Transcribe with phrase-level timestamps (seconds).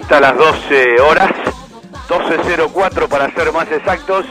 [0.00, 1.32] Pasadita las 12 horas,
[2.08, 4.26] 12.04 para ser más exactos,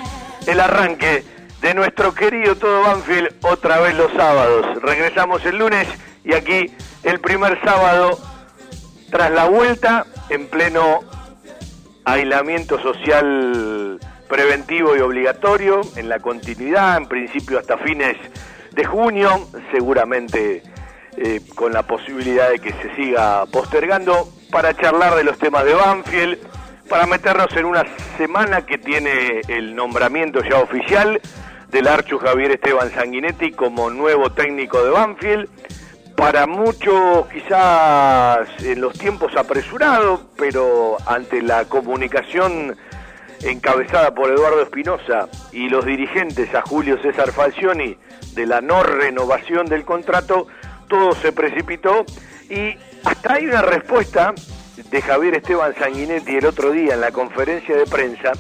[0.46, 1.24] el arranque
[1.62, 4.82] de nuestro querido Todo Banfield otra vez los sábados.
[4.82, 5.88] Regresamos el lunes
[6.24, 6.72] y aquí
[7.04, 8.20] el primer sábado
[9.10, 11.00] tras la vuelta en pleno
[12.06, 18.18] aislamiento social preventivo y obligatorio, en la continuidad, en principio hasta fines
[18.72, 20.62] de junio, seguramente
[21.18, 25.74] eh, con la posibilidad de que se siga postergando para charlar de los temas de
[25.74, 26.38] Banfield,
[26.90, 27.84] para meternos en una
[28.18, 31.20] semana que tiene el nombramiento ya oficial
[31.70, 35.50] del Archu Javier Esteban Sanguinetti como nuevo técnico de Banfield.
[36.16, 42.76] Para muchos quizás en los tiempos apresurados, pero ante la comunicación
[43.44, 47.98] encabezada por Eduardo Espinosa y los dirigentes a Julio César Falcioni
[48.34, 50.48] de la no renovación del contrato,
[50.88, 52.06] todo se precipitó
[52.50, 52.78] y
[53.08, 54.34] hasta hay una respuesta
[54.92, 58.34] de Javier Esteban Sanguinetti el otro día en la conferencia de prensa,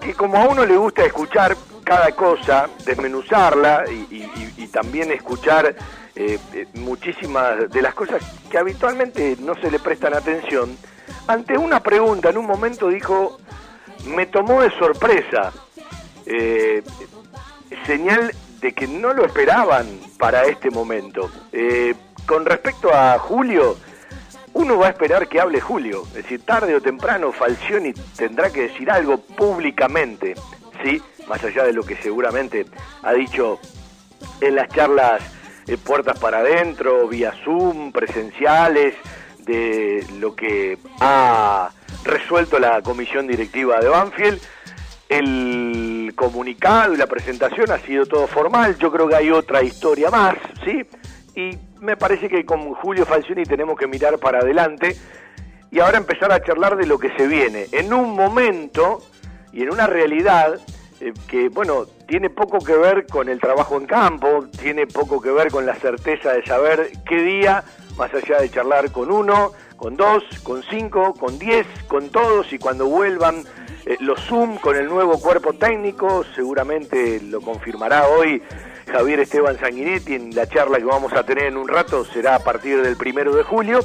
[0.00, 5.74] que como a uno le gusta escuchar cada cosa, desmenuzarla y, también escuchar
[6.14, 10.76] eh, eh, muchísimas de las cosas que habitualmente no se le prestan atención,
[11.26, 13.38] ante una pregunta en un momento dijo,
[14.06, 15.52] me tomó de sorpresa,
[16.26, 16.82] eh,
[17.86, 19.86] señal de que no lo esperaban
[20.18, 21.30] para este momento.
[22.28, 23.78] Con respecto a Julio,
[24.52, 28.68] uno va a esperar que hable Julio, es decir, tarde o temprano Falcioni tendrá que
[28.68, 30.34] decir algo públicamente,
[30.84, 31.02] ¿sí?
[31.26, 32.66] Más allá de lo que seguramente
[33.02, 33.58] ha dicho
[34.42, 35.22] en las charlas
[35.66, 38.94] eh, puertas para adentro, vía Zoom, presenciales,
[39.38, 41.70] de lo que ha
[42.04, 44.40] resuelto la comisión directiva de Banfield
[45.08, 50.10] el comunicado y la presentación ha sido todo formal, yo creo que hay otra historia
[50.10, 50.84] más, ¿sí?
[51.38, 54.96] Y me parece que con Julio Falcioni tenemos que mirar para adelante
[55.70, 58.98] y ahora empezar a charlar de lo que se viene, en un momento
[59.52, 60.58] y en una realidad
[61.00, 65.30] eh, que, bueno, tiene poco que ver con el trabajo en campo, tiene poco que
[65.30, 67.62] ver con la certeza de saber qué día,
[67.96, 72.58] más allá de charlar con uno, con dos, con cinco, con diez, con todos y
[72.58, 73.44] cuando vuelvan
[73.86, 78.42] eh, los Zoom con el nuevo cuerpo técnico, seguramente lo confirmará hoy
[78.88, 82.38] Javier Esteban Sanguinetti en la charla que vamos a tener en un rato, será a
[82.40, 83.80] partir del primero de julio.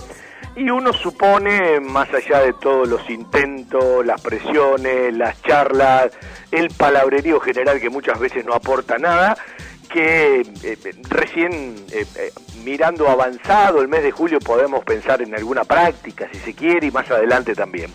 [0.56, 6.12] Y uno supone, más allá de todos los intentos, las presiones, las charlas,
[6.52, 9.36] el palabrerío general que muchas veces no aporta nada,
[9.90, 10.78] que eh,
[11.09, 12.06] recién eh,
[12.63, 16.92] mirando avanzado el mes de julio podemos pensar en alguna práctica, si se quiere, y
[16.92, 17.92] más adelante también.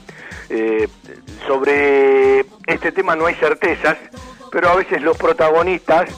[0.51, 0.89] Eh,
[1.47, 3.99] sobre este tema no hay certezas,
[4.51, 6.09] pero a veces los protagonistas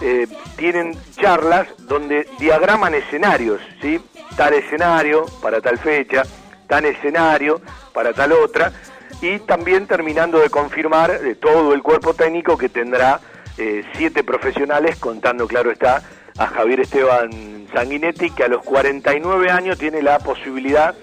[0.00, 0.26] eh,
[0.56, 4.00] tienen charlas donde diagraman escenarios, ¿sí?
[4.36, 6.22] Tal escenario para tal fecha,
[6.66, 7.60] tal escenario
[7.92, 8.72] para tal otra,
[9.20, 13.20] y también terminando de confirmar eh, todo el cuerpo técnico que tendrá
[13.96, 16.00] siete profesionales, contando, claro está,
[16.38, 20.94] a Javier Esteban Sanguinetti, que a los 49 años tiene la posibilidad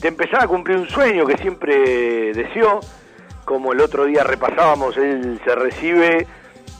[0.00, 2.80] de empezar a cumplir un sueño que siempre deseó,
[3.44, 6.26] como el otro día repasábamos, él se recibe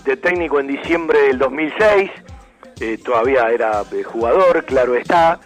[0.05, 2.11] de técnico en diciembre del 2006,
[2.81, 5.41] eh, todavía era eh, jugador, claro está,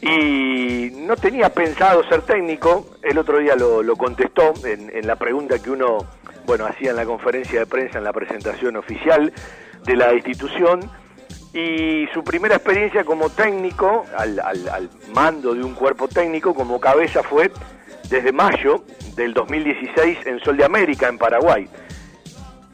[0.00, 5.58] y no tenía pensado ser técnico, el otro día lo, contestó en, en, la pregunta
[5.58, 5.98] que uno,
[6.46, 9.32] bueno, hacía en la conferencia de prensa, en la presentación oficial
[9.84, 10.90] de la institución,
[11.54, 17.22] y su primera experiencia como técnico, al, al, mando de un cuerpo técnico como cabeza
[17.22, 17.52] fue
[18.10, 21.68] desde mayo del 2016 en Sol de América, en Paraguay.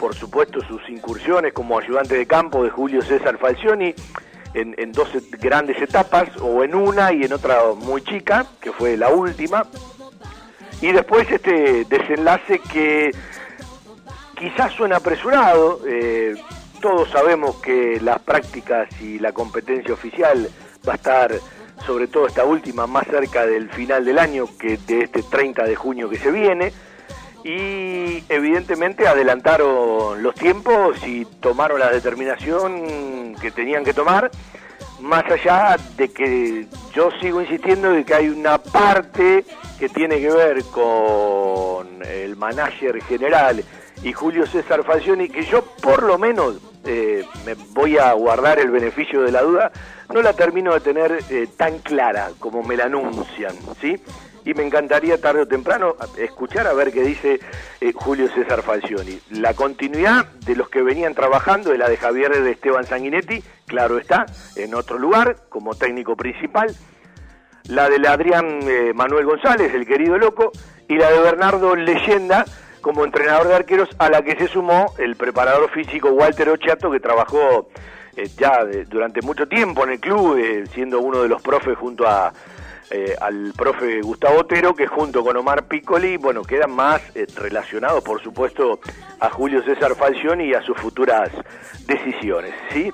[0.00, 3.94] Por supuesto, sus incursiones como ayudante de campo de Julio César Falcioni
[4.55, 8.97] en, en dos grandes etapas, o en una y en otra muy chica, que fue
[8.97, 9.67] la última.
[10.81, 13.11] Y después este desenlace que
[14.38, 16.35] quizás suena apresurado, eh,
[16.81, 20.49] todos sabemos que las prácticas y la competencia oficial
[20.88, 21.31] va a estar,
[21.87, 25.76] sobre todo esta última, más cerca del final del año que de este 30 de
[25.76, 26.73] junio que se viene.
[27.44, 34.31] Y evidentemente adelantaron los tiempos y tomaron la determinación que tenían que tomar,
[35.00, 39.44] más allá de que yo sigo insistiendo de que hay una parte
[39.78, 43.64] que tiene que ver con el manager general
[44.02, 48.70] y Julio César Falcioni, que yo por lo menos eh, me voy a guardar el
[48.70, 49.72] beneficio de la duda,
[50.12, 54.00] no la termino de tener eh, tan clara como me la anuncian, ¿sí?
[54.44, 57.40] Y me encantaría tarde o temprano escuchar a ver qué dice
[57.81, 59.20] eh, Julio César Falcioni.
[59.31, 63.98] La continuidad de los que venían trabajando es la de Javier de Esteban Sanguinetti, claro
[63.98, 64.26] está,
[64.56, 66.75] en otro lugar, como técnico principal.
[67.64, 68.60] La de Adrián
[68.94, 70.50] Manuel González, el querido loco,
[70.90, 72.44] y la de Bernardo Leyenda,
[72.81, 76.98] como entrenador de arqueros, a la que se sumó el preparador físico Walter Ochato, que
[76.98, 77.69] trabajó
[78.16, 82.08] eh, ya durante mucho tiempo en el club, eh, siendo uno de los profes junto
[82.08, 82.32] a,
[82.90, 87.00] eh, al profe Gustavo Otero, que junto con Omar Piccoli, bueno, quedan más
[87.37, 88.81] relacionados, por supuesto,
[89.20, 91.31] a Julio César Falcioni y a sus futuras
[91.87, 92.92] decisiones, ¿sí?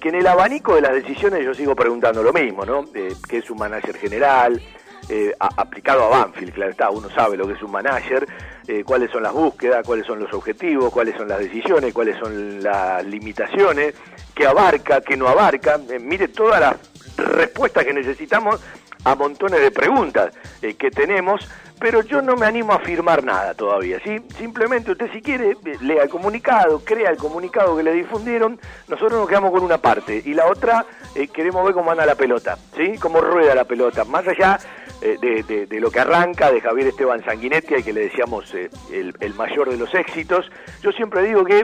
[0.00, 2.84] que en el abanico de las decisiones yo sigo preguntando lo mismo, ¿no?
[2.92, 4.62] ¿Qué es un manager general?
[5.08, 8.26] Eh, aplicado a Banfield, claro está, uno sabe lo que es un manager,
[8.66, 12.62] eh, cuáles son las búsquedas, cuáles son los objetivos, cuáles son las decisiones, cuáles son
[12.62, 13.94] las limitaciones,
[14.34, 15.78] qué abarca, qué no abarca.
[15.90, 16.76] Eh, mire todas las
[17.18, 18.60] respuestas que necesitamos
[19.04, 21.48] a montones de preguntas que tenemos,
[21.78, 24.18] pero yo no me animo a afirmar nada todavía, ¿sí?
[24.38, 28.58] Simplemente usted si quiere, lea el comunicado, crea el comunicado que le difundieron,
[28.88, 30.86] nosotros nos quedamos con una parte y la otra
[31.32, 32.96] queremos ver cómo anda la pelota, ¿sí?
[32.98, 34.58] Cómo rueda la pelota, más allá
[35.00, 39.34] eh, de, lo que arranca, de Javier Esteban Sanguinetti, al que le decíamos eh, el,
[39.34, 40.50] mayor de los éxitos.
[40.82, 41.62] Yo siempre digo que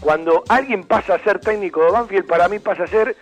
[0.00, 3.16] cuando alguien pasa a ser técnico de Banfield, para mí pasa a ser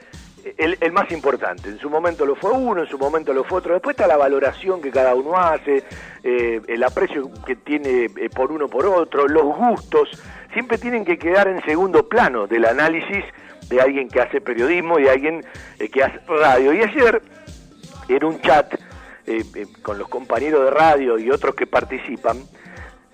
[0.56, 1.68] el, más importante.
[1.68, 3.74] En su momento lo fue uno, en su momento lo fue otro.
[3.74, 5.84] Después está la valoración que cada uno hace,
[6.22, 10.10] eh, el aprecio que tiene por uno por otro, los gustos,
[10.52, 13.24] siempre tienen que quedar en segundo plano del análisis
[13.68, 15.44] de alguien que hace periodismo y de alguien
[15.92, 16.72] que hace radio.
[16.72, 17.22] Y ayer,
[18.08, 18.74] en un chat,
[19.26, 22.38] eh, eh, con los compañeros de radio y otros que participan,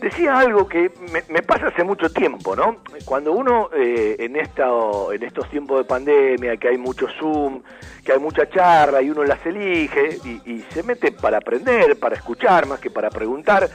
[0.05, 0.93] decía algo que
[1.29, 2.77] me, pasa hace mucho tiempo, ¿no?
[3.05, 4.69] Cuando uno eh, en, esta,
[5.13, 7.63] en estos tiempos de pandemia, que hay mucho Zoom,
[8.05, 12.67] que hay mucha charla y uno las elige y, se mete para aprender, para escuchar
[12.67, 13.69] más que para preguntar,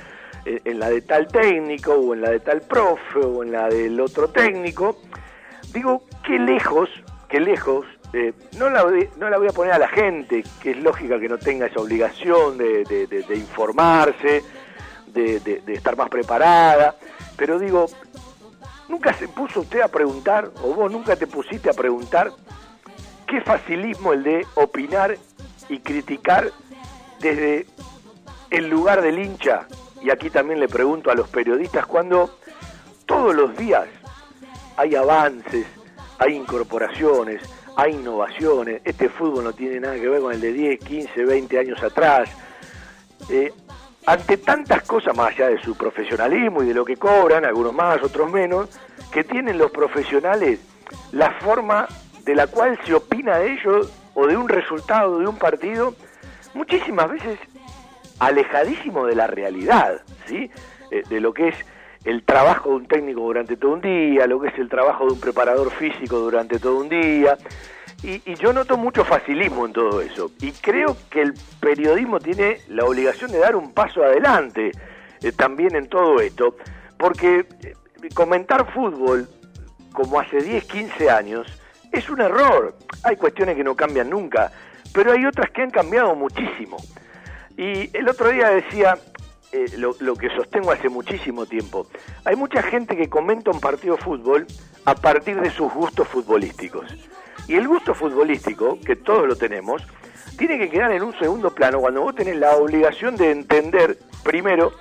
[0.45, 3.99] en la de tal técnico o en la de tal profe o en la del
[3.99, 4.97] otro técnico,
[5.73, 6.89] digo, qué lejos,
[7.27, 8.85] qué lejos eh, no, la,
[9.17, 11.79] no la voy a poner a la gente, que es lógica que no tenga esa
[11.79, 14.41] obligación de, informarse,
[15.13, 16.95] de, estar más preparada,
[17.35, 17.87] pero digo,
[18.87, 22.31] ¿nunca se puso usted a preguntar, o vos nunca te pusiste a preguntar,
[23.27, 25.17] qué facilismo el de opinar
[25.69, 26.51] y criticar
[27.19, 27.67] desde
[28.49, 29.67] el lugar del hincha?
[30.01, 32.37] Y aquí también le pregunto a los periodistas, cuando
[33.05, 33.87] todos los días
[34.77, 35.65] hay avances,
[36.19, 37.41] hay incorporaciones,
[37.75, 41.59] hay innovaciones, este fútbol no tiene nada que ver con el de 10, 15, 20
[41.59, 42.29] años atrás.
[43.29, 43.53] Eh,
[44.05, 48.01] ante tantas cosas, más allá de su profesionalismo y de lo que cobran, algunos más,
[48.01, 48.69] otros menos,
[49.11, 50.59] que tienen los profesionales
[51.11, 51.87] la forma
[52.23, 55.95] de la cual se opina de ellos o de un resultado de un partido,
[56.53, 57.39] muchísimas veces
[58.19, 60.51] alejadísimo de la realidad, ¿sí?
[60.91, 61.55] Eh, de lo que es
[62.03, 65.13] el trabajo de un técnico durante todo un día, lo que es el trabajo de
[65.13, 67.37] un preparador físico durante todo un día.
[68.03, 70.31] Y, yo noto mucho facilismo en todo eso.
[70.39, 74.71] Y creo que el periodismo tiene la obligación de dar un paso adelante
[75.21, 76.55] eh, también en todo esto.
[76.97, 77.73] Porque eh,
[78.13, 79.27] comentar fútbol
[79.91, 81.47] como hace 10, 15 años
[81.91, 82.75] es un error.
[83.03, 84.51] Hay cuestiones que no cambian nunca,
[84.93, 86.77] pero hay otras que han cambiado muchísimo.
[87.57, 88.97] Y el otro día decía,
[89.51, 91.87] eh, lo, que sostengo hace muchísimo tiempo.
[92.23, 94.45] Hay mucha gente que comenta un partido de fútbol
[94.85, 96.85] a partir de sus gustos futbolísticos.
[97.49, 99.81] Y el gusto futbolístico, que todos lo tenemos,
[100.37, 104.71] tiene que quedar en un segundo plano cuando vos tenés la obligación de entender, primero,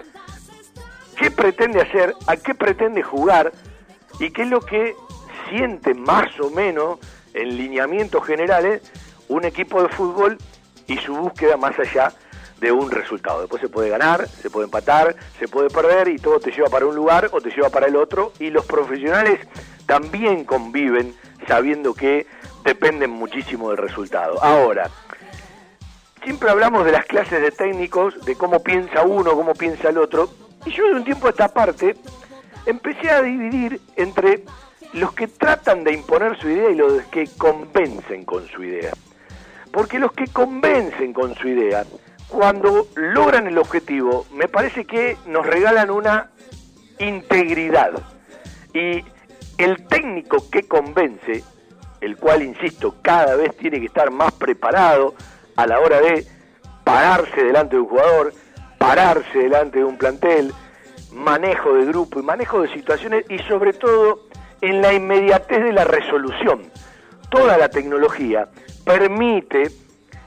[1.17, 3.53] qué pretende hacer, a qué pretende jugar
[4.21, 4.95] y qué es lo que
[5.49, 6.99] siente más o menos
[7.33, 8.83] en lineamientos generales
[9.29, 10.37] un equipo de fútbol
[10.87, 12.13] y su búsqueda más allá
[12.61, 13.41] de un resultado.
[13.41, 16.85] Después se puede ganar, se puede empatar, se puede perder y todo te lleva para
[16.85, 19.41] un lugar o te lleva para el otro y los profesionales
[19.87, 21.15] también conviven
[21.47, 22.27] sabiendo que
[22.65, 24.43] dependen muchísimo del resultado.
[24.43, 24.91] Ahora,
[26.23, 30.31] siempre hablamos de las clases de técnicos, de cómo piensa uno, cómo piensa el otro,
[30.67, 31.97] y yo de un tiempo a esta parte
[32.67, 34.45] empecé a dividir entre
[34.93, 38.93] los que tratan de imponer su idea y los que convencen con su idea.
[39.73, 41.85] Porque los que convencen con su idea,
[42.29, 46.31] cuando logran el objetivo, me parece que nos regalan una
[46.99, 47.93] integridad.
[48.73, 49.05] Y
[49.59, 51.45] el técnico que convence,
[52.01, 55.15] el cual, insisto, cada vez tiene que estar más preparado
[55.57, 56.27] a la hora de
[56.85, 58.33] pararse delante de un jugador,
[58.79, 60.53] pararse delante de un plantel,
[61.13, 64.29] manejo de grupo y manejo de situaciones y sobre todo
[64.61, 66.71] en la inmediatez de la resolución.
[67.31, 68.49] Toda la tecnología
[68.85, 69.71] permite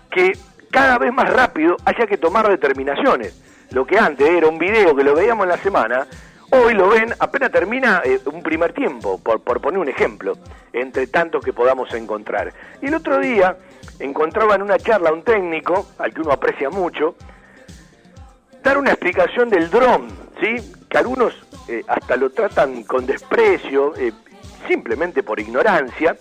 [0.10, 0.38] que
[0.70, 3.42] cada vez más rápido haya que tomar determinaciones.
[3.72, 6.06] Lo que antes era un video que lo veíamos en la semana,
[6.52, 10.38] hoy lo ven apenas termina eh, un primer tiempo, por, por poner un ejemplo,
[10.74, 12.54] entre tantos que podamos encontrar.
[12.82, 13.58] Y el otro día
[14.00, 17.16] encontraba en una charla un técnico, al que uno aprecia mucho,
[18.64, 20.08] dar una explicación del dron,
[20.40, 20.56] ¿sí?
[20.90, 21.34] que algunos
[21.68, 24.12] eh, hasta lo tratan con desprecio, eh,
[24.68, 26.18] simplemente por ignorancia,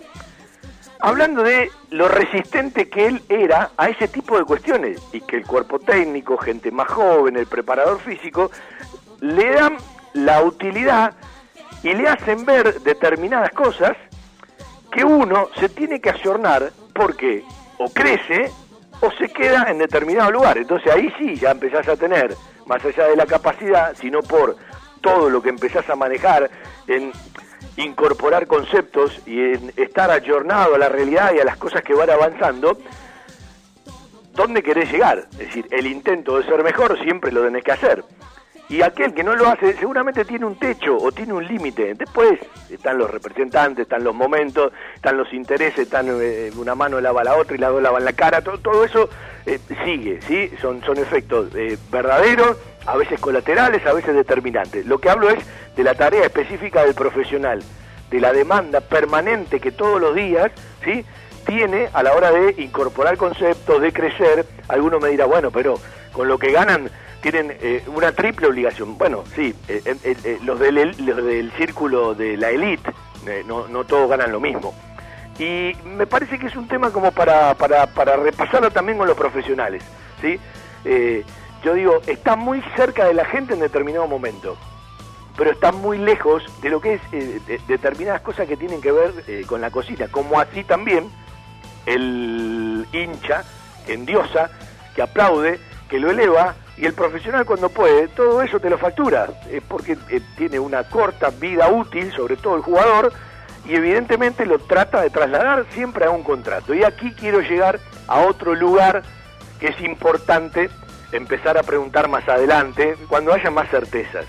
[1.00, 5.46] hablando de lo resistente que él era a ese tipo de cuestiones y que el
[5.46, 8.50] cuerpo técnico, gente más joven, el preparador físico,
[9.20, 9.76] le dan
[10.12, 11.14] la utilidad
[11.82, 13.96] y le hacen ver determinadas cosas
[14.90, 17.44] que uno se tiene que ayornar porque
[17.78, 18.50] o crece
[19.00, 20.58] o se queda en determinado lugar.
[20.58, 22.34] Entonces ahí sí ya empezás a tener,
[22.66, 24.56] más allá de la capacidad, sino por
[25.00, 26.50] todo lo que empezás a manejar
[26.86, 27.12] en
[27.76, 32.10] incorporar conceptos y en estar ayornado a la realidad y a las cosas que van
[32.10, 32.76] avanzando,
[34.34, 35.26] ¿dónde querés llegar?
[35.32, 38.04] Es decir, el intento de ser mejor siempre lo tenés que hacer.
[38.70, 41.92] Y aquel que no lo hace seguramente tiene un techo o tiene un límite.
[41.94, 42.38] Después
[42.70, 47.34] están los representantes, están los momentos, están los intereses, están eh, una mano lava la
[47.34, 48.42] otra y la otra lava la cara.
[48.42, 49.10] Todo, todo eso
[49.44, 50.52] eh, sigue, ¿sí?
[50.60, 54.86] Son, son efectos eh, verdaderos, a veces colaterales, a veces determinantes.
[54.86, 57.64] Lo que hablo es de la tarea específica del profesional,
[58.08, 60.52] de la demanda permanente que todos los días,
[60.84, 61.04] ¿sí?
[61.44, 64.46] tiene a la hora de incorporar conceptos, de crecer.
[64.68, 65.74] Alguno me dirá, bueno, pero
[66.12, 66.88] con lo que ganan
[67.20, 68.96] tienen eh, una triple obligación.
[68.98, 72.92] Bueno, sí, eh, eh, los, del, los del círculo de la élite,
[73.46, 74.74] no, no todos ganan lo mismo.
[75.38, 79.16] Y me parece que es un tema como para, para, para repasarlo también con los
[79.16, 79.82] profesionales.
[80.20, 80.38] ¿sí?
[81.62, 84.56] yo digo, está muy cerca de la gente en determinado momento,
[85.36, 89.60] pero está muy lejos de lo que es determinadas cosas que tienen que ver con
[89.60, 91.10] la cocina, como así también
[91.86, 93.44] el hincha
[93.86, 94.50] en diosa
[94.94, 95.58] que aplaude,
[95.88, 99.98] que lo eleva y el profesional cuando puede, todo eso te lo factura, es porque
[100.08, 103.12] eh, tiene una corta vida útil, sobre todo el jugador,
[103.66, 106.72] y evidentemente lo trata de trasladar siempre a un contrato.
[106.72, 109.02] Y aquí quiero llegar a otro lugar
[109.58, 110.70] que es importante
[111.12, 114.24] empezar a preguntar más adelante, cuando haya más certezas.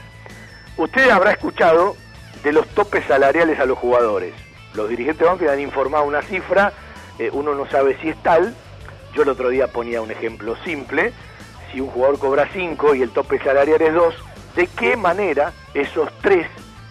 [0.75, 1.95] Usted habrá escuchado
[2.43, 4.33] de los topes salariales a los jugadores.
[4.73, 6.73] Los dirigentes Banfield han informado una cifra,
[7.17, 8.53] eh, uno no sabe si es tal.
[9.13, 11.13] Yo el otro día ponía un ejemplo simple
[11.71, 14.15] si un jugador cobra 5 y el tope salarial es 2,
[14.55, 16.47] ¿de qué manera esos 3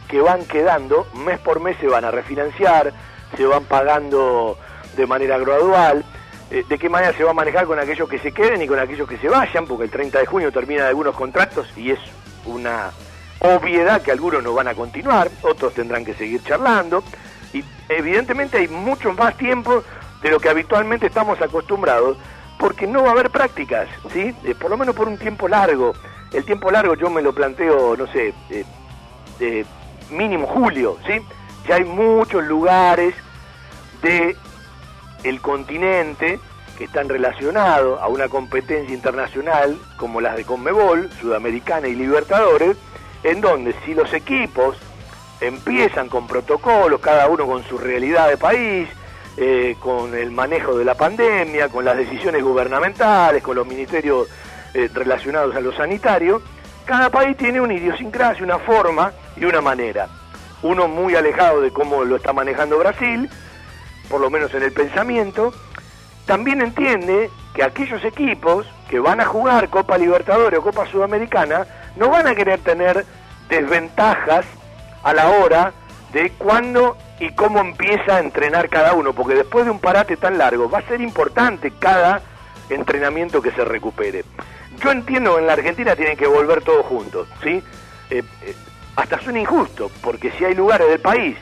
[0.08, 2.92] que van quedando mes por mes se van a refinanciar,
[3.36, 4.58] se van pagando
[4.96, 6.04] de manera gradual?
[6.50, 8.78] Eh, ¿De qué manera se va a manejar con aquellos que se queden y con
[8.78, 9.66] aquellos que se vayan?
[9.66, 12.00] Porque el 30 de junio terminan algunos contratos y es
[12.44, 12.90] una
[13.38, 17.04] obviedad que algunos no van a continuar, otros tendrán que seguir charlando.
[17.52, 19.82] Y evidentemente hay mucho más tiempo
[20.22, 22.16] de lo que habitualmente estamos acostumbrados
[22.60, 24.34] porque no va a haber prácticas, ¿sí?
[24.44, 25.94] Eh, por lo menos por un tiempo largo.
[26.30, 28.34] El tiempo largo yo me lo planteo, no sé,
[29.40, 29.64] eh,
[30.10, 31.14] mínimo julio, ¿sí?
[31.66, 33.14] Ya hay muchos lugares
[34.02, 34.36] de
[35.24, 36.38] el continente
[36.76, 42.76] que están relacionados a una competencia internacional como las de Conmebol, Sudamericana y Libertadores,
[43.22, 44.76] en donde si los equipos
[45.40, 48.88] empiezan con protocolos, cada uno con su realidad de país,
[49.36, 54.28] eh, con el manejo de la pandemia, con las decisiones gubernamentales, con los ministerios
[54.74, 56.42] eh, relacionados a lo sanitario,
[56.84, 60.08] cada país tiene una idiosincrasia, una forma y una manera.
[60.62, 63.30] Uno muy alejado de cómo lo está manejando Brasil,
[64.08, 65.54] por lo menos en el pensamiento,
[66.26, 72.10] también entiende que aquellos equipos que van a jugar Copa Libertadores o Copa Sudamericana no
[72.10, 73.06] van a querer tener
[73.48, 74.44] desventajas
[75.02, 75.72] a la hora
[76.12, 80.38] de cuando y cómo empieza a entrenar cada uno, porque después de un parate tan
[80.38, 82.22] largo va a ser importante cada
[82.70, 84.24] entrenamiento que se recupere.
[84.82, 87.62] Yo entiendo que en la Argentina tienen que volver todos juntos, ¿sí?
[88.10, 88.54] Eh, eh,
[88.96, 91.36] hasta suena injusto, porque si hay lugares del país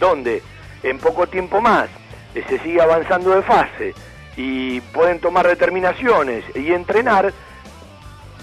[0.00, 0.42] donde
[0.82, 1.88] en poco tiempo más
[2.34, 3.94] eh, se sigue avanzando de fase
[4.36, 7.32] y pueden tomar determinaciones y entrenar,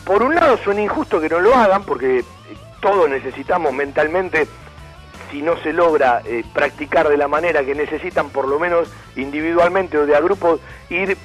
[0.06, 2.24] por un lado suena injusto que no lo hagan, porque
[2.80, 4.48] todos necesitamos mentalmente,
[5.36, 6.22] si no se logra
[6.54, 8.88] practicar de la manera que necesitan, por lo menos
[9.18, 11.18] individualmente o de a grupos, ir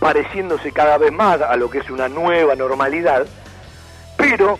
[0.00, 3.28] pareciéndose cada vez más a lo que es una nueva normalidad,
[4.16, 4.58] pero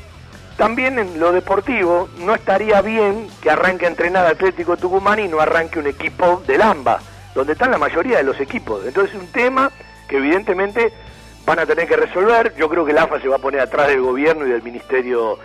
[0.56, 5.40] también en lo deportivo no estaría bien que arranque a entrenar Atlético Tucumán y no
[5.40, 7.00] arranque un equipo del AMBA,
[7.34, 8.86] donde están la mayoría de los equipos.
[8.86, 9.72] Entonces es un tema
[10.08, 10.92] que evidentemente
[11.44, 12.54] van a tener que resolver.
[12.56, 15.40] Yo creo que el AFA se va a poner atrás del gobierno y del Ministerio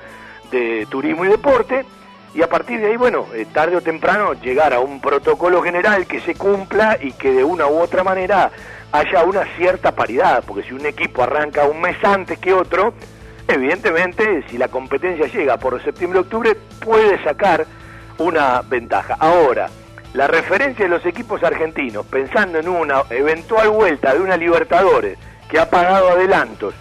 [0.51, 1.88] de Turismo y Deporte.
[2.36, 6.06] Y a partir de ahí, bueno, eh, tarde o temprano llegar a un protocolo general
[6.06, 8.51] que se cumpla y que de una u otra manera
[8.92, 12.94] haya una cierta paridad, porque si un equipo arranca un mes antes que otro,
[13.48, 17.65] evidentemente si la competencia llega por septiembre-octubre puede sacar
[18.18, 19.15] una ventaja.
[19.18, 19.70] Ahora,
[20.13, 25.18] la referencia de los equipos argentinos, pensando en una eventual vuelta de una Libertadores
[25.50, 26.75] que ha pagado adelantos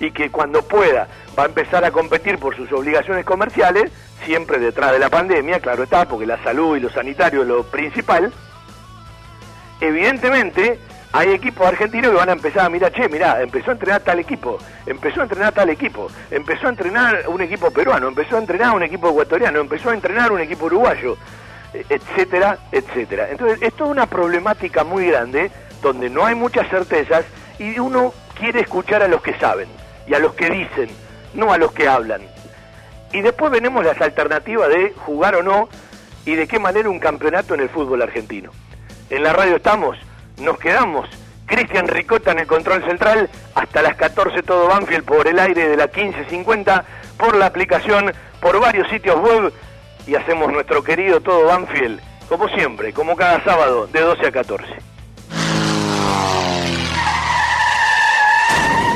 [0.00, 3.90] y que cuando pueda va a empezar a competir por sus obligaciones comerciales,
[4.24, 7.62] siempre detrás de la pandemia, claro está, porque la salud y lo sanitario es lo
[7.64, 8.32] principal,
[9.80, 10.78] evidentemente
[11.12, 14.18] hay equipos argentinos que van a empezar a mirar, che, mirá, empezó a entrenar tal
[14.18, 18.74] equipo, empezó a entrenar tal equipo, empezó a entrenar un equipo peruano, empezó a entrenar
[18.74, 21.16] un equipo ecuatoriano, empezó a entrenar un equipo uruguayo,
[21.72, 23.28] e, etcétera, etcétera.
[23.30, 25.50] Entonces, esto es una problemática muy grande
[25.82, 27.24] donde no hay muchas certezas
[27.58, 29.68] y uno quiere escuchar a los que saben
[30.06, 30.88] y a los que dicen,
[31.34, 32.20] no a los que hablan.
[33.12, 35.68] Y después venemos las alternativas de jugar o no
[36.24, 38.50] y de qué manera un campeonato en el fútbol argentino.
[39.10, 39.96] En la radio estamos
[40.40, 41.08] nos quedamos.
[41.46, 45.76] Cristian Ricota en el control central, hasta las 14 todo Banfield por el aire de
[45.76, 46.84] la 1550,
[47.16, 49.52] por la aplicación, por varios sitios web
[50.06, 54.87] y hacemos nuestro querido todo Banfield, como siempre, como cada sábado, de 12 a 14.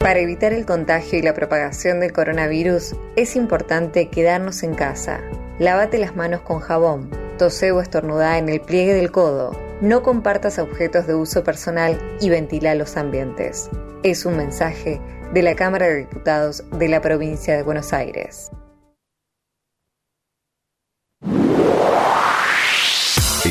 [0.00, 5.20] Para evitar el contagio y la propagación del coronavirus, es importante quedarnos en casa.
[5.58, 7.10] Lávate las manos con jabón.
[7.36, 9.52] Tose o estornudá en el pliegue del codo.
[9.82, 13.68] No compartas objetos de uso personal y ventila los ambientes.
[14.02, 15.02] Es un mensaje
[15.34, 18.50] de la Cámara de Diputados de la provincia de Buenos Aires.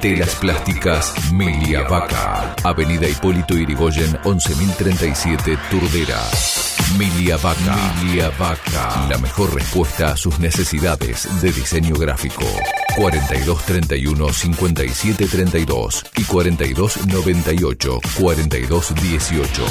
[0.00, 2.54] Telas Plásticas Milia Vaca.
[2.62, 6.20] Avenida Hipólito Irigoyen 11037 Turdera.
[6.96, 7.74] Milia Vaca.
[8.04, 9.08] Milia Vaca.
[9.10, 12.44] La mejor respuesta a sus necesidades de diseño gráfico.
[12.96, 19.64] 4231 5732 y 4298 4218.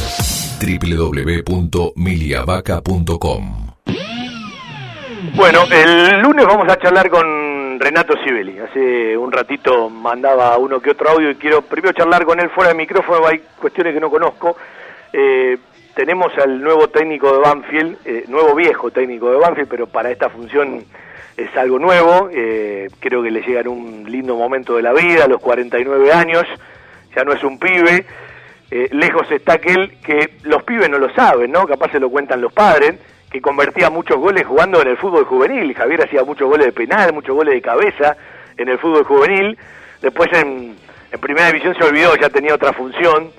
[1.45, 3.67] www.miliavaca.com.
[5.35, 8.59] Bueno, el lunes vamos a charlar con Renato Sibeli.
[8.59, 12.71] Hace un ratito mandaba uno que otro audio y quiero primero charlar con él fuera
[12.71, 13.25] de micrófono.
[13.27, 14.57] Hay cuestiones que no conozco.
[15.13, 15.57] Eh,
[15.95, 20.29] tenemos al nuevo técnico de Banfield, eh, nuevo viejo técnico de Banfield, pero para esta
[20.29, 20.83] función
[21.35, 22.29] es algo nuevo.
[22.31, 26.11] Eh, creo que le llega en un lindo momento de la vida, a los 49
[26.11, 26.43] años.
[27.15, 28.05] Ya no es un pibe.
[28.69, 31.65] lejos está aquel que los pibes no lo saben, ¿no?
[31.65, 32.95] Capaz se lo cuentan los padres
[33.41, 35.73] convertía muchos goles jugando en el fútbol juvenil.
[35.73, 38.17] Javier hacía muchos goles de penal, muchos goles de cabeza
[38.57, 39.57] en el fútbol juvenil.
[40.01, 40.75] Después en,
[41.19, 43.31] primera división se olvidó, ya tenía otra función.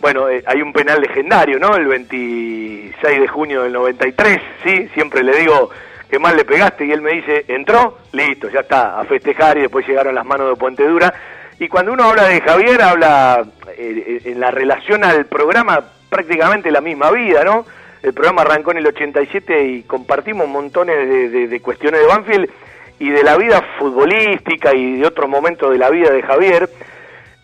[0.00, 1.76] Bueno, eh, hay un penal legendario, ¿no?
[1.76, 4.88] El 26 de junio del 93, ¿sí?
[4.94, 5.70] Siempre le digo
[6.10, 9.62] que mal le pegaste y él me dice, entró, listo, ya está, a festejar y
[9.62, 11.14] después llegaron las manos de Puente Dura.
[11.58, 13.44] Y cuando uno habla de Javier, habla
[13.78, 17.64] eh, en la relación al programa prácticamente la misma vida, ¿no?
[18.02, 22.50] El programa arrancó en el 87 y compartimos montones de, cuestiones de Banfield
[22.98, 26.68] y de la vida futbolística y de otros momentos de la vida de Javier.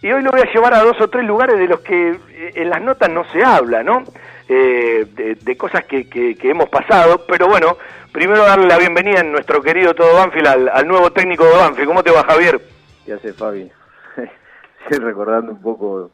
[0.03, 2.53] y hoy lo voy a llevar a dos o tres lugares de los que eh,
[2.57, 4.03] en las notas no se habla, ¿no?
[4.49, 5.07] Eh,
[5.41, 7.77] de, cosas que, que, hemos pasado, pero bueno,
[8.13, 11.87] primero darle la bienvenida en nuestro querido Todo Banfield al, nuevo técnico de Banfield.
[11.87, 12.61] ¿Cómo te va, Javier?
[13.05, 13.71] ¿Qué hace, Fabi?
[14.89, 16.11] sí, recordando un poco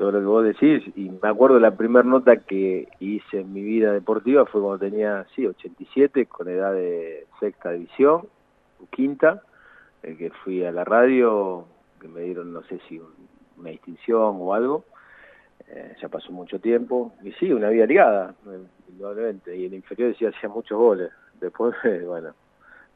[0.00, 3.60] todo lo que vos decís, y me acuerdo la primera nota que hice en mi
[3.60, 8.22] vida deportiva fue cuando tenía, sí, 87, con edad de sexta división,
[8.88, 9.42] quinta,
[10.02, 11.66] el que fui a la radio,
[12.00, 12.98] que me dieron, no sé si
[13.58, 14.86] una distinción o algo,
[15.68, 18.34] eh, ya pasó mucho tiempo, y sí, una vida ligada,
[18.88, 21.10] indudablemente, y en inferior decía hacía muchos goles,
[21.42, 21.74] después,
[22.06, 22.32] bueno,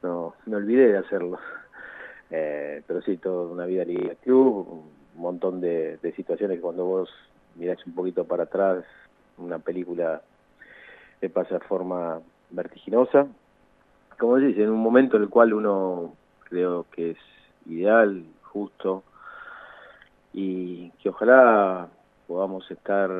[0.03, 1.39] no, me olvidé de hacerlo,
[2.31, 7.11] eh, pero sí, toda una vida ligada club, un montón de, situaciones que cuando vos
[7.57, 8.85] mirás un poquito para atrás,
[9.39, 10.23] una película
[11.21, 13.27] te pasa de forma vertiginosa,
[14.19, 17.19] como decís, en un momento en el cual uno creo que es
[17.67, 19.03] ideal, justo,
[20.33, 21.89] y que ojalá
[22.27, 23.11] podamos estar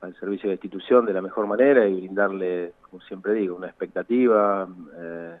[0.00, 3.66] al servicio de la institución de la mejor manera y brindarle, como siempre digo, una
[3.66, 5.36] expectativa, eh,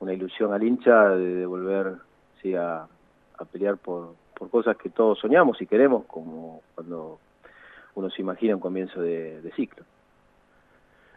[0.00, 1.94] una ilusión al hincha de, volver
[2.42, 2.86] sí, a,
[3.52, 7.18] pelear por, por cosas que todos soñamos y queremos, como cuando
[7.94, 9.84] uno se imagina un comienzo de, ciclo.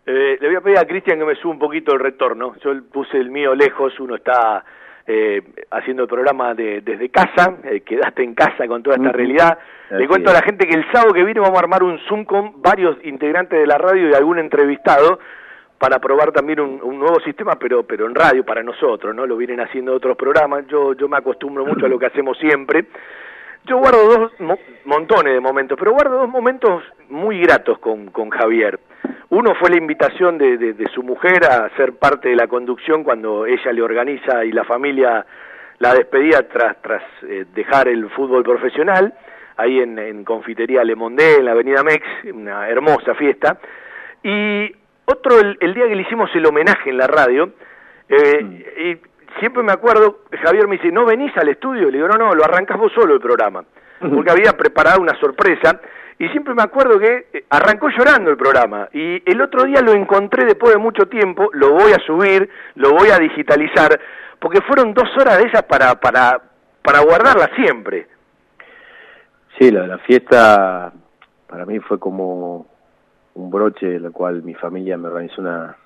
[0.06, 2.56] Eh, le voy a pedir a Cristian que me suba un poquito el retorno.
[2.64, 4.66] Yo puse el mío lejos, uno está
[5.06, 9.60] eh, haciendo el programa de, desde casa, eh, quedaste en casa con toda esta realidad.
[9.92, 12.26] Le cuento a la gente que el sábado que viene vamos a armar un Zoom
[12.26, 15.20] con varios integrantes de la radio y algún entrevistado
[15.82, 19.26] para probar también un, nuevo sistema, pero pero en radio para nosotros, ¿no?
[19.26, 20.67] Lo vienen haciendo otros programas.
[20.67, 22.86] Yo yo me acostumbro mucho a lo que hacemos siempre.
[23.65, 24.32] Yo guardo dos
[24.86, 28.80] montones de momentos, pero guardo dos momentos muy gratos con, con Javier.
[29.30, 33.48] Uno fue la invitación de, de, su mujer a ser parte de la conducción cuando
[33.48, 35.26] ella le organiza y la familia
[35.80, 39.15] la despedía tras, tras eh, dejar el fútbol profesional,
[39.58, 43.58] ahí en, en Confitería Le Mondé, en la Avenida Mex, una hermosa fiesta.
[44.24, 47.52] Y otro, el, día que le hicimos el homenaje en la radio,
[48.10, 48.54] eh, mm.
[48.54, 49.02] y
[49.40, 51.90] siempre me acuerdo, Javier me dice, ¿no venís al estudio?
[51.90, 53.64] Le digo, no, no, lo arrancás vos solo el programa,
[54.00, 55.80] porque había preparado una sorpresa
[56.22, 59.94] y siempre me acuerdo que eh, arrancó llorando el programa y el otro día lo
[59.94, 64.00] encontré después de mucho tiempo, lo voy a subir, lo voy a digitalizar,
[64.40, 66.40] porque fueron dos horas de esas para, para,
[66.84, 68.08] para guardarla siempre.
[69.58, 70.94] Sí, la, la fiesta
[71.48, 72.68] para mí fue como
[73.36, 75.78] un broche en el cual mi familia me organizó una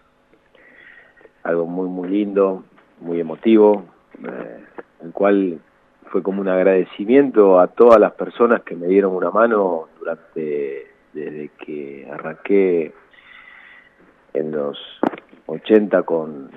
[1.43, 2.63] algo muy muy lindo,
[3.01, 3.85] muy emotivo,
[4.23, 4.63] eh,
[5.03, 5.59] el cual
[6.07, 11.49] fue como un agradecimiento a todas las personas que me dieron una mano durante desde
[11.57, 12.93] que arranqué
[14.33, 14.77] en los
[15.45, 16.49] 80 con,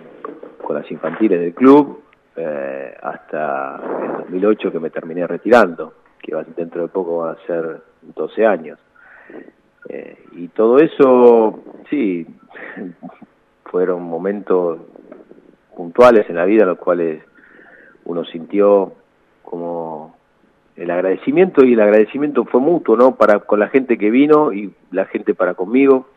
[0.62, 2.03] con las infantiles del club
[2.37, 7.83] eh, hasta el 2008 que me terminé retirando, que dentro de poco van a ser
[8.03, 8.79] 12 años.
[9.88, 12.27] Eh, y todo eso, sí,
[13.64, 14.79] fueron momentos
[15.77, 17.22] puntuales en la vida, los cuales
[18.05, 18.92] uno sintió
[19.42, 20.16] como
[20.77, 23.16] el agradecimiento y el agradecimiento fue mutuo, ¿no?
[23.16, 26.09] Para con la gente que vino y la gente para conmigo.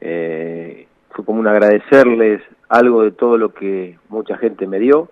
[0.00, 5.08] Eh, fue como un agradecerles algo de todo lo que mucha gente me dio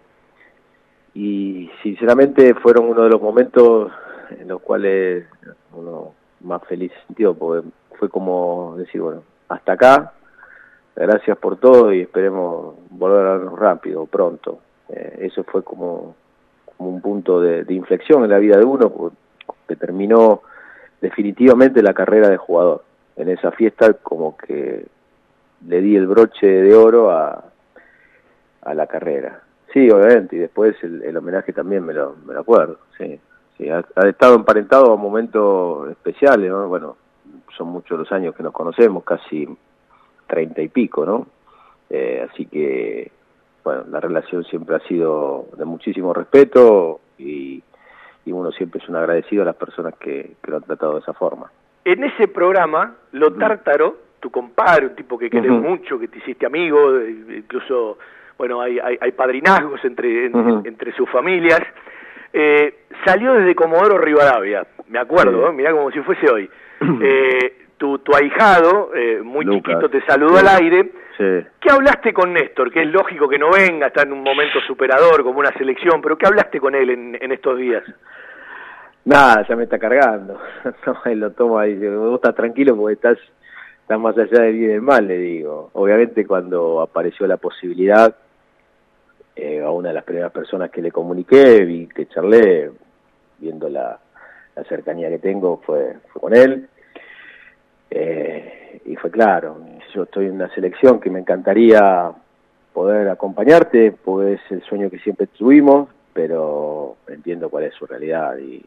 [1.15, 3.93] y sinceramente fueron uno de los momentos
[4.39, 5.27] en los cuales
[5.73, 7.67] uno más feliz sintió porque
[7.99, 10.13] fue como decir bueno hasta acá
[10.95, 16.15] gracias por todo y esperemos volver a vernos rápido pronto eh, eso fue como
[16.79, 19.13] un punto de, inflexión en la vida de uno,
[19.67, 20.43] que terminó
[21.01, 22.85] definitivamente la carrera de jugador.
[23.17, 24.87] En esa fiesta como que
[25.67, 27.45] le di el broche de oro a,
[28.63, 29.41] a la carrera.
[29.73, 33.19] Sí, obviamente, y después el, homenaje también me lo, me lo acuerdo, sí.
[33.57, 36.69] Sí ha, estado emparentado a momentos especiales, ¿no?
[36.69, 36.97] Bueno,
[37.57, 39.49] son muchos los años que nos conocemos, casi
[40.27, 41.27] treinta y pico, ¿no?
[41.91, 43.11] Eh, así que
[43.65, 47.63] bueno, la relación siempre ha sido de muchísimo respeto y,
[48.27, 51.51] uno siempre es un agradecido a las personas que, lo han tratado de esa forma.
[51.85, 56.45] En ese programa, Lo Tártaro, tu compadre, un tipo que querés mucho, que te hiciste
[56.45, 57.99] amigo, incluso,
[58.37, 61.61] bueno, hay, hay, padrinazgos entre, entre sus familias,
[62.37, 66.51] eh, salió desde Comodoro Rivadavia, me acuerdo, mirá como si fuese hoy.
[67.01, 70.91] Eh, tu, tu ahijado, eh, muy chiquito, te saludó al aire.
[71.17, 72.71] ¿Qué hablaste con Néstor?
[72.71, 76.19] Que es lógico que no venga, está en un momento superador como una selección, pero
[76.19, 77.83] ¿qué hablaste con él en, en estos días?
[79.05, 80.39] Nada, ya me está cargando.
[80.87, 83.19] no, él lo toma y dice, vos estás tranquilo porque estás,
[83.81, 85.71] estás más allá del bien y del mal, le digo.
[85.75, 88.15] Obviamente cuando apareció la posibilidad,
[89.37, 92.71] eh, a una de las primeras personas que le comuniqué, vi que charlé,
[93.39, 93.99] viendo la,
[94.55, 96.69] la cercanía que tengo fue, fue con él.
[97.91, 99.59] Eh, y fue claro,
[99.95, 102.11] yo estoy en una selección que me encantaría
[102.73, 108.37] poder acompañarte, pues es el sueño que siempre tuvimos, pero entiendo cuál es su realidad
[108.39, 108.65] y,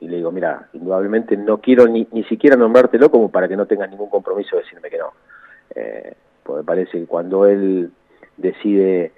[0.00, 3.90] le digo, mira, indudablemente no quiero ni, ni siquiera nombrártelo como para que no tengas
[3.90, 5.12] ningún compromiso de decirme que no.
[5.74, 7.90] Eh, pues me parece que cuando él
[8.36, 9.10] decide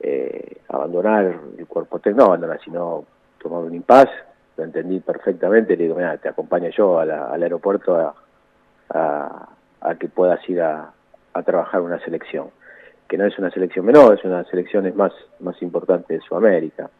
[0.00, 3.04] eh, abandonar el cuerpo técnico, no abandonar, sino
[3.40, 4.08] tomar un impas,
[4.56, 8.14] lo entendí perfectamente, le digo, mira, te acompaño yo al aeropuerto a,
[8.90, 10.92] a, que puedas ir a,
[11.44, 12.50] trabajar una selección,
[13.06, 16.90] que no es una selección menor, es una de las más, más importantes de Sudamérica.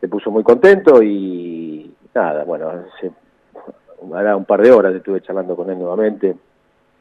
[0.00, 3.10] Se puso muy contento y nada, bueno, hace,
[4.00, 6.36] un par de horas estuve charlando con él nuevamente,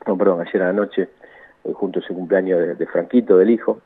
[0.07, 1.09] no, perdón, ayer a la noche,
[1.73, 3.81] junto a ese cumpleaños de, Franquito, del hijo,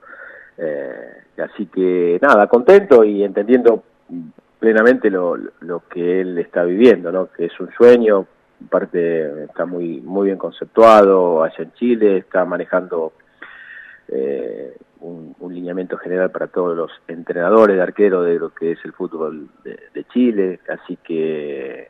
[0.58, 3.84] eh, así que nada, contento y entendiendo
[4.60, 7.32] plenamente lo, lo que él está viviendo, ¿no?
[7.32, 8.28] que es un sueño,
[8.70, 13.14] parte está muy muy bien conceptuado allá en Chile, está manejando
[14.08, 18.94] eh, un, lineamiento general para todos los entrenadores de arquero de lo que es el
[18.94, 21.90] fútbol de, Chile, así que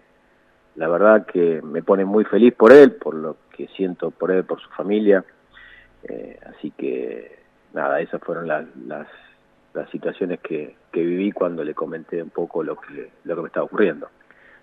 [0.76, 4.44] la verdad que me pone muy feliz por él, por lo que siento por él,
[4.44, 5.24] por su familia,
[6.04, 7.40] eh, así que
[7.74, 9.08] nada, esas fueron las, las
[9.74, 13.48] las situaciones que, que viví cuando le comenté un poco lo que, lo que me
[13.48, 14.08] estaba ocurriendo.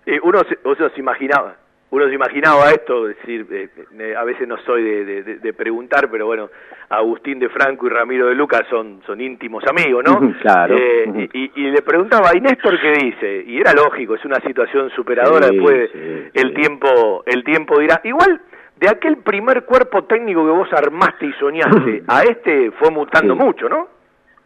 [0.05, 1.55] Eh, uno, se, uno se imaginaba,
[1.91, 3.69] uno se imaginaba esto, decir, eh,
[3.99, 6.49] eh, a veces no soy de, de, preguntar, pero bueno,
[6.89, 10.33] Agustín de Franco y Ramiro de Lucas son, son íntimos amigos, ¿no?
[10.41, 10.75] claro.
[10.77, 13.43] y, y, le preguntaba, ¿y Néstor qué dice?
[13.45, 15.91] Y era lógico, es una situación superadora, después
[16.33, 18.01] el tiempo el tiempo dirá.
[18.03, 18.41] Igual,
[18.77, 23.69] de aquel primer cuerpo técnico que vos armaste y soñaste, a este fue mutando mucho,
[23.69, 24.00] ¿no?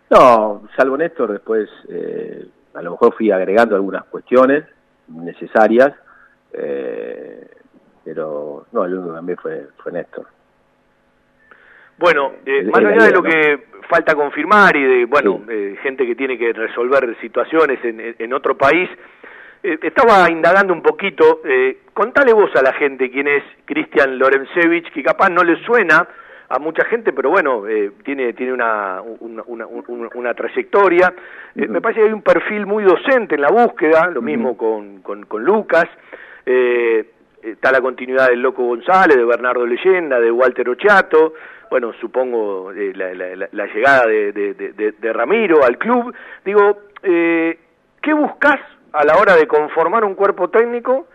[0.10, 4.64] No, salvo Néstor, después eh, a lo mejor fui agregando algunas cuestiones
[5.08, 5.94] necesarias,
[6.54, 7.48] eh,
[8.04, 10.28] pero no, el único que también fue, fue Néstor.
[11.98, 15.42] Bueno, eh, más allá de lo que falta confirmar y de, bueno,
[15.82, 18.90] gente que tiene que resolver situaciones en, en otro país,
[19.64, 21.42] estaba indagando un poquito,
[21.94, 26.08] contale vos a la gente quién es Cristian Lorenzevich, que capaz no le suena,
[26.50, 31.14] a mucha gente, pero bueno, eh, tiene, tiene una, una, una, trayectoria.
[31.56, 35.02] Eh, me parece que hay un perfil muy docente en la búsqueda, lo mismo con,
[35.02, 35.86] con, Lucas.
[36.46, 37.06] Eh,
[37.42, 41.34] está la continuidad del Loco González, de Bernardo Leyenda, de Walter Ochato,
[41.70, 46.14] bueno, supongo la, la, llegada de, de, de, Ramiro al club.
[46.46, 48.58] Digo, ¿qué buscas
[48.94, 51.08] a la hora de conformar un cuerpo técnico?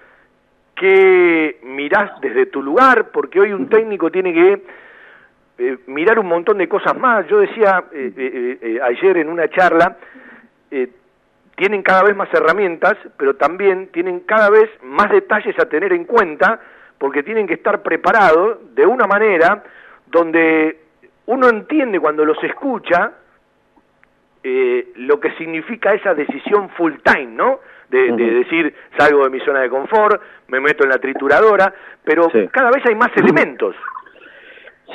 [0.81, 3.11] que mirás desde tu lugar?
[3.13, 4.63] Porque hoy un técnico tiene que
[5.63, 7.27] eh, mirar un montón de cosas más.
[7.29, 9.95] Yo decía eh, eh, ayer en una charla,
[11.55, 16.05] tienen cada vez más herramientas, pero también tienen cada vez más detalles a tener en
[16.05, 16.59] cuenta,
[16.97, 19.63] porque tienen que estar preparados de una manera
[20.07, 20.79] donde
[21.27, 23.13] uno entiende cuando los escucha
[24.43, 27.61] lo que significa esa decisión full time, ¿no?
[27.91, 32.71] De, decir, salgo de mi zona de confort, me meto en la trituradora, pero cada
[32.71, 33.77] vez hay más elementos.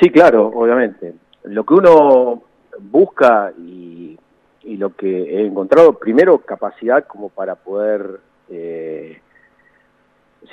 [0.00, 1.14] Sí, claro, obviamente.
[1.44, 2.42] Lo que uno
[2.78, 4.18] busca y,
[4.62, 9.20] y lo que he encontrado, primero, capacidad como para poder eh,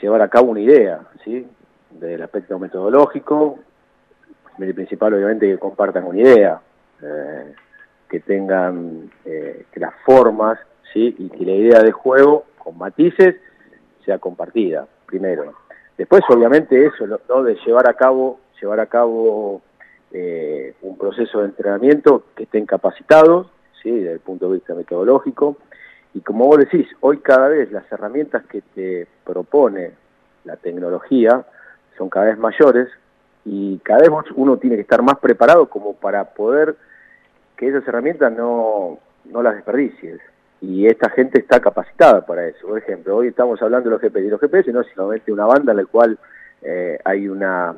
[0.02, 1.46] llevar a cabo una idea, ¿sí?
[1.90, 3.60] Del aspecto metodológico,
[4.60, 6.62] el principal, obviamente, que compartan una idea,
[7.02, 7.54] eh,
[8.08, 10.60] que tengan eh, que las formas,
[10.94, 11.16] ¿sí?
[11.18, 13.36] Y que la idea de juego, con matices,
[14.06, 15.54] sea compartida, primero.
[15.98, 17.44] Después, obviamente, eso, ¿no?
[17.44, 19.62] De llevar a cabo llevar a cabo
[20.12, 23.48] eh, un proceso de entrenamiento que estén capacitados,
[23.82, 23.92] ¿sí?
[23.92, 25.58] desde el punto de vista metodológico,
[26.14, 29.92] y como vos decís, hoy cada vez las herramientas que te propone
[30.46, 31.44] la tecnología
[31.98, 32.88] son cada vez mayores
[33.44, 36.78] y cada vez uno tiene que estar más preparado como para poder
[37.58, 40.22] que esas herramientas no, no las desperdicies.
[40.62, 42.68] Y esta gente está capacitada para eso.
[42.68, 44.26] Por ejemplo, hoy estamos hablando de los GPS.
[44.26, 46.18] Y los GPS no es solamente una banda en la cual
[46.62, 47.76] eh, hay una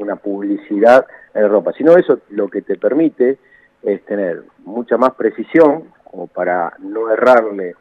[0.00, 3.38] una publicidad en ropa, sino eso lo que te permite
[3.82, 7.74] es tener mucha más precisión como para no errarle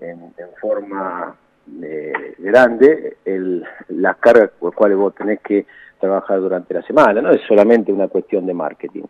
[0.00, 1.36] en, forma
[1.82, 5.66] eh, grande el, las cargas por las cuales vos tenés que
[6.00, 9.04] trabajar durante la semana, no es solamente una cuestión de marketing,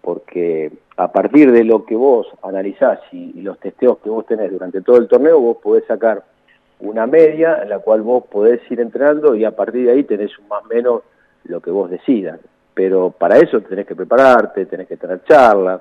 [0.00, 4.52] porque a partir de lo que vos analizás y, y los testeos que vos tenés
[4.52, 6.22] durante todo el torneo, vos podés sacar
[6.80, 10.36] una media en la cual vos podés ir entrenando y a partir de ahí tenés
[10.38, 11.02] un más o menos
[11.44, 12.40] lo que vos decidas.
[12.74, 15.80] Pero para eso tenés que prepararte, tenés que tener charlas,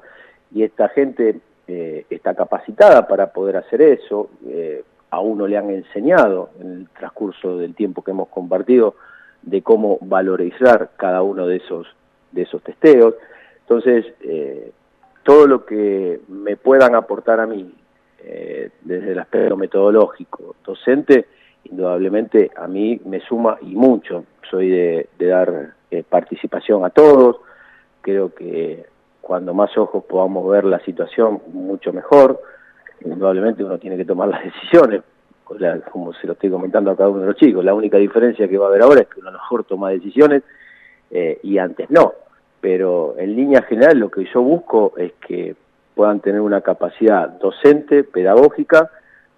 [0.51, 4.29] y esta gente eh, está capacitada para poder hacer eso.
[4.47, 8.95] Eh, a uno le han enseñado en el transcurso del tiempo que hemos compartido
[9.41, 11.87] de cómo valorizar cada uno de esos,
[12.31, 13.15] de esos testeos.
[13.61, 14.71] Entonces, eh,
[15.23, 17.73] todo lo que me puedan aportar a mí
[18.23, 21.27] eh, desde el aspecto metodológico, docente,
[21.63, 24.25] indudablemente a mí me suma y mucho.
[24.49, 27.37] Soy de, dar eh, participación a todos,
[28.01, 28.85] creo que
[29.21, 32.41] cuando más ojos podamos ver la situación, mucho mejor.
[33.01, 35.01] Indudablemente uno tiene que tomar las decisiones,
[35.91, 37.63] como se lo estoy comentando a cada uno de los chicos.
[37.63, 40.43] La única diferencia que va a haber ahora es que uno mejor toma decisiones
[41.11, 42.13] eh, y antes no.
[42.59, 45.55] Pero en línea general lo que yo busco es que
[45.95, 48.89] puedan tener una capacidad docente, pedagógica,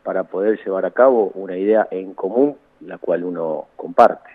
[0.03, 4.29] para poder llevar a cabo una idea en común, la cual uno comparte.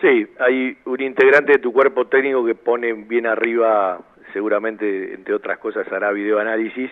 [0.00, 3.98] Sí, hay un integrante de tu cuerpo técnico que pone bien arriba,
[4.32, 6.90] seguramente, entre otras cosas, hará videoanálisis,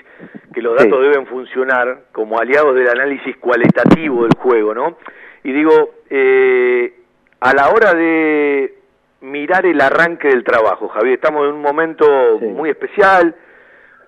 [0.55, 4.97] que los datos deben funcionar como aliados del análisis cualitativo del juego, ¿no?
[5.43, 6.95] Y digo, eh,
[7.41, 8.75] a la hora de
[9.21, 13.35] mirar el arranque del trabajo, Javier, estamos en un momento muy especial,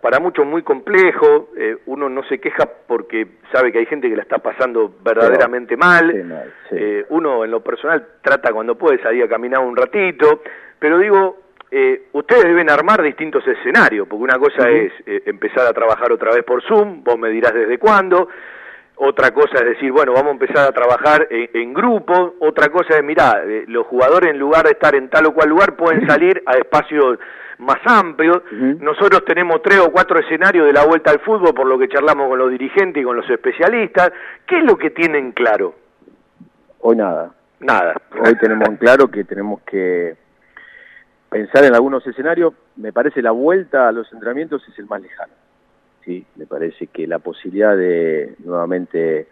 [0.07, 4.15] para muchos muy complejo, eh, uno no se queja porque sabe que hay gente que
[4.15, 9.29] la está pasando verdaderamente mal, eh, uno en lo personal trata cuando puede salir a
[9.29, 10.45] caminar un ratito,
[10.79, 11.39] pero digo,
[11.73, 16.45] eh, ustedes deben armar distintos escenarios, porque una cosa es empezar a trabajar otra vez
[16.45, 18.29] por Zoom, vos me dirás desde cuándo,
[18.99, 23.03] otra cosa es decir, bueno, vamos a empezar a trabajar en, grupo, otra cosa es,
[23.03, 26.53] mirá, los jugadores en lugar de estar en tal o cual lugar pueden salir a
[26.59, 27.19] espacios
[27.59, 28.43] más amplio.
[28.81, 32.29] Nosotros tenemos tres o cuatro escenarios de la vuelta al fútbol, por lo que charlamos
[32.29, 34.13] con los dirigentes y con los especialistas.
[34.47, 35.75] ¿Qué es lo que tienen claro?
[36.81, 37.33] Hoy nada.
[37.61, 37.95] Nada.
[38.23, 40.15] Hoy tenemos en claro que tenemos que
[41.31, 42.53] pensar en algunos escenarios.
[42.77, 45.33] Me parece la vuelta a los entrenamientos es el más lejano.
[46.05, 49.27] Sí, me parece que la posibilidad de nuevamente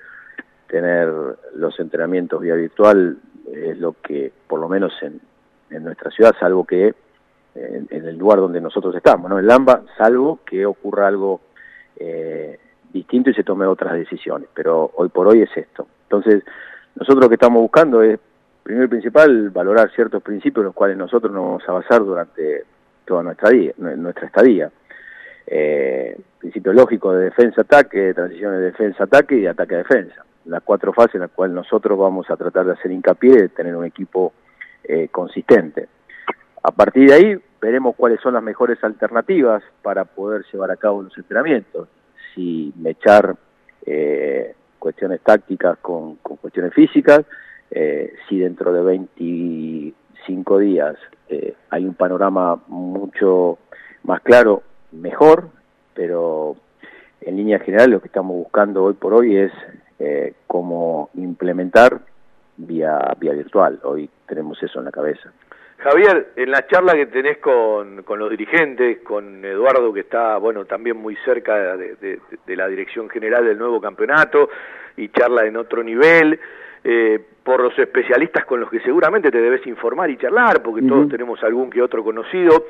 [0.66, 1.08] tener
[1.54, 3.18] los entrenamientos vía virtual
[3.52, 5.20] es lo que, por lo menos en,
[5.70, 6.94] en nuestra ciudad, salvo que
[7.54, 9.38] en, el lugar donde nosotros estamos, ¿no?
[9.38, 11.40] En Lamba, salvo que ocurra algo
[11.96, 12.58] eh,
[12.92, 15.86] distinto y se tome otras decisiones, pero hoy por hoy es esto.
[16.04, 16.42] Entonces,
[16.96, 18.18] nosotros lo que estamos buscando es,
[18.62, 22.64] primero y principal, valorar ciertos principios en los cuales nosotros nos vamos a basar durante
[23.04, 24.70] toda nuestra, día, nuestra estadía.
[25.46, 30.24] Eh, principio lógico de defensa-ataque, de transición de defensa-ataque y de ataque-defensa.
[30.46, 33.74] Las cuatro fases en las cuales nosotros vamos a tratar de hacer hincapié de tener
[33.74, 34.32] un equipo
[34.82, 35.88] eh, consistente.
[36.66, 41.02] A partir de ahí veremos cuáles son las mejores alternativas para poder llevar a cabo
[41.02, 41.88] los entrenamientos.
[42.34, 43.36] Si mechar
[43.84, 47.26] eh, cuestiones tácticas con, cuestiones físicas,
[47.70, 50.96] eh, si dentro de 25 días
[51.28, 53.58] eh, hay un panorama mucho
[54.04, 55.50] más claro, mejor,
[55.92, 56.56] pero
[57.20, 59.52] en línea general lo que estamos buscando hoy por hoy es
[60.46, 62.00] cómo implementar
[62.56, 63.80] vía, vía virtual.
[63.84, 65.30] Hoy tenemos eso en la cabeza.
[65.84, 70.64] Javier, en la charla que tenés con, con, los dirigentes, con Eduardo, que está, bueno,
[70.64, 74.48] también muy cerca de, la dirección general del nuevo campeonato,
[74.96, 76.40] y charla en otro nivel,
[76.82, 81.10] eh, por los especialistas con los que seguramente te debes informar y charlar, porque todos
[81.10, 82.64] tenemos algún que otro conocido,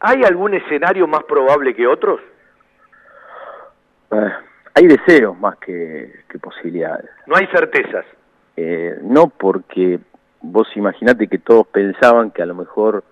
[0.00, 2.20] ¿hay algún escenario más probable que otros?
[4.10, 4.32] Eh,
[4.74, 7.08] hay deseos más que, posibilidades.
[7.26, 8.04] No hay certezas.
[8.54, 9.98] Eh, no, porque
[10.44, 13.02] vos imaginate que todos pensaban que a lo mejor,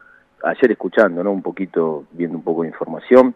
[0.45, 1.33] ayer escuchando, ¿no?
[1.33, 3.35] Un poquito, viendo un poco de información,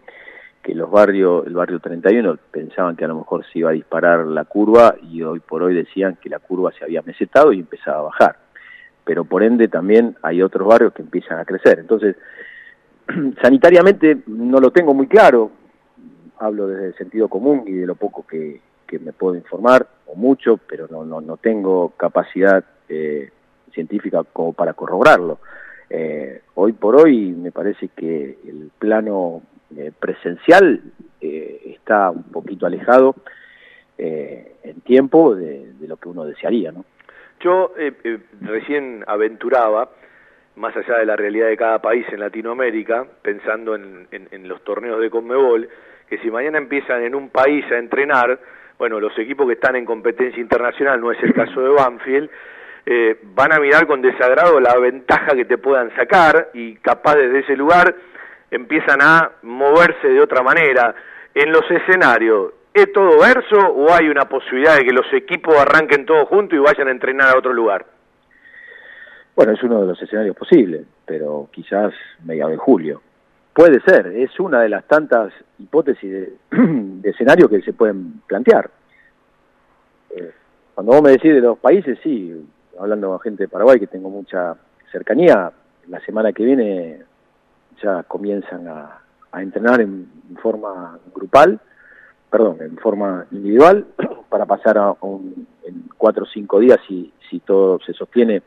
[0.63, 4.27] que los barrios, el barrio 31 pensaban que a lo mejor se iba a disparar
[4.27, 7.99] la curva y hoy por hoy decían que la curva se había mesetado y empezaba
[7.99, 8.37] a bajar.
[9.05, 11.79] Pero por ende también hay otros barrios que empiezan a crecer.
[11.79, 12.17] Entonces,
[13.41, 15.53] sanitariamente no lo tengo muy claro,
[16.39, 20.17] hablo desde el sentido común y de lo poco que, que me puedo informar, o
[20.17, 23.31] mucho, pero no, no, no tengo capacidad eh,
[23.73, 25.39] científica como para corroborarlo.
[25.89, 29.43] Eh, hoy por hoy me parece que el plano
[29.77, 30.81] eh, presencial
[31.21, 33.15] eh, está un poquito alejado
[33.99, 36.71] en tiempo de, lo que uno desearía.
[36.71, 36.85] ¿no?
[37.41, 37.73] Yo
[38.43, 39.89] recién aventuraba,
[40.57, 45.01] más allá de la realidad de cada país en Latinoamérica, pensando en, en los torneos
[45.01, 45.69] de Conmebol,
[46.09, 48.39] que si mañana empiezan en un país a entrenar,
[48.79, 52.31] bueno, los equipos que están en competencia internacional, no es el caso de Banfield,
[52.89, 57.41] eh, van a mirar con desagrado la ventaja que te puedan sacar y capaz desde
[57.41, 57.93] ese lugar
[58.49, 60.95] empiezan a moverse de otra manera.
[61.35, 66.07] En los escenarios, ¿es todo verso o hay una posibilidad de que los equipos arranquen
[66.07, 67.85] todos juntos y vayan a entrenar a otro lugar?
[69.35, 71.93] Bueno, es uno de los escenarios posibles, pero quizás
[72.25, 73.03] mediados de julio.
[73.53, 78.71] Puede ser, es una de las tantas hipótesis de, escenarios que se pueden plantear.
[80.11, 80.31] Eh,
[80.75, 82.33] cuando vos me decís de los países, sí,
[82.79, 84.57] hablando con gente de Paraguay que tengo mucha
[84.91, 85.53] cercanía,
[85.89, 87.03] la semana que viene
[87.83, 89.01] ya comienzan a,
[89.35, 90.09] entrenar en,
[90.43, 91.61] forma grupal,
[92.31, 93.87] perdón, en forma individual,
[94.31, 98.43] para pasar a un, en cuatro o cinco días si, si todo se sostiene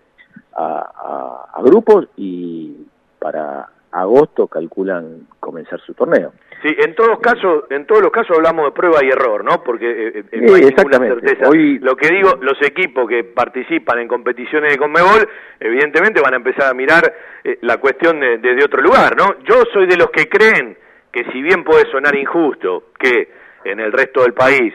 [0.55, 2.87] a, a grupos y
[3.19, 6.31] para agosto calculan comenzar su torneo.
[6.61, 9.63] Sí, en todos casos, en todos los casos hablamos de prueba y error, ¿no?
[9.63, 11.47] Porque eh, eh no hay ninguna certeza.
[11.47, 11.79] Hoy...
[11.79, 15.27] Lo que digo, los equipos que participan en competiciones de Conmebol,
[15.59, 17.13] evidentemente van a empezar a mirar
[17.45, 19.39] eh, la cuestión desde otro lugar, ¿no?
[19.43, 20.77] Yo soy de los que creen
[21.11, 23.29] que si bien puede sonar injusto que
[23.63, 24.73] en el resto del país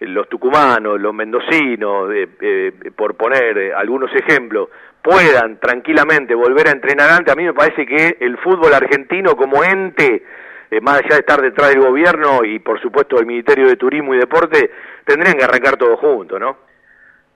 [0.00, 4.68] los tucumanos, los mendocinos, eh, por poner algunos ejemplos,
[5.00, 9.64] puedan tranquilamente volver a entrenar antes, a mí me parece que el fútbol argentino como
[9.64, 10.22] ente,
[10.72, 14.14] eh, más allá de estar detrás del gobierno y por supuesto del Ministerio de Turismo
[14.14, 14.70] y Deporte,
[15.04, 16.56] tendrían que arrancar todo junto, ¿no?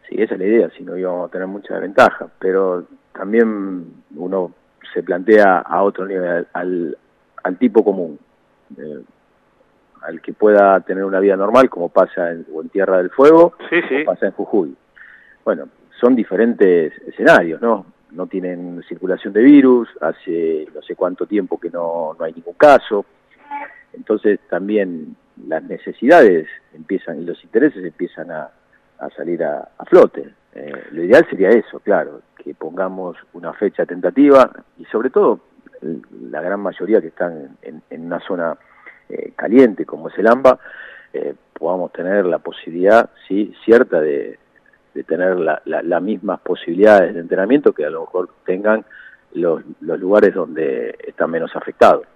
[0.08, 4.54] Sí, esa es la idea, si no íbamos a tener mucha ventaja, pero también uno
[4.94, 6.96] se plantea a otro nivel, al,
[7.42, 8.18] al tipo común,
[8.78, 9.02] eh,
[10.00, 13.82] al que pueda tener una vida normal, como pasa en, en Tierra del Fuego, sí,
[13.82, 14.04] sí.
[14.04, 14.76] como pasa en Jujuy.
[15.44, 15.68] Bueno,
[16.00, 17.84] son diferentes escenarios, ¿no?
[18.12, 22.54] No tienen circulación de virus, hace no sé cuánto tiempo que no, no hay ningún
[22.54, 23.04] caso.
[23.96, 25.16] Entonces también
[25.48, 28.50] las necesidades empiezan y los intereses empiezan a,
[29.16, 30.30] salir a, flote.
[30.54, 35.40] Eh, lo ideal sería eso, claro, que pongamos una fecha tentativa y sobre todo
[36.30, 38.56] la gran mayoría que están en, una zona
[39.08, 40.58] eh, caliente como es el AMBA,
[41.12, 44.38] eh, podamos tener la posibilidad sí cierta de,
[44.94, 48.84] de tener las la, mismas posibilidades de entrenamiento que a lo mejor tengan
[49.34, 52.06] los, los lugares donde están menos afectados.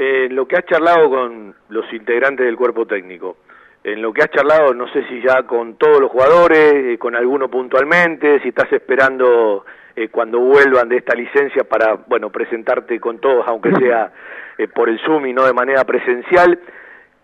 [0.00, 3.38] En lo que has charlado con los integrantes del cuerpo técnico,
[3.82, 7.16] en lo que has charlado, no sé si ya con todos los jugadores, eh, con
[7.16, 9.64] alguno puntualmente, si estás esperando
[9.96, 14.12] eh, cuando vuelvan de esta licencia para, bueno, presentarte con todos, aunque sea
[14.56, 16.60] eh, por el Zoom y no de manera presencial.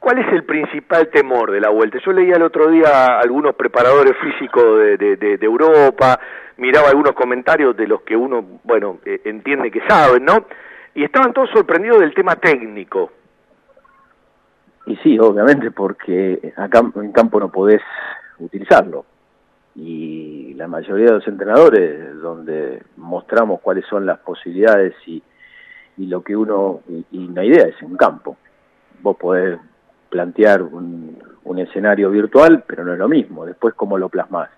[0.00, 1.98] ¿Cuál es el principal temor de la vuelta?
[2.04, 6.18] Yo leía el otro día algunos preparadores físicos de, Europa,
[6.56, 10.44] miraba algunos comentarios de los que uno, bueno, eh, entiende que saben, ¿no?
[10.94, 13.10] Y estaban todos sorprendidos del tema técnico.
[14.86, 17.82] Y sí, obviamente, porque acá en campo no podés
[18.38, 19.04] utilizarlo.
[19.74, 25.22] Y la mayoría de los entrenadores, donde mostramos cuáles son las posibilidades y,
[25.96, 28.36] y lo que uno, y, y una idea es en campo.
[29.02, 29.58] Vos podés
[30.14, 31.18] plantear un,
[31.58, 33.44] escenario virtual, pero no es lo mismo.
[33.44, 34.48] Después, ¿cómo lo plasmas?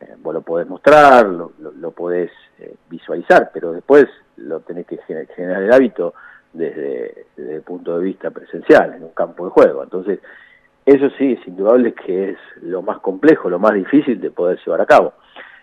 [0.00, 4.98] Eh, vos lo podés mostrar, lo, lo, podés eh, visualizar, pero después lo tenés que
[5.34, 6.14] generar el hábito
[6.52, 9.82] desde, el punto de vista presencial, en un campo de juego.
[9.82, 10.20] Entonces,
[10.86, 14.80] eso sí, es indudable que es lo más complejo, lo más difícil de poder llevar
[14.80, 15.14] a cabo.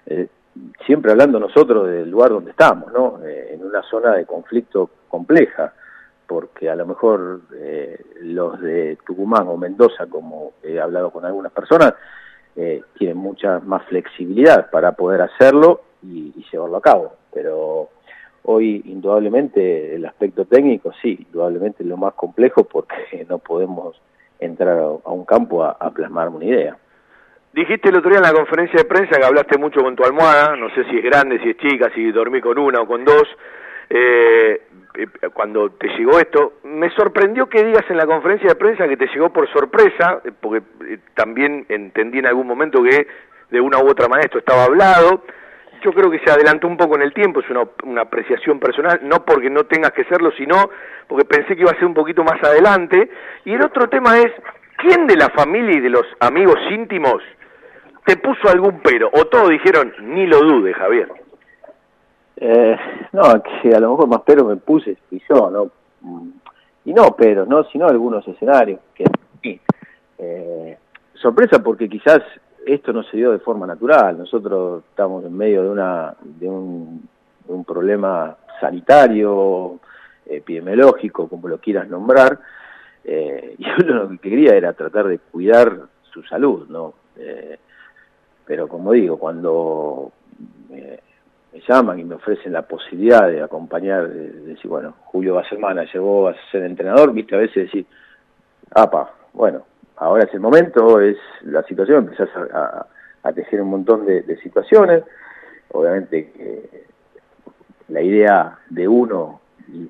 [0.05, 0.27] Eh,
[0.85, 3.19] siempre hablando nosotros del lugar donde estamos, ¿no?
[3.25, 5.73] en una zona de conflicto compleja
[6.27, 7.41] porque a lo mejor
[8.21, 11.93] los de Tucumán o Mendoza, como he hablado con algunas personas,
[12.55, 17.13] eh, tienen mucha más flexibilidad para poder hacerlo y, llevarlo a cabo.
[17.33, 17.89] Pero
[18.43, 23.99] hoy, indudablemente, el aspecto técnico, sí, indudablemente es lo más complejo porque no podemos
[24.39, 26.77] entrar a, un campo a, plasmar una idea.
[27.53, 30.55] Dijiste el otro día en la conferencia de prensa que hablaste mucho con tu almohada,
[30.57, 33.23] no sé si es grande, si es chica, si dormí con una o con dos.
[33.89, 34.61] Eh,
[34.97, 38.97] eh, cuando te llegó esto, me sorprendió que digas en la conferencia de prensa que
[38.97, 43.07] te llegó por sorpresa, eh, porque eh, también entendí en algún momento que
[43.51, 45.23] de una u otra manera esto estaba hablado.
[45.83, 48.99] Yo creo que se adelantó un poco en el tiempo, es una, una apreciación personal,
[49.03, 50.69] no porque no tengas que serlo, sino
[51.07, 53.09] porque pensé que iba a ser un poquito más adelante.
[53.43, 54.31] Y el otro tema es,
[54.77, 57.21] ¿quién de la familia y de los amigos íntimos
[58.05, 59.09] te puso algún pero?
[59.13, 61.09] O todos dijeron, ni lo dude, Javier.
[62.37, 62.75] Eh,
[63.13, 65.71] no, que a lo mejor más pero me puse y yo, ¿no?
[66.85, 67.63] Y no pero, ¿no?
[67.65, 69.05] Sino algunos escenarios que
[70.17, 70.77] eh,
[71.13, 72.21] sorpresa porque quizás
[72.65, 74.17] esto no se dio de forma natural.
[74.17, 77.07] Nosotros estamos en medio de una de un,
[77.47, 79.79] un problema sanitario,
[80.25, 82.39] epidemiológico, como lo quieras nombrar,
[83.03, 85.81] eh, y uno lo que quería era tratar de cuidar
[86.11, 86.93] su salud, ¿no?
[87.17, 87.57] Eh,
[88.45, 90.11] pero como digo, cuando
[91.55, 95.47] me llaman y me ofrecen la posibilidad de acompañar, de, decir, bueno, Julio va a
[95.49, 97.85] ser manager, vos a ser entrenador, viste, a veces decir,
[98.73, 99.63] apa, bueno,
[99.95, 105.03] ahora es el momento, es la situación, empezás a, tejer un montón de, situaciones,
[105.71, 106.69] obviamente
[107.87, 109.39] la idea de uno
[109.69, 109.89] y,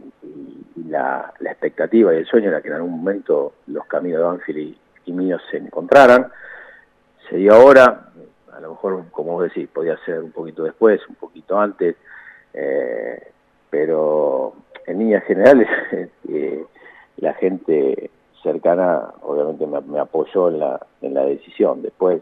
[0.87, 5.11] la, expectativa y el sueño era que en algún momento los caminos de Banfield y,
[5.13, 6.27] míos se encontraran,
[7.27, 8.09] se dio ahora,
[8.55, 11.95] a lo mejor, como vos decís, podía ser un poquito después, un poquito antes,
[12.53, 13.31] eh,
[13.69, 14.53] pero
[14.87, 15.67] en líneas generales
[16.29, 16.65] eh,
[17.17, 18.09] la gente
[18.41, 21.81] cercana obviamente me, apoyó en la, decisión.
[21.81, 22.21] Después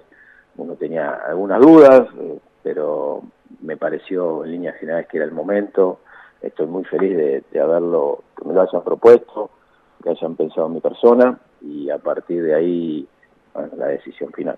[0.58, 3.22] uno tenía algunas dudas, eh, pero
[3.62, 6.00] me pareció en líneas generales que era el momento.
[6.42, 9.52] Estoy muy feliz de, haberlo, que me lo hayan propuesto,
[10.02, 13.08] que hayan pensado en mi persona y a partir de ahí
[13.78, 14.58] la decisión final.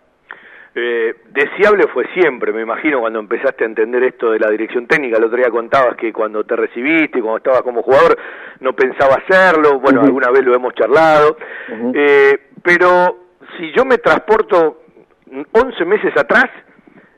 [0.78, 5.18] Eh, deseable fue siempre, me imagino, cuando empezaste a entender esto de la dirección técnica.
[5.18, 8.18] El otro día contabas que cuando te recibiste, cuando estabas como jugador,
[8.60, 9.80] no pensaba hacerlo.
[9.80, 11.38] Bueno, alguna vez lo hemos charlado.
[11.94, 13.26] eh, pero
[13.58, 14.82] si yo me transporto
[15.52, 16.50] 11 meses atrás,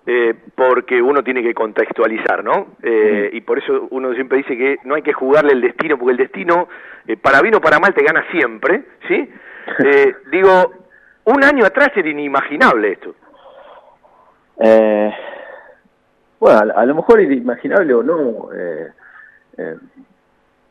[0.05, 2.75] eh, porque uno tiene que contextualizar, ¿no?
[2.81, 6.11] Eh, y por eso uno siempre dice que no hay que jugarle el destino, porque
[6.11, 6.69] el destino,
[7.05, 9.29] eh, para bien o para mal, te gana siempre, ¿sí?
[9.83, 10.71] Eh, digo,
[11.25, 13.15] un año atrás era inimaginable esto.
[14.59, 15.13] Eh,
[16.39, 18.49] bueno, a, lo mejor es imaginable o no.
[18.53, 18.91] Eh,
[19.57, 19.75] eh,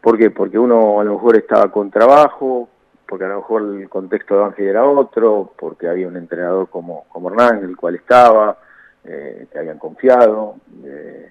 [0.01, 0.30] ¿Por qué?
[0.30, 2.68] Porque uno a lo mejor estaba con trabajo,
[3.07, 7.05] porque a lo mejor el contexto de Ángel era otro, porque había un entrenador como,
[7.09, 8.59] como Hernán, el cual estaba,
[9.05, 10.57] eh, que habían confiado.
[10.84, 11.30] Eh,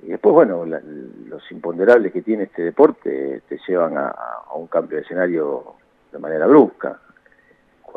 [0.00, 4.96] y después, bueno, los imponderables que tiene este deporte te llevan a, a un cambio
[4.96, 5.74] de escenario
[6.12, 7.00] de manera brusca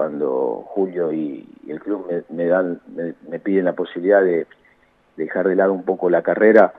[0.02, 4.48] cuando Julio y, el club me, dan me, piden la posibilidad de,
[5.16, 6.74] dejar de lado un poco la carrera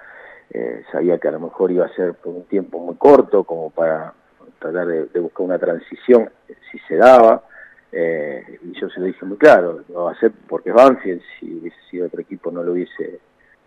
[0.50, 3.70] eh, sabía que a lo mejor iba a ser por un tiempo muy corto como
[3.70, 4.12] para
[4.58, 6.30] tratar de, buscar una transición
[6.72, 7.44] si se daba
[7.92, 11.22] eh, y yo se lo dije muy claro lo va a hacer porque es Banfield
[11.38, 13.20] si hubiese sido otro equipo no lo hubiese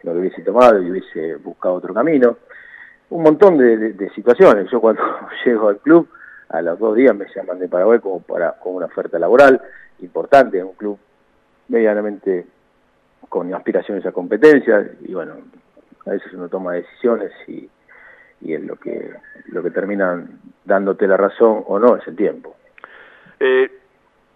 [0.04, 2.38] no lo hubiese tomado y hubiese buscado otro camino.
[3.10, 5.02] Un montón de situaciones yo cuando
[5.46, 6.10] llego al club
[6.50, 9.62] a los dos días me llaman de Paraguay como para con una oferta laboral
[10.00, 10.98] importante un club
[11.68, 12.46] medianamente
[13.30, 15.36] con aspiraciones a competencias y bueno
[16.06, 17.70] a veces uno toma decisiones y,
[18.42, 19.12] y es lo que
[19.48, 22.56] lo que terminan dándote la razón o no es el tiempo.
[23.40, 23.72] Eh,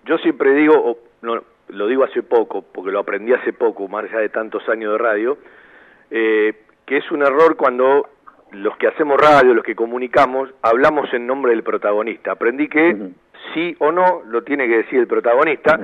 [0.06, 4.20] yo siempre digo no, lo digo hace poco porque lo aprendí hace poco más allá
[4.20, 5.38] de tantos años de radio
[6.10, 8.10] eh, que es un error cuando
[8.52, 12.32] los que hacemos radio, los que comunicamos, hablamos en nombre del protagonista.
[12.32, 13.12] Aprendí que
[13.54, 15.80] sí o no lo tiene que decir el protagonista.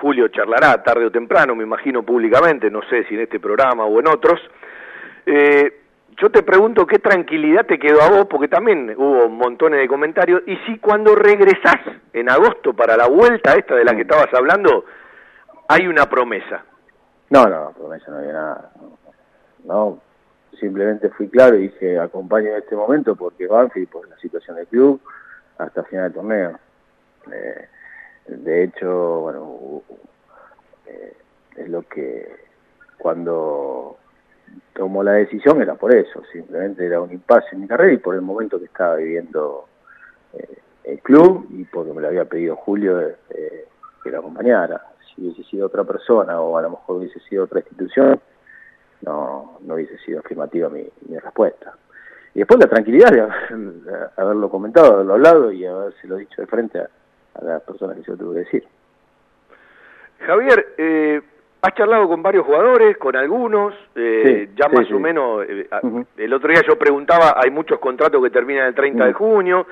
[0.00, 4.00] Julio charlará tarde o temprano, me imagino públicamente, no sé si en este programa o
[4.00, 4.40] en otros.
[5.26, 5.80] Eh,
[6.16, 10.42] yo te pregunto qué tranquilidad te quedó a vos, porque también hubo montones de comentarios,
[10.46, 11.80] y si cuando regresás
[12.12, 14.84] en agosto para la vuelta esta de la que estabas hablando,
[15.68, 16.64] hay una promesa.
[17.30, 18.70] No, no, promesa no había nada.
[19.64, 19.98] No,
[20.56, 24.66] simplemente fui claro y dije acompaño en este momento porque Banfield por la situación del
[24.66, 25.00] club
[25.58, 26.58] hasta final del torneo.
[27.32, 27.68] Eh,
[28.26, 29.82] de hecho bueno
[30.86, 31.14] eh,
[31.56, 32.44] es lo que
[32.98, 33.96] cuando
[34.74, 38.14] tomó la decisión era por eso simplemente era un impasse en mi carrera y por
[38.14, 39.66] el momento que estaba viviendo
[40.32, 43.00] eh, el club y porque me lo había pedido Julio
[44.02, 44.82] que lo acompañara.
[45.06, 48.20] Si hubiese sido otra persona o a lo mejor hubiese sido otra institución
[49.04, 51.74] no, no hubiese sido afirmativa mi, mi respuesta.
[52.34, 53.28] Y después la tranquilidad de,
[54.16, 56.88] haberlo comentado, haberlo hablado y lo dicho de frente a,
[57.34, 58.64] a las personas que yo tuve que decir.
[60.20, 61.22] Javier, eh,
[61.64, 65.66] has charlado con varios jugadores, con algunos, eh, ya más o menos, eh,
[66.18, 69.66] el otro día yo preguntaba, hay muchos contratos que terminan el 30 de junio,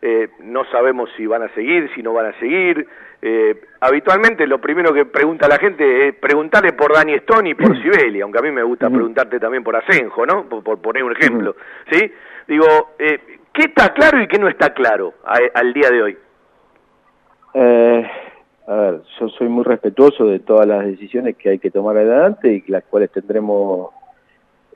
[0.00, 2.86] eh, no sabemos si van a seguir, si no van a seguir.
[3.26, 7.74] Eh, habitualmente lo primero que pregunta la gente es preguntarle por Dani Stone y por
[7.82, 10.46] Sibeli, aunque a mí me gusta preguntarte también por Asenjo, ¿no?
[10.46, 11.56] Por, poner un ejemplo,
[11.90, 12.12] ¿sí?
[12.46, 12.66] Digo,
[12.98, 15.14] eh, ¿qué está claro y qué no está claro
[15.54, 16.18] al día de hoy?
[17.54, 18.10] Eh,
[18.66, 22.52] a ver, yo soy muy respetuoso de todas las decisiones que hay que tomar adelante
[22.52, 23.88] y las cuales tendremos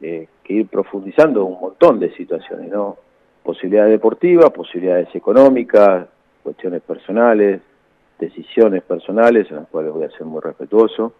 [0.00, 2.96] que ir profundizando un montón de situaciones, ¿no?
[3.42, 6.06] posibilidades deportivas, posibilidades económicas,
[6.42, 7.60] cuestiones personales,
[8.18, 11.14] decisiones personales, en las cuales voy a ser muy respetuoso.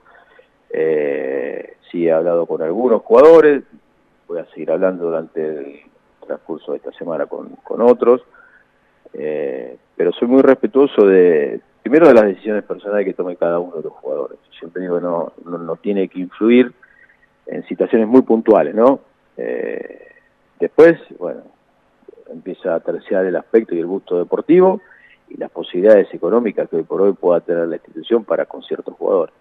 [0.71, 3.63] Eh, sí he hablado con algunos jugadores,
[4.27, 5.81] voy a seguir hablando durante el
[6.27, 8.23] transcurso de esta semana con, con otros,
[9.15, 13.77] eh, pero soy muy respetuoso de, primero de las decisiones personales que tome cada uno
[13.77, 14.39] de los jugadores.
[14.59, 16.73] Siempre digo, no, no, no tiene que influir
[17.47, 19.01] en situaciones muy puntuales, ¿no?
[19.37, 20.09] Eh,
[20.61, 21.43] después, bueno,
[22.31, 24.83] empieza a terciar el aspecto y el gusto deportivo
[25.31, 28.95] y las posibilidades económicas que hoy por hoy pueda tener la institución para con ciertos
[28.95, 29.35] jugadores.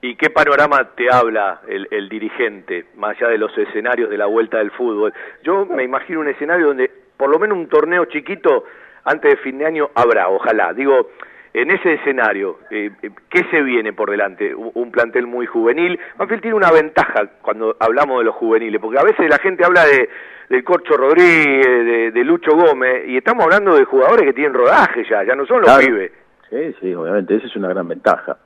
[0.00, 4.26] ¿Y qué panorama te habla el, el, dirigente, más allá de los escenarios de la
[4.26, 5.14] vuelta del fútbol?
[5.42, 8.64] Yo me imagino un escenario donde por lo menos un torneo chiquito
[9.04, 10.72] antes de fin de año habrá, ojalá.
[10.72, 11.10] Digo,
[11.54, 14.54] en ese escenario, eh, eh, ¿qué se viene por delante?
[14.54, 15.98] Un, plantel muy juvenil.
[16.18, 19.84] Banfield tiene una ventaja cuando hablamos de los juveniles, porque a veces la gente habla
[19.84, 20.08] de
[20.48, 25.24] del Corcho Rodríguez, de, Lucho Gómez, y estamos hablando de jugadores que tienen rodaje ya,
[25.24, 26.12] ya no son los pibes.
[26.50, 28.36] Sí, sí, obviamente, esa es una gran ventaja.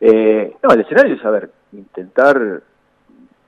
[0.00, 2.60] Eh, no, el escenario es, a ver, intentar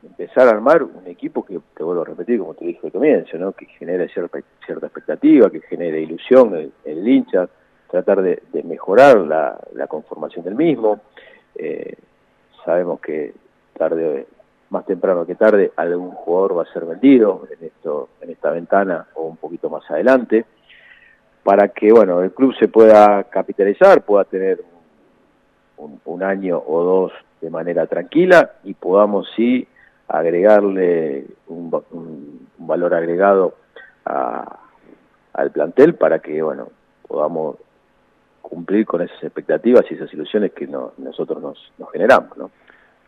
[0.02, 3.36] empezar a armar un equipo que, te vuelvo a repetir, como te dije al comienzo,
[3.38, 3.52] ¿no?
[3.52, 7.48] que genere cierta, cierta expectativa, que genere ilusión en el, hincha,
[7.90, 11.00] tratar de, mejorar la, conformación del mismo.
[11.54, 11.94] Eh,
[12.64, 13.32] sabemos que
[13.76, 14.26] tarde,
[14.70, 19.06] más temprano que tarde, algún jugador va a ser vendido en, esto, en esta ventana
[19.14, 20.44] o un poquito más adelante,
[21.42, 24.62] para que bueno el club se pueda capitalizar, pueda tener
[25.78, 29.66] un, año o dos de manera tranquila y podamos sí
[30.08, 33.54] agregarle un, valor agregado
[34.04, 36.68] al plantel para que bueno
[37.06, 37.56] podamos
[38.40, 42.50] cumplir con esas expectativas y esas ilusiones que nosotros nos, generamos ¿no?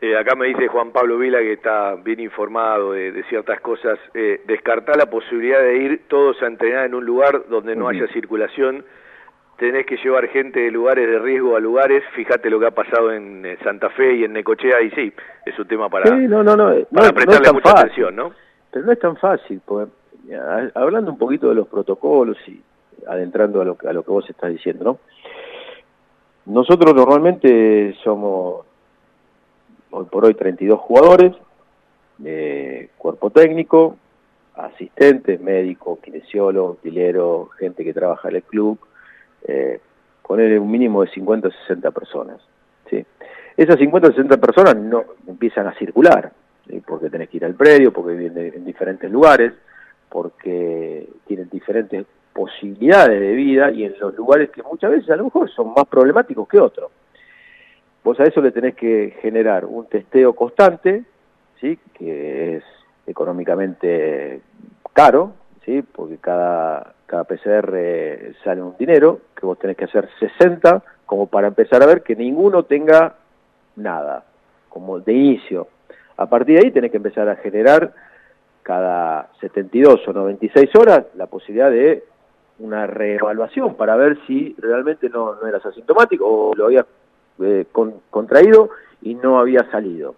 [0.02, 3.98] Eh, acá me dice Juan Pablo Vila que está bien informado de, ciertas cosas.
[4.14, 8.06] Eh, descartar la posibilidad de ir todos a entrenar en un lugar donde no haya
[8.08, 8.82] circulación
[9.60, 13.12] tenés que llevar gente de lugares de riesgo a lugares, fíjate lo que ha pasado
[13.12, 15.12] en eh, Santa Fe y en Necochea, y sí,
[15.44, 18.32] es un tema para, no, no, no, para prestarle mucha atención, ¿no?
[18.70, 19.92] Pero no es tan fácil, porque
[20.74, 22.62] hablando un poquito de los protocolos y
[23.06, 24.98] adentrando a lo, a lo que vos estás diciendo, ¿no?
[26.46, 28.64] Nosotros normalmente somos,
[29.90, 31.32] hoy por hoy, 32 jugadores,
[32.24, 33.96] eh, cuerpo técnico,
[34.56, 38.78] asistentes, médicos, kinesiólogos, utilero, gente que trabaja en el club,
[39.46, 39.80] eh,
[40.28, 42.40] un mínimo de 50 o 60 personas.
[42.88, 43.04] ¿sí?
[43.56, 46.32] Esas 50 o 60 personas no empiezan a circular,
[46.86, 49.52] porque tenés que ir al predio, porque viven en diferentes lugares,
[50.08, 55.24] porque tienen diferentes posibilidades de vida y en los lugares que muchas veces a lo
[55.24, 56.90] mejor son más problemáticos que otros.
[58.02, 61.04] Vos a eso le tenés que generar un testeo constante,
[61.60, 61.78] ¿sí?
[61.94, 62.64] que es
[63.06, 64.40] económicamente
[64.94, 65.32] caro,
[65.64, 65.82] ¿sí?
[65.82, 71.48] porque cada cada PCR sale un dinero, que vos tenés que hacer 60 como para
[71.48, 73.16] empezar a ver que ninguno tenga
[73.74, 74.22] nada,
[74.68, 75.66] como de inicio.
[76.18, 77.92] A partir de ahí tenés que empezar a generar
[78.62, 82.04] cada 72 o 96 horas la posibilidad de
[82.60, 86.86] una reevaluación para ver si realmente no, eras asintomático o lo habías
[87.40, 87.66] eh,
[88.10, 88.70] contraído
[89.02, 90.14] y no había salido.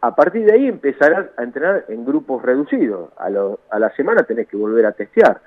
[0.00, 3.10] A partir de ahí empezarás a entrenar en grupos reducidos.
[3.18, 5.40] A, a la semana tenés que volver a testear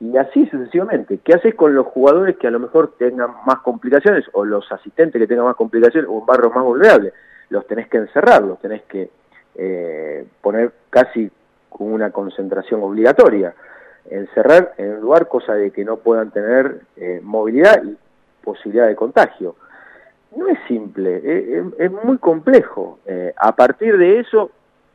[0.00, 1.18] y así sucesivamente.
[1.18, 5.20] ¿Qué haces con los jugadores que a lo mejor tengan más complicaciones o los asistentes
[5.20, 7.12] que tengan más complicaciones o un barro más vulnerable?
[7.50, 9.10] Los tenés que encerrar, los tenés que
[9.56, 11.30] eh, poner casi
[11.68, 13.54] con una concentración obligatoria.
[14.08, 17.96] Encerrar en un lugar cosa de que no puedan tener eh, movilidad y
[18.42, 19.56] posibilidad de contagio.
[20.36, 23.00] No es simple, eh, es muy complejo.
[23.36, 24.50] a partir de eso,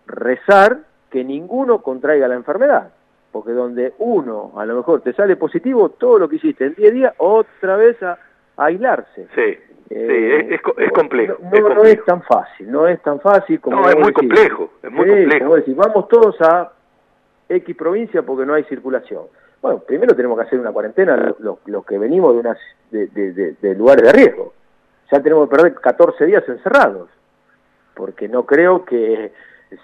[0.08, 0.80] rezar
[1.10, 2.90] que ninguno contraiga la enfermedad
[3.36, 6.94] porque donde uno a lo mejor te sale positivo, todo lo que hiciste en 10
[6.94, 8.18] días, otra vez a,
[8.56, 9.28] aislarse.
[9.36, 9.58] Sí,
[9.90, 11.38] eh, es, es, complejo.
[11.42, 13.82] No, es tan fácil, no es tan fácil como...
[13.82, 15.56] No, es muy complejo, es muy complejo.
[15.56, 16.72] Decir, vamos todos a
[17.48, 19.24] X provincia porque no hay circulación.
[19.62, 22.58] Bueno, primero tenemos que hacer una cuarentena los, que venimos de, unas,
[22.92, 24.54] de, de, lugares de riesgo.
[25.12, 27.10] Ya tenemos que perder 14 días encerrados,
[27.96, 29.32] porque no creo que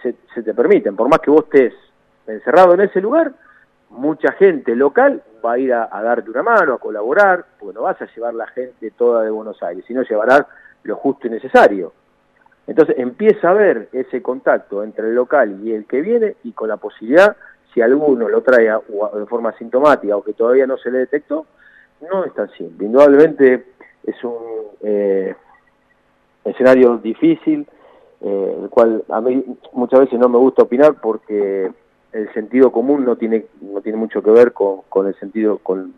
[0.02, 1.74] se, se te permiten, por más que vos estés
[2.28, 3.34] encerrado en ese lugar,
[3.92, 8.02] mucha gente local va a ir a, darte una mano, a colaborar, porque no vas
[8.02, 10.46] a llevar la gente toda de Buenos Aires, sino llevarás
[10.84, 11.94] lo justo y necesario.
[12.68, 16.70] Entonces empieza a haber ese contacto entre el local y el que viene y con
[16.70, 17.36] la posibilidad,
[17.74, 21.46] si alguno lo trae de forma sintomática o que todavía no se le detectó,
[22.10, 22.86] no es tan simple.
[22.86, 23.66] Indudablemente
[24.04, 24.38] es un
[24.82, 25.36] eh,
[26.44, 27.66] escenario difícil,
[28.22, 29.44] eh, el cual a mí
[29.74, 31.72] muchas veces no me gusta opinar porque
[32.12, 35.94] el sentido común no tiene no tiene mucho que ver con, con el sentido con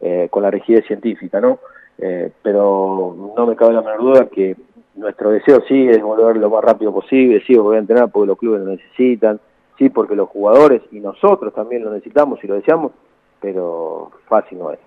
[0.00, 1.58] eh, con la rigidez científica no
[1.98, 4.54] eh, pero no me cabe la menor duda que
[4.96, 8.38] nuestro deseo sí es volver lo más rápido posible sí voy a entrenar porque los
[8.38, 9.40] clubes lo necesitan
[9.78, 12.92] sí porque los jugadores y nosotros también lo necesitamos y lo deseamos
[13.40, 14.78] pero fácil no es.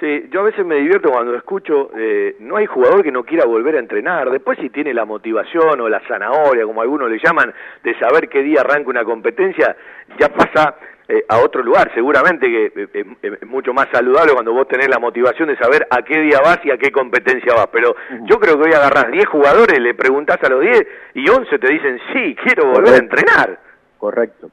[0.00, 3.46] Sí, yo a veces me divierto cuando escucho, eh, no hay jugador que no quiera
[3.46, 7.54] volver a entrenar, después si tiene la motivación o la zanahoria, como algunos le llaman,
[7.82, 9.74] de saber qué día arranca una competencia,
[10.18, 10.76] ya pasa
[11.08, 14.98] eh, a otro lugar, seguramente que eh, es mucho más saludable cuando vos tenés la
[14.98, 18.60] motivación de saber a qué día vas y a qué competencia vas, pero yo creo
[18.60, 22.36] que hoy agarrás 10 jugadores, le preguntás a los 10 y 11 te dicen, sí,
[22.44, 23.65] quiero volver a entrenar.
[23.98, 24.50] Correcto,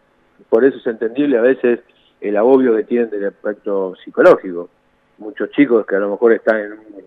[0.50, 1.80] por eso es entendible a veces
[2.22, 4.70] el agobio que tienen del aspecto psicológico
[5.18, 7.04] muchos chicos que a lo mejor están en un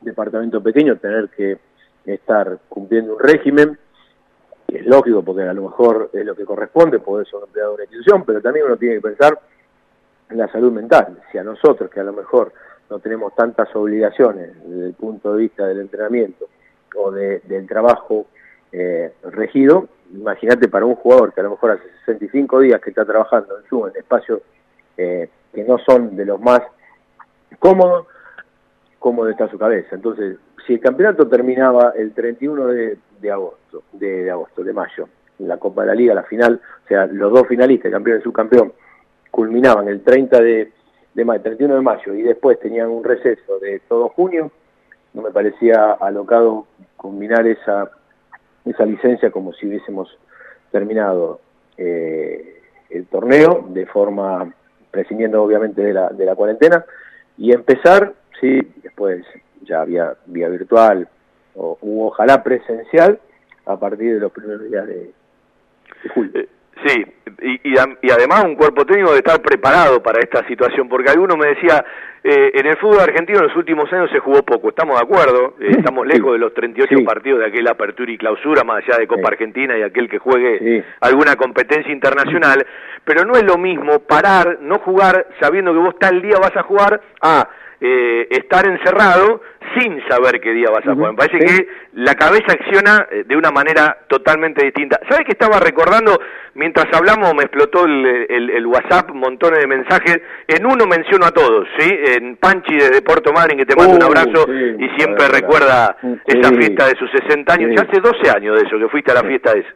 [0.00, 1.58] departamento pequeño, tener que
[2.04, 3.78] estar cumpliendo un régimen,
[4.68, 7.70] y es lógico porque a lo mejor es lo que corresponde, poder ser un empleado
[7.70, 9.38] de una institución, pero también uno tiene que pensar
[10.30, 11.18] en la salud mental.
[11.30, 12.52] Si a nosotros, que a lo mejor
[12.88, 16.48] no tenemos tantas obligaciones desde el punto de vista del entrenamiento
[16.96, 18.26] o del trabajo
[18.72, 23.04] eh, regido, imagínate para un jugador que a lo mejor hace 65 días que está
[23.04, 24.40] trabajando en su en espacios
[24.96, 26.60] eh, que no son de los más
[27.58, 28.06] cómodos,
[28.98, 29.94] cómo está su cabeza.
[29.94, 30.36] Entonces,
[30.66, 32.98] si el campeonato terminaba el 31 de,
[33.30, 35.08] agosto, de, agosto, de mayo,
[35.38, 38.72] la Copa de la Liga, la final, o sea, los dos finalistas, campeón y subcampeón,
[39.30, 40.72] culminaban el 30 de,
[41.14, 44.50] de mayo, 31 de mayo, y después tenían un receso de todo junio,
[45.14, 47.90] no me parecía alocado combinar esa,
[48.64, 50.16] esa licencia como si hubiésemos
[50.70, 51.40] terminado
[51.76, 54.52] eh, el torneo de forma
[54.90, 56.84] prescindiendo obviamente de la, de la cuarentena
[57.38, 59.24] y empezar sí, después
[59.62, 61.08] ya había vía virtual
[61.54, 63.20] o ojalá presencial
[63.66, 65.12] a partir de los primeros días de,
[66.14, 66.46] julio.
[66.84, 67.04] Sí,
[67.42, 71.48] y, y, además un cuerpo técnico de estar preparado para esta situación, porque alguno me
[71.48, 71.84] decía,
[72.22, 75.54] eh, en el fútbol argentino en los últimos años se jugó poco, estamos de acuerdo,
[75.60, 79.06] eh, estamos lejos de los 38 partidos de aquel apertura y clausura, más allá de
[79.06, 82.66] Copa Argentina y aquel que juegue alguna competencia internacional,
[83.04, 86.62] pero no es lo mismo parar, no jugar sabiendo que vos tal día vas a
[86.62, 87.48] jugar, a
[87.80, 89.40] eh, estar encerrado
[89.74, 91.12] sin saber qué día vas a jugar.
[91.12, 95.00] Me parece que la cabeza acciona eh, de una manera totalmente distinta.
[95.08, 96.18] ¿Sabes que estaba recordando?
[96.54, 100.20] Mientras hablamos me explotó el, WhatsApp, montones de mensajes.
[100.46, 101.88] En uno menciono a todos, ¿sí?
[102.16, 106.50] En Panchi desde Puerto Madryn, que te mando un uh, abrazo y siempre recuerda esa
[106.52, 107.70] fiesta de sus 60 años.
[107.76, 109.70] Ya hace 12 años de eso, que fuiste a la fiesta de ese.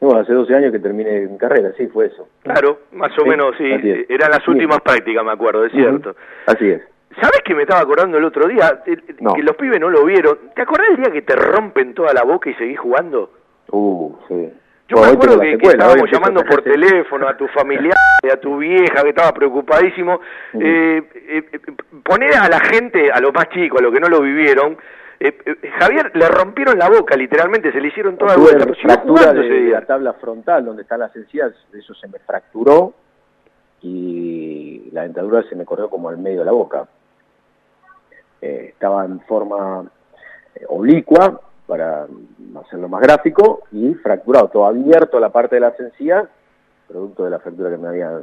[0.00, 2.28] No, hace 12 años que terminé mi carrera, sí, fue eso.
[2.42, 3.64] Claro, más o menos, sí.
[4.08, 6.14] Eran las últimas prácticas, me acuerdo, es cierto.
[6.46, 6.82] Así es.
[7.20, 8.82] ¿Sabes que me estaba acordando el otro día?
[8.84, 10.38] Que los pibes no lo vieron.
[10.54, 13.30] ¿Te acordás el día que te rompen toda la boca y seguís jugando?
[13.70, 14.52] Uh, sí.
[14.88, 17.96] Yo me acuerdo que, estábamos llamando por teléfono a tu familiar,
[18.30, 20.20] a tu vieja que estaba preocupadísimo.
[20.52, 21.60] Eh, eh,
[22.02, 24.76] poner a la gente, a los más chicos, a los que no lo vivieron,
[25.20, 29.70] eh, eh, Javier le rompieron la boca, literalmente, se le hicieron toda la fractura de
[29.70, 32.92] la tabla frontal, donde están las encías, eso se me fracturó
[33.80, 36.86] y la dentadura se me corrió como al medio de la boca.
[38.44, 39.90] Eh, estaba en forma
[40.54, 42.06] eh, oblicua, para
[42.62, 46.26] hacerlo más gráfico, y fracturado, todo abierto la parte de la encías,
[46.86, 48.20] producto de la fractura que me había,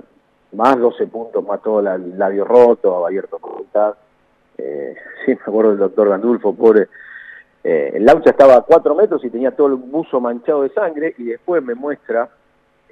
[0.52, 3.96] más 12 puntos, más todo el labio roto, abierto por mitad.
[4.60, 4.96] Eh,
[5.28, 6.88] me acuerdo del doctor Gandulfo, pobre.
[7.64, 11.16] Eh, el laucha estaba a 4 metros y tenía todo el buzo manchado de sangre,
[11.18, 12.30] y después me muestra,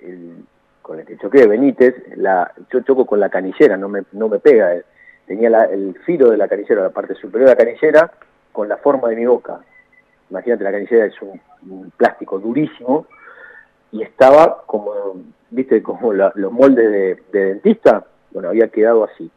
[0.02, 0.46] el,
[0.82, 4.40] con el que choqué, Benítez, la, yo choco con la canillera, no me, no me
[4.40, 4.82] pega
[5.30, 8.12] tenía el filo de la canillera, la parte superior de la canillera,
[8.52, 9.60] con la forma de mi boca.
[10.32, 13.06] Imagínate, la canillera es un, plástico durísimo
[13.92, 14.92] y estaba como,
[15.52, 16.92] viste, como los moldes
[17.32, 19.30] de, dentista, bueno, había quedado así.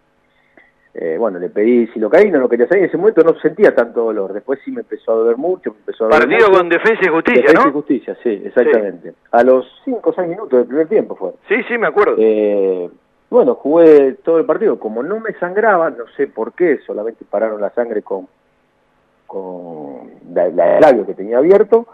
[0.94, 4.32] Eh, bueno, le pedí silocaína, no quería salir, en ese momento no sentía tanto dolor,
[4.32, 7.42] después sí me empezó a doler mucho, me empezó a Partido con Defensa y Justicia,
[7.42, 9.14] Defensa y Justicia, sí, exactamente.
[9.30, 11.32] A los 5 o 6 minutos del primer tiempo fue.
[11.48, 12.16] Sí, sí, me acuerdo.
[12.18, 12.90] Eh,
[13.32, 14.78] bueno, jugué todo el partido.
[14.78, 18.28] Como no me sangraba, no sé por qué, solamente pararon la sangre con,
[19.26, 21.86] con la, el labio que tenía abierto.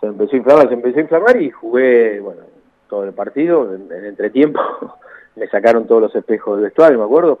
[0.00, 2.42] Se empezó a inflamar, se empezó a inflamar y jugué, bueno,
[2.88, 3.74] todo el partido.
[3.74, 4.60] En, entretiempo
[5.36, 7.40] me sacaron todos los espejos del vestuario, me acuerdo.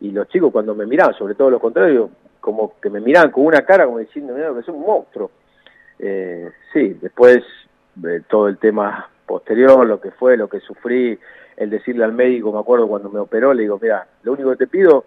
[0.00, 3.46] Y los chicos cuando me miraban, sobre todo lo contrario, como que me miraban con
[3.46, 5.30] una cara como diciendo, mira, que es un monstruo.
[6.00, 7.38] Eh, sí, después
[7.94, 11.16] de todo el tema posterior, lo que fue, lo que sufrí,
[11.56, 14.56] el decirle al médico, me acuerdo cuando me operó, le digo, mira, lo único que
[14.56, 15.04] te pido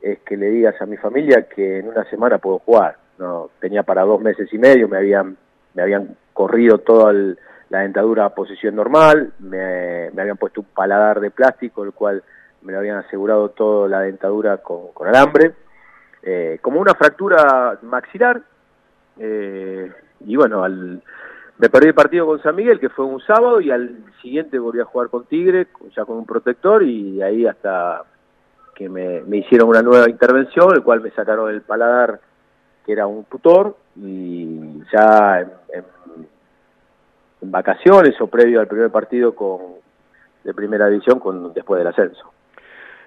[0.00, 2.96] es que le digas a mi familia que en una semana puedo jugar.
[3.18, 5.36] No, tenía para dos meses y medio, me habían,
[5.74, 11.20] me habían corrido toda la dentadura a posición normal, me, me, habían puesto un paladar
[11.20, 12.22] de plástico, el cual
[12.62, 15.52] me lo habían asegurado toda la dentadura con, alambre,
[16.22, 18.40] eh, como una fractura maxilar,
[19.18, 19.90] eh,
[20.20, 21.02] y bueno, al,
[21.58, 24.80] me perdí el partido con San Miguel, que fue un sábado, y al siguiente volví
[24.80, 28.04] a jugar con Tigre, ya con un protector, y ahí hasta
[28.74, 32.20] que me, hicieron una nueva intervención, el cual me sacaron el paladar,
[32.86, 35.84] que era un tutor, y ya en,
[37.40, 39.78] vacaciones o previo al primer partido con
[40.42, 42.32] de primera división con después del ascenso.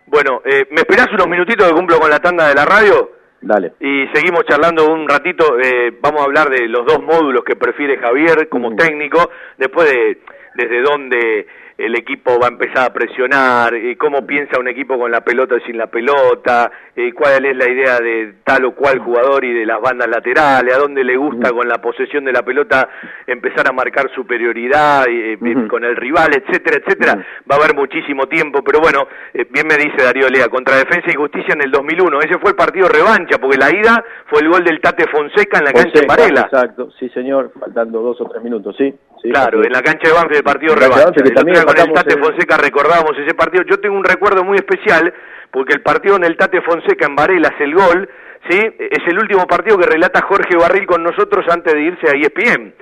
[0.07, 3.20] Bueno, eh, ¿me esperás unos minutitos que cumplo con la tanda de la radio?
[3.41, 3.73] Dale.
[3.79, 7.97] Y seguimos charlando un ratito, eh, vamos a hablar de los dos módulos que prefiere
[7.97, 10.19] Javier como técnico, después de,
[10.55, 11.47] desde dónde
[11.85, 15.55] el equipo va a empezar a presionar, eh, cómo piensa un equipo con la pelota
[15.57, 19.53] y sin la pelota, eh, cuál es la idea de tal o cual jugador y
[19.53, 22.87] de las bandas laterales, a dónde le gusta con la posesión de la pelota
[23.25, 25.37] empezar a marcar superioridad eh,
[25.67, 27.25] con el rival, etcétera, etcétera.
[27.49, 31.15] Va a haber muchísimo tiempo, pero bueno, bien me dice Darío Lea, contra Defensa y
[31.15, 34.63] Justicia en el 2001, ese fue el partido revancha, porque la ida fue el gol
[34.63, 36.41] del Tate Fonseca en la cancha de Varela.
[36.41, 38.93] Exacto, sí señor, faltando dos o tres minutos, sí.
[39.23, 43.33] Claro, en la cancha de Banfield el partido revancha con el Tate Fonseca recordábamos ese
[43.33, 43.63] partido.
[43.69, 45.13] Yo tengo un recuerdo muy especial
[45.51, 48.09] porque el partido en el Tate Fonseca en Varela el gol,
[48.49, 48.57] ¿sí?
[48.57, 52.73] Es el último partido que relata Jorge Barril con nosotros antes de irse a ESPN.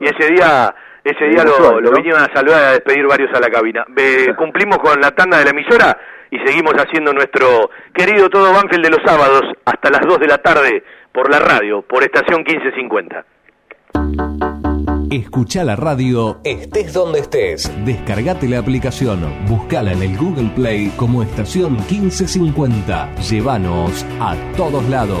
[0.00, 0.74] Y ese día
[1.04, 3.84] ese día lo, vinieron a saludar y a despedir varios a la cabina.
[4.36, 5.96] cumplimos con la tanda de la emisora
[6.30, 10.38] y seguimos haciendo nuestro querido todo Banfield de los sábados hasta las 2 de la
[10.38, 14.71] tarde por la radio, por estación 1550.
[15.12, 17.70] Escucha la radio estés donde estés.
[17.84, 23.14] Descargate la aplicación, buscala en el Google Play como estación 1550.
[23.16, 25.20] Llévanos a todos lados.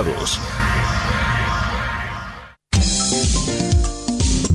[0.03, 1.00] resultados.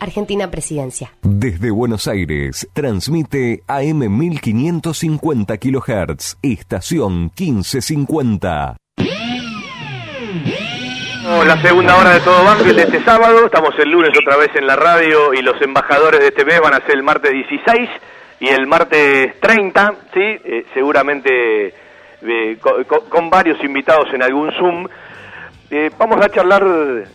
[0.00, 1.12] Argentina Presidencia.
[1.22, 8.76] Desde Buenos Aires, transmite AM 1550 kHz, estación 1550.
[11.44, 14.66] La segunda hora de todo Banfield de este sábado, estamos el lunes otra vez en
[14.66, 17.88] la radio y los embajadores de este mes van a ser el martes 16
[18.40, 20.20] y el martes 30, ¿sí?
[20.20, 21.74] Eh, seguramente
[22.22, 24.86] eh, con, con varios invitados en algún Zoom.
[25.68, 26.64] Eh, vamos a charlar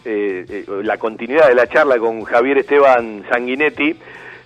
[0.03, 3.95] eh, eh, la continuidad de la charla con Javier Esteban Sanguinetti.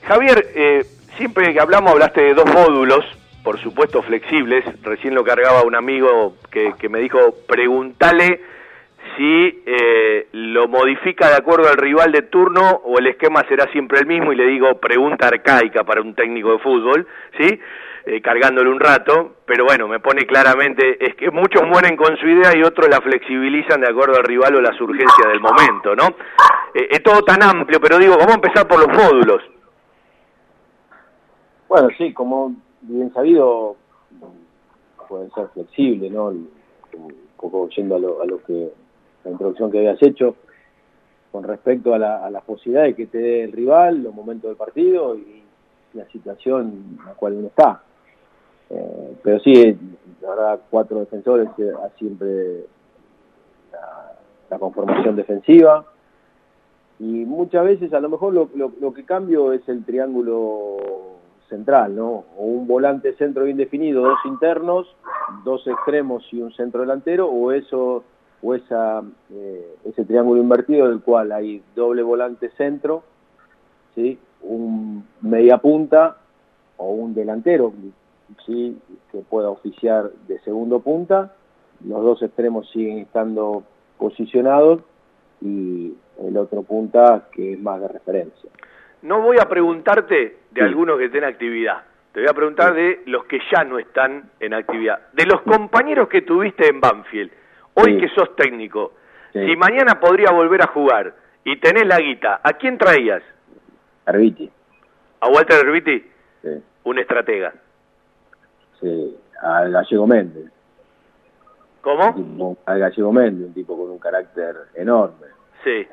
[0.03, 0.85] Javier, eh,
[1.17, 3.03] siempre que hablamos hablaste de dos módulos,
[3.43, 4.63] por supuesto flexibles.
[4.83, 8.41] Recién lo cargaba un amigo que, que me dijo, pregúntale
[9.17, 13.99] si eh, lo modifica de acuerdo al rival de turno o el esquema será siempre
[13.99, 17.59] el mismo y le digo pregunta arcaica para un técnico de fútbol, ¿sí?
[18.07, 22.27] Eh, cargándole un rato, pero bueno, me pone claramente, es que muchos mueren con su
[22.27, 26.09] idea y otros la flexibilizan de acuerdo al rival o las urgencias del momento, ¿no?
[26.75, 29.41] Eh, es todo tan amplio, pero digo, vamos a empezar por los módulos.
[31.67, 33.75] Bueno, sí, como bien sabido,
[35.09, 36.25] pueden ser flexibles, ¿no?
[36.27, 38.69] Un poco yendo a lo, a lo que,
[39.23, 40.35] la introducción que habías hecho,
[41.31, 44.57] con respecto a, la, a las posibilidades que te dé el rival, los momentos del
[44.57, 45.41] partido y
[45.93, 47.81] la situación en la cual uno está.
[48.69, 49.77] Eh, pero sí,
[50.21, 52.65] la verdad, cuatro defensores eh, siempre
[54.49, 55.85] la, conformación defensiva.
[56.99, 60.77] Y muchas veces, a lo mejor, lo, lo, lo, que cambio es el triángulo
[61.49, 62.23] central, ¿no?
[62.37, 64.87] O un volante centro bien definido, dos internos,
[65.43, 68.03] dos extremos y un centro delantero, o eso
[68.45, 69.01] o esa,
[69.31, 73.03] eh, ese triángulo invertido en el cual hay doble volante centro,
[73.95, 74.19] ¿sí?
[74.43, 76.17] un media punta
[76.77, 77.73] o un delantero
[78.45, 78.77] ¿sí?
[79.11, 81.33] que pueda oficiar de segundo punta,
[81.85, 83.63] los dos extremos siguen estando
[83.97, 84.81] posicionados
[85.41, 88.49] y el otro punta que es más de referencia.
[89.01, 90.61] No voy a preguntarte de sí.
[90.61, 94.31] algunos que estén en actividad, te voy a preguntar de los que ya no están
[94.39, 97.31] en actividad, de los compañeros que tuviste en Banfield,
[97.73, 97.97] hoy sí.
[97.99, 98.93] que sos técnico,
[99.33, 101.13] si mañana podría volver a jugar
[101.43, 103.21] y tenés la guita, ¿a quién traías?
[104.05, 104.49] Arbiti.
[105.19, 106.05] ¿A Walter Arbiti?
[106.41, 106.49] Sí.
[106.85, 107.53] Un estratega.
[108.85, 110.51] Sí, al Gallego Méndez.
[111.81, 112.13] ¿Cómo?
[112.13, 115.25] Tipo, al Gallego Méndez, un tipo con un carácter enorme.
[115.63, 115.71] Sí.
[115.71, 115.87] Eh,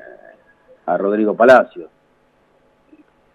[0.85, 1.89] a Rodrigo Palacio.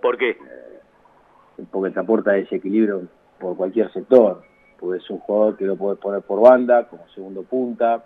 [0.01, 0.31] ¿Por qué?
[0.31, 3.03] Eh, porque te aporta ese equilibrio
[3.41, 4.43] por cualquier sector.
[4.79, 8.05] Porque es un jugador que lo puedes poner por banda, como segundo punta,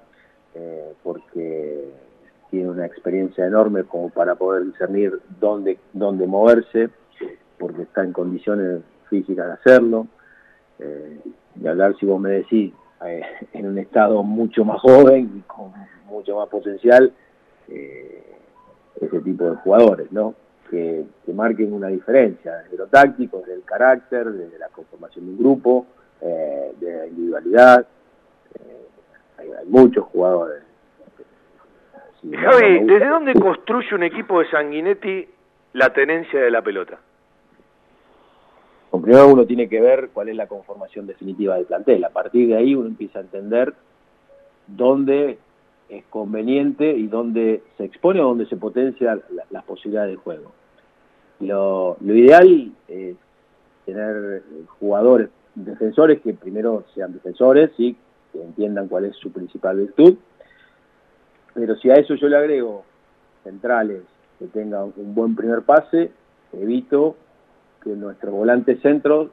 [0.55, 1.91] eh, porque
[2.49, 6.89] tiene una experiencia enorme como para poder discernir dónde, dónde moverse,
[7.59, 8.81] porque está en condiciones
[9.11, 10.07] físicas de hacerlo.
[10.79, 11.21] Eh,
[11.61, 12.73] y hablar, si vos me decís,
[13.05, 13.23] eh,
[13.53, 15.73] en un estado mucho más joven y con
[16.07, 17.13] mucho más potencial,
[17.69, 18.23] eh,
[19.01, 20.35] ese tipo de jugadores, ¿no?
[20.71, 25.33] Que, que, marquen una diferencia desde lo táctico, desde el carácter, desde la conformación de
[25.33, 25.87] un grupo,
[26.21, 27.87] eh, de la individualidad.
[29.39, 30.63] Hay, hay, muchos jugadores.
[32.23, 35.29] Javi, ¿desde dónde construye un equipo de Sanguinetti
[35.75, 36.99] la tenencia de la pelota?
[39.01, 42.05] Primero uno tiene que ver cuál es la conformación definitiva del plantel.
[42.05, 43.73] A partir de ahí uno empieza a entender
[44.67, 45.39] dónde
[45.89, 49.19] es conveniente y dónde se expone o dónde se potencia
[49.51, 50.53] las posibilidades de juego.
[51.41, 53.17] Lo, lo ideal es
[53.85, 54.43] tener
[54.79, 57.97] jugadores, defensores que primero sean defensores y
[58.33, 60.17] que entiendan cuál es su principal virtud.
[61.55, 62.85] Pero si a eso yo le agrego
[63.45, 64.03] centrales
[64.39, 66.11] que tengan un buen primer pase,
[66.53, 67.17] evito
[67.83, 69.31] que nuestros volantes centros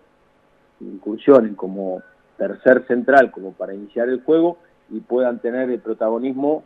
[0.79, 2.01] incursionen como
[2.37, 4.57] tercer central, como para iniciar el juego,
[4.89, 6.63] y puedan tener el protagonismo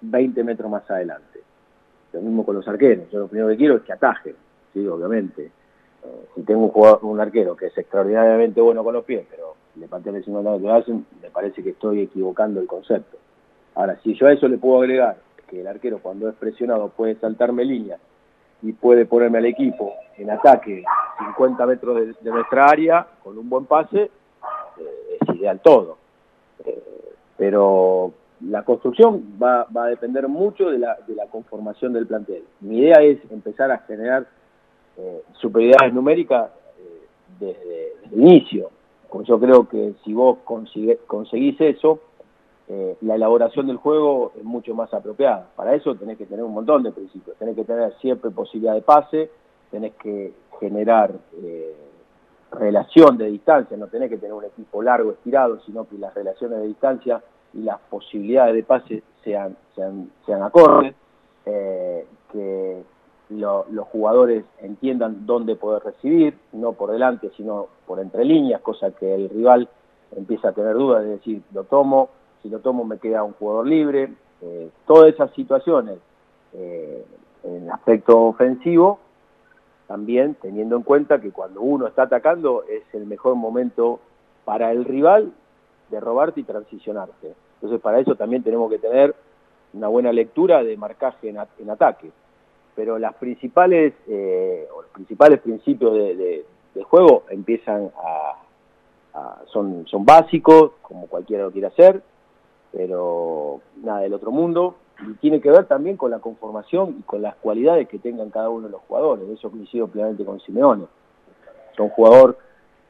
[0.00, 1.40] 20 metros más adelante.
[2.12, 3.10] Lo mismo con los arqueros.
[3.10, 4.34] Yo lo primero que quiero es que ataje,
[4.72, 5.50] sí, obviamente.
[6.04, 9.54] Eh, si tengo un, jugador, un arquero que es extraordinariamente bueno con los pies, pero
[9.76, 13.18] le patea el 50 que hacen, me parece que estoy equivocando el concepto.
[13.74, 15.16] Ahora, si yo a eso le puedo agregar
[15.48, 17.98] que el arquero cuando es presionado puede saltarme línea
[18.62, 20.84] y puede ponerme al equipo en ataque
[21.18, 25.98] 50 metros de, nuestra área con un buen pase, eh, es ideal todo.
[26.64, 26.82] Eh,
[27.36, 28.12] pero
[28.48, 32.44] la construcción va, va, a depender mucho de la, de la conformación del plantel.
[32.60, 34.26] Mi idea es empezar a generar
[34.96, 37.06] eh, superioridades numéricas eh,
[37.40, 38.70] desde, el inicio.
[39.24, 42.00] Yo creo que si vos conseguís eso,
[42.68, 45.48] eh, la elaboración del juego es mucho más apropiada.
[45.56, 47.36] Para eso tenés que tener un montón de principios.
[47.36, 49.30] Tenés que tener siempre posibilidad de pase,
[49.70, 51.74] tenés que generar eh,
[52.52, 56.60] relación de distancia, no tenés que tener un equipo largo, estirado, sino que las relaciones
[56.60, 57.22] de distancia
[57.54, 60.94] y las posibilidades de pase sean, sean, sean acordes,
[61.46, 62.82] eh, que
[63.30, 69.14] los jugadores entiendan dónde poder recibir, no por delante, sino por entre líneas, cosa que
[69.14, 69.68] el rival
[70.14, 72.10] empieza a tener dudas de decir, lo tomo,
[72.42, 74.12] si lo tomo me queda un jugador libre,
[74.42, 75.98] eh, todas esas situaciones
[76.52, 77.04] eh,
[77.44, 78.98] en aspecto ofensivo,
[79.86, 84.00] también teniendo en cuenta que cuando uno está atacando es el mejor momento
[84.44, 85.32] para el rival
[85.90, 87.34] de robarte y transicionarte.
[87.54, 89.14] Entonces para eso también tenemos que tener
[89.74, 92.10] una buena lectura de marcaje en, ataque.
[92.74, 96.44] Pero las principales, eh, los principales principios de,
[96.84, 102.02] juego empiezan a, son, son básicos, como cualquiera lo quiera hacer,
[102.72, 104.76] pero nada del otro mundo.
[105.00, 108.48] Y tiene que ver también con la conformación y con las cualidades que tengan cada
[108.48, 109.28] uno de los jugadores.
[109.28, 110.86] Eso coincido plenamente con Simeone.
[111.76, 112.36] Son jugador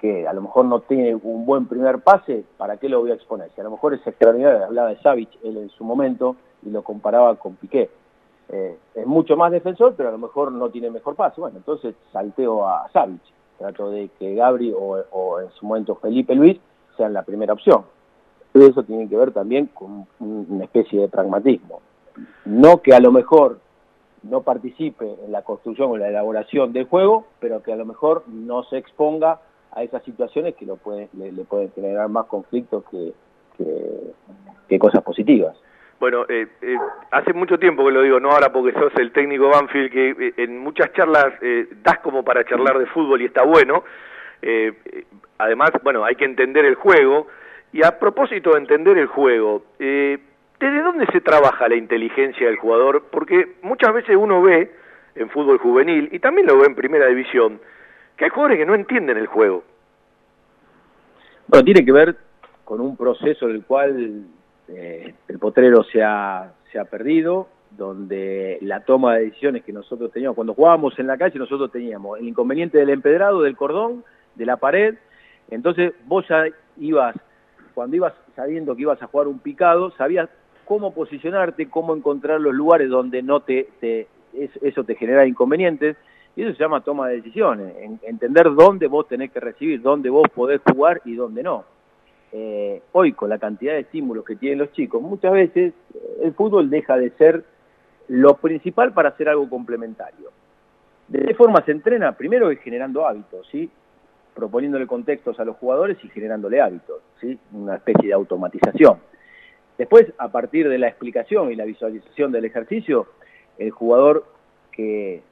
[0.00, 3.14] que a lo mejor no tiene un buen primer pase, ¿para qué lo voy a
[3.14, 3.50] exponer?
[3.54, 6.34] Si a lo mejor es extraordinario, hablaba de Savic él en su momento
[6.66, 7.88] y lo comparaba con Piqué.
[8.48, 11.40] Eh, es mucho más defensor, pero a lo mejor no tiene mejor pase.
[11.40, 13.22] Bueno, entonces salteo a Savic.
[13.58, 16.58] Trato de que Gabri o en su momento Felipe Luis
[16.96, 17.84] sean la primera opción.
[18.52, 21.80] Todo eso tiene que ver también con una especie de pragmatismo.
[22.44, 23.58] No que a lo mejor
[24.22, 28.24] no participe en la construcción o la elaboración del juego, pero que a lo mejor
[28.28, 29.40] no se exponga
[29.72, 33.12] a esas situaciones que lo puede, le, pueden generar más conflictos que,
[34.68, 35.56] que, cosas positivas.
[36.00, 36.76] Bueno, eh, eh,
[37.10, 40.34] hace mucho tiempo que lo digo, no ahora porque sos el técnico Banfield, que eh,
[40.38, 41.34] en muchas charlas
[41.82, 43.84] das como para charlar de fútbol y está bueno.
[45.38, 47.28] además, bueno, hay que entender el juego,
[47.72, 50.18] y a propósito de entender el juego, eh,
[50.60, 53.04] ¿desde dónde se trabaja la inteligencia del jugador?
[53.10, 54.70] Porque muchas veces uno ve
[55.14, 57.60] en fútbol juvenil, y también lo ve en primera división,
[58.16, 59.64] que hay jugadores que no entienden el juego.
[61.46, 62.16] Bueno, tiene que ver
[62.64, 64.24] con un proceso en el cual
[64.68, 70.12] eh, el potrero se ha, se ha perdido, donde la toma de decisiones que nosotros
[70.12, 74.04] teníamos, cuando jugábamos en la calle nosotros teníamos el inconveniente del empedrado, del cordón,
[74.34, 74.94] de la pared,
[75.50, 76.44] entonces vos ya
[76.78, 77.16] ibas
[77.74, 80.28] cuando ibas sabiendo que ibas a jugar un picado, sabías
[80.64, 83.68] cómo posicionarte, cómo encontrar los lugares donde no te,
[84.32, 85.96] eso te genera inconvenientes,
[86.34, 90.26] y eso se llama toma de decisiones, entender dónde vos tenés que recibir, dónde vos
[90.34, 91.64] podés jugar y dónde no.
[92.34, 96.32] Eh, hoy, con la cantidad de estímulos que tienen los chicos, muchas veces eh, el
[96.32, 97.44] fútbol deja de ser
[98.08, 100.30] lo principal para hacer algo complementario.
[101.08, 102.12] ¿De qué forma se entrena?
[102.12, 103.70] Primero es generando hábitos, ¿sí?
[104.34, 107.38] Proponiéndole contextos a los jugadores y generándole hábitos, ¿sí?
[107.52, 108.98] una especie de automatización.
[109.78, 113.06] Después, a partir de la explicación y la visualización del ejercicio,
[113.58, 114.24] el jugador
[114.70, 115.22] que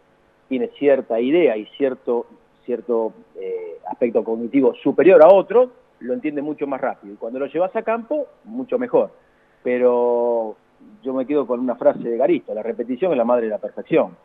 [0.49, 2.27] tiene cierta idea y cierto,
[2.65, 5.71] cierto eh, aspecto cognitivo superior a otro,
[6.01, 7.15] lo entiende mucho más rápido.
[7.15, 9.11] Y cuando lo llevas a campo, mucho mejor.
[9.63, 10.57] Pero
[11.03, 13.59] yo me quedo con una frase de Garisto, la repetición es la madre de la
[13.59, 14.17] perfección.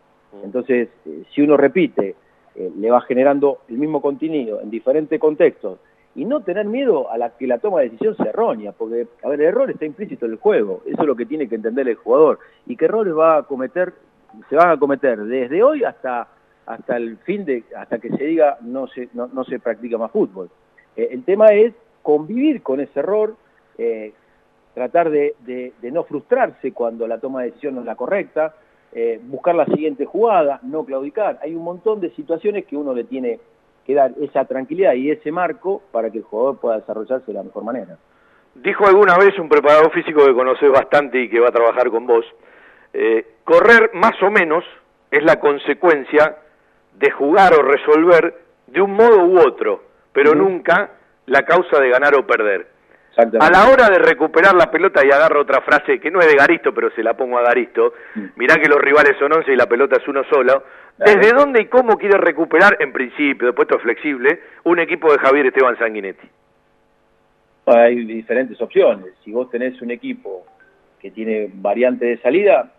[0.43, 2.15] Entonces, eh, si uno repite
[2.55, 5.79] eh, le va generando el mismo contenido en diferentes contextos
[6.15, 9.29] y no tener miedo a la que la toma de decisión sea errónea, porque, a
[9.29, 11.87] ver, el error está implícito en el juego, eso es lo que tiene que entender
[11.89, 13.93] el jugador, y qué errores va a cometer,
[14.49, 16.29] se van a cometer desde hoy hasta
[16.65, 20.11] hasta el fin de, hasta que se diga no se, no, no se practica más
[20.11, 20.49] fútbol.
[20.95, 23.35] Eh, el tema es convivir con ese error,
[23.77, 24.13] eh,
[24.73, 28.55] tratar de, de, no frustrarse cuando la toma de decisión no es la correcta,
[28.95, 31.37] eh, buscar la siguiente jugada, no claudicar.
[31.43, 33.39] Hay un montón de situaciones que uno le tiene
[33.85, 37.43] que dar esa tranquilidad y ese marco para que el jugador pueda desarrollarse de la
[37.43, 37.97] mejor manera.
[38.55, 42.07] Dijo alguna vez un preparador físico que conoces bastante y que va a trabajar con
[42.07, 42.25] vos,
[43.43, 44.63] correr más o menos
[45.11, 46.37] es la consecuencia
[46.97, 48.33] de jugar o resolver
[48.67, 50.91] de un modo u otro, pero nunca
[51.25, 52.74] la causa de ganar o perder.
[53.17, 56.35] A la hora de recuperar la pelota, y agarro otra frase que no es de
[56.35, 58.25] Garisto, pero se la pongo a Garisto, mm.
[58.35, 60.63] mirá que los rivales son 11 y la pelota es uno solo,
[60.97, 65.45] ¿desde dónde y cómo quiere recuperar, en principio, después esto flexible, un equipo de Javier
[65.45, 66.27] Esteban Sanguinetti?
[67.67, 69.13] Hay diferentes opciones.
[69.23, 70.45] Si vos tenés un equipo
[70.99, 72.71] que tiene variante de salida,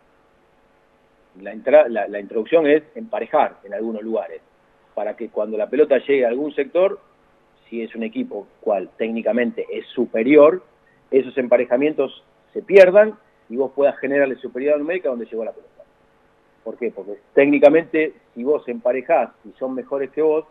[1.41, 4.41] la, la, introducción es emparejar en algunos lugares,
[4.95, 6.99] para que cuando la pelota llegue a algún sector,
[7.69, 10.63] si es un equipo cual técnicamente es superior,
[11.11, 13.15] esos emparejamientos se pierdan
[13.49, 15.73] y vos puedas generarle superioridad numérica donde llegó la pelota.
[16.65, 16.91] ¿Por qué?
[16.91, 20.45] Porque técnicamente, si vos emparejás y son mejores que vos,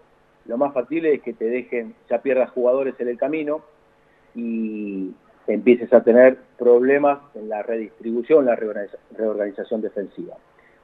[0.45, 3.61] lo más factible es que te dejen, ya pierdas jugadores en el camino
[4.33, 5.11] y
[5.47, 10.35] empieces a tener problemas en la redistribución, la reorganización defensiva.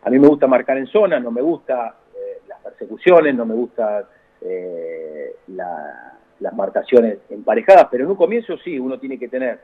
[0.04, 3.54] A mí me gusta marcar en zona, no me gusta eh, las persecuciones, no me
[3.54, 4.10] gusta
[4.42, 5.36] eh,
[6.42, 9.60] las marcaciones emparejadas, pero en un comienzo sí, uno tiene que tener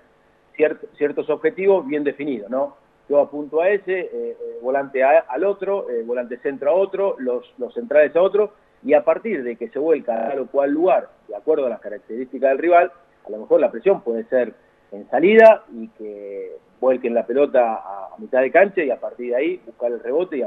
[0.97, 2.77] ciertos objetivos bien definidos, ¿no?
[3.09, 8.15] Yo apunto a ese, eh, volante al otro, volante centro a otro, los, los centrales
[8.15, 11.35] a otro, y a partir de que se vuelca a tal o cual lugar, de
[11.35, 12.91] acuerdo a las características del rival,
[13.25, 14.53] a lo mejor la presión puede ser
[14.91, 19.35] en salida y que vuelquen la pelota a, mitad de cancha y a partir de
[19.35, 20.43] ahí buscar el rebote y,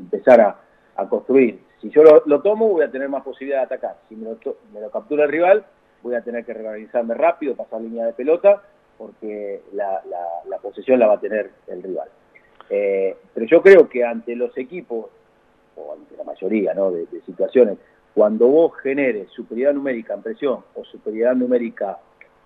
[0.00, 1.58] empezar a, construir.
[1.84, 3.98] Si yo lo, tomo, voy a tener más posibilidad de atacar.
[4.08, 5.66] Si me lo, captura el rival,
[6.02, 8.62] voy a tener que reorganizarme rápido, pasar línea de pelota,
[8.96, 10.00] porque la,
[10.62, 12.08] posesión la va a tener el rival.
[12.70, 15.10] Eh, pero yo creo que ante los equipos,
[15.76, 17.76] o ante la mayoría de, de situaciones,
[18.14, 21.98] cuando vos generes superioridad numérica en presión o superioridad numérica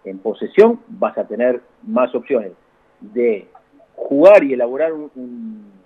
[0.04, 2.54] en posesión, vas a tener más opciones
[3.00, 3.46] de
[3.94, 5.78] jugar y elaborar un,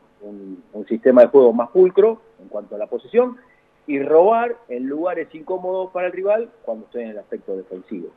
[0.89, 3.39] sistema de juego más pulcro en cuanto a la posesión
[3.87, 8.11] y robar en lugares incómodos para el rival cuando estoy en el aspecto defensivo.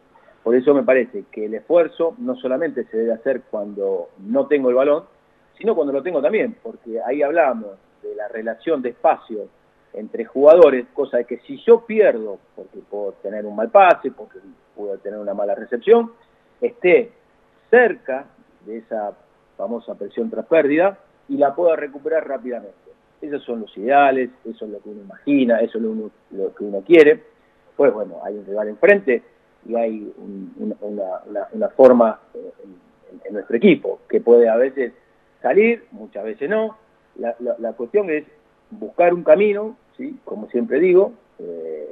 [0.44, 4.70] Por eso me parece que el esfuerzo no solamente se debe hacer cuando no tengo
[4.70, 5.06] el balón,
[5.58, 7.72] sino cuando lo tengo también, porque ahí hablamos
[8.04, 9.48] de la relación de espacio
[9.94, 14.40] entre jugadores, cosa de que si yo pierdo, porque puedo tener un mal pase, porque
[14.76, 16.12] puedo tener una mala recepción,
[16.62, 17.12] esté
[17.70, 18.26] cerca
[18.66, 19.14] de esa
[19.58, 21.00] famosa presión tras pérdida
[21.30, 22.85] y la pueda recuperar rápidamente.
[23.22, 26.82] Esos son los ideales, eso es lo que uno imagina, eso es lo, que uno
[26.82, 27.24] quiere.
[27.76, 29.24] Pues bueno, hay un rival enfrente
[29.68, 34.94] y hay una, forma en, nuestro equipo que puede a veces
[35.42, 36.78] salir, muchas veces no.
[37.18, 38.26] La, cuestión es
[38.70, 40.20] buscar un camino, ¿sí?
[40.24, 41.90] como siempre digo, eh,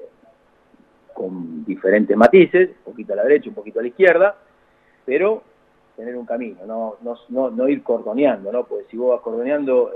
[1.14, 4.36] con diferentes matices, un poquito a la derecha, un poquito a la izquierda,
[5.06, 5.44] pero
[5.95, 6.98] tener un camino, no,
[7.30, 8.64] no, no, ir cordoneando, ¿no?
[8.66, 9.91] Porque si vos vas cordoneando,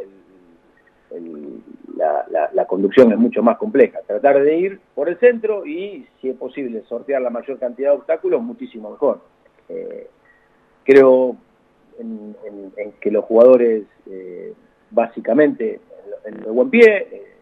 [1.95, 3.99] la, conducción es mucho más compleja.
[4.05, 7.97] Tratar de ir por el centro y, si es posible, sortear la mayor cantidad de
[7.97, 9.21] obstáculos, muchísimo mejor.
[9.69, 10.07] Eh,
[10.83, 11.37] creo
[11.99, 12.35] en,
[12.99, 14.53] que los jugadores, eh,
[14.91, 15.79] básicamente,
[16.25, 17.33] en, el buen pie, eh,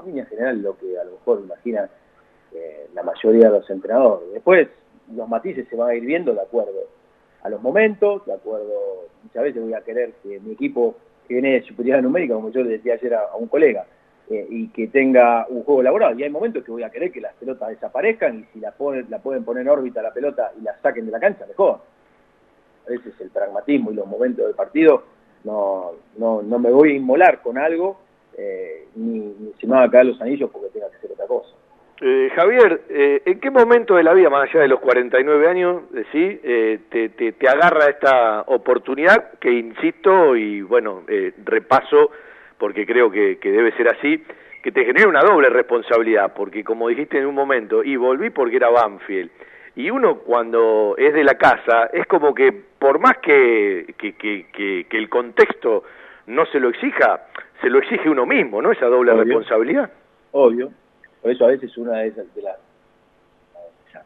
[0.00, 1.88] en línea general, lo que a lo mejor imagina
[2.94, 4.32] la mayoría de los entrenadores.
[4.32, 4.68] Después,
[5.14, 6.80] los matices se van a ir viendo de acuerdo
[7.42, 10.96] a los momentos, de acuerdo, muchas veces voy a querer que mi equipo
[11.28, 13.86] que viene de superioridad numérica, como yo le decía ayer a, un colega,
[14.30, 16.18] eh, y que tenga un juego laboral.
[16.18, 19.06] Y hay momentos que voy a querer que las pelotas desaparezcan y si la, ponen,
[19.10, 21.80] la pueden poner en órbita la pelota y la saquen de la cancha, mejor.
[22.86, 25.04] A veces el pragmatismo y los momentos del partido
[25.44, 28.00] no, no, no me voy a inmolar con algo,
[28.36, 31.26] eh, ni, ni se me van a caer los anillos porque tenga que hacer otra
[31.26, 31.57] cosa.
[32.00, 35.82] Eh, Javier, eh, ¿en qué momento de la vida, más allá de los 49 años,
[36.12, 36.40] ¿sí?
[36.44, 41.02] Eh, te, te, agarra esta oportunidad que, insisto, y bueno,
[41.44, 42.12] repaso,
[42.56, 44.22] porque creo que, que, debe ser así,
[44.62, 48.56] que te genera una doble responsabilidad, porque como dijiste en un momento, y volví porque
[48.56, 49.30] era Banfield,
[49.74, 54.86] y uno cuando es de la casa, es como que por más que, que, que,
[54.88, 55.82] que el contexto
[56.26, 57.26] no se lo exija,
[57.60, 58.70] se lo exige uno mismo, ¿no?
[58.70, 59.90] Esa doble responsabilidad.
[60.32, 60.70] Obvio,
[61.22, 62.56] por eso a veces una de esas, de las,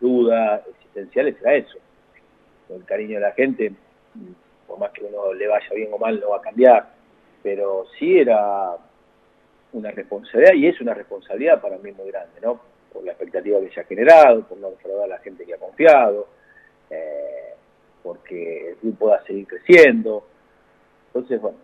[0.01, 1.79] dudas existenciales era eso.
[2.71, 3.73] El cariño de la gente,
[4.67, 6.89] por más que uno le vaya bien o mal, no va a cambiar.
[7.43, 8.77] Pero sí era
[9.73, 12.61] una responsabilidad y es una responsabilidad para mí muy grande, ¿no?
[12.93, 15.59] Por la expectativa que se ha generado, por no defraudar a la gente que ha
[15.59, 16.29] confiado,
[16.91, 17.55] eh,
[18.03, 20.25] porque el club pueda seguir creciendo.
[21.09, 21.59] Entonces, bueno,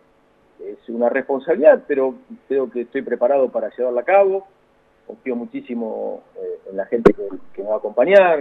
[0.61, 2.15] es una responsabilidad, pero
[2.49, 4.47] creo que estoy preparado para llevarla a cabo.
[5.09, 8.41] Confío muchísimo eh, en la gente que, me va a acompañar,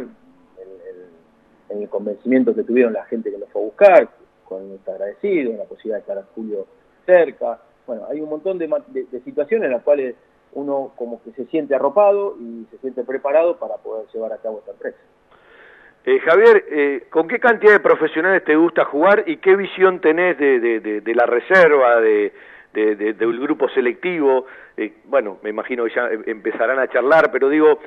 [1.69, 4.09] en, el convencimiento que tuvieron la gente que nos fue a buscar,
[4.43, 6.67] con está agradecido, en la posibilidad de estar a Julio
[7.05, 7.61] cerca.
[7.85, 8.67] Bueno, hay un montón de,
[9.23, 10.15] situaciones en las cuales
[10.51, 14.59] uno como que se siente arropado y se siente preparado para poder llevar a cabo
[14.59, 14.97] esta empresa.
[16.05, 20.37] Eh, Javier, eh, ¿con qué cantidad de profesionales te gusta jugar y qué visión tenés
[20.37, 22.33] de, la reserva, de,
[22.81, 24.45] del grupo selectivo?
[24.75, 27.79] Eh, bueno, me imagino que ya empezarán a charlar, pero digo,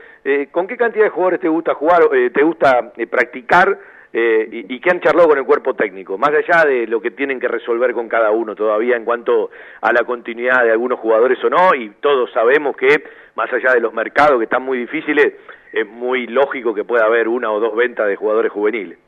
[0.51, 2.03] ¿con qué cantidad de jugadores te gusta jugar,
[2.33, 3.79] te gusta practicar
[4.13, 6.19] y, y qué han charlado con el cuerpo técnico?
[6.19, 9.51] Más allá de lo que tienen que resolver con cada uno todavía en cuanto
[9.81, 13.05] a la continuidad de algunos jugadores o no, y todos sabemos que,
[13.37, 15.35] más allá de los mercados que están muy difíciles,
[15.73, 18.99] es muy lógico que pueda haber una o dos ventas de jugadores juveniles.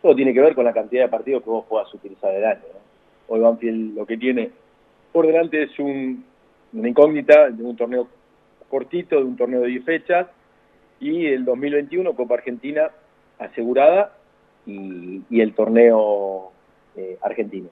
[0.00, 2.60] Todo tiene que ver con la cantidad de partidos que vos puedas utilizar el año.
[3.28, 4.50] Hoy Banfield lo que tiene
[5.12, 6.24] por delante es un,
[6.72, 8.08] una incógnita de un torneo
[8.68, 10.26] cortito, de un torneo de 10 fechas,
[10.98, 12.90] y el 2021 Copa Argentina
[13.38, 14.12] asegurada
[14.66, 16.50] y, el torneo
[16.96, 17.68] eh, argentino.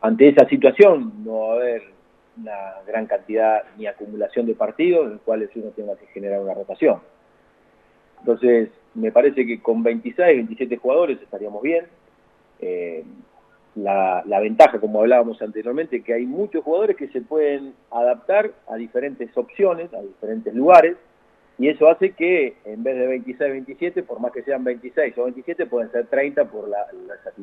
[0.00, 1.82] Ante esa situación no va a haber
[2.40, 6.54] una gran cantidad ni acumulación de partidos en los cuales uno tenga que generar una
[6.54, 7.00] rotación.
[8.20, 11.86] Entonces, me parece que con 26, 27 jugadores estaríamos bien.
[12.60, 13.02] Eh,
[13.76, 19.36] la, ventaja, como hablábamos anteriormente, que hay muchos jugadores que se pueden adaptar a diferentes
[19.36, 20.96] opciones, a diferentes lugares,
[21.58, 25.24] y eso hace que en vez de 26, 27, por más que sean 26 o
[25.24, 26.86] 27, pueden ser 30 por la,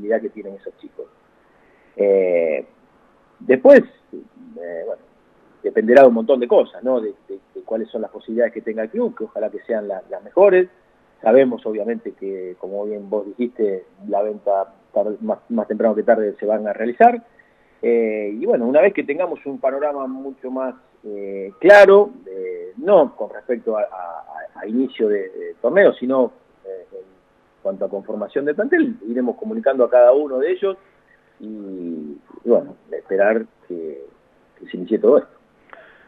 [0.02, 1.06] la que tienen esos chicos.
[1.96, 2.66] Eh,
[3.40, 3.82] después,
[4.14, 5.02] eh, bueno,
[5.64, 7.00] dependerá de un montón de cosas, ¿no?
[7.00, 7.14] De,
[7.66, 10.68] cuáles son las posibilidades que tenga el club, que ojalá que sean las mejores.
[11.22, 14.74] Sabemos, obviamente, que, como bien vos dijiste, la venta
[15.22, 17.22] más, temprano que tarde se van a realizar.
[17.82, 22.12] Eh, y bueno, una vez que tengamos un panorama mucho más eh, claro,
[22.78, 23.88] no con respecto a,
[24.68, 26.32] inicio de, torneo, sino
[26.66, 27.04] en
[27.64, 30.78] cuanto a conformación de plantel, iremos comunicando a cada uno de ellos
[31.42, 34.06] y bueno, esperar que,
[34.70, 35.32] se inicie todo esto.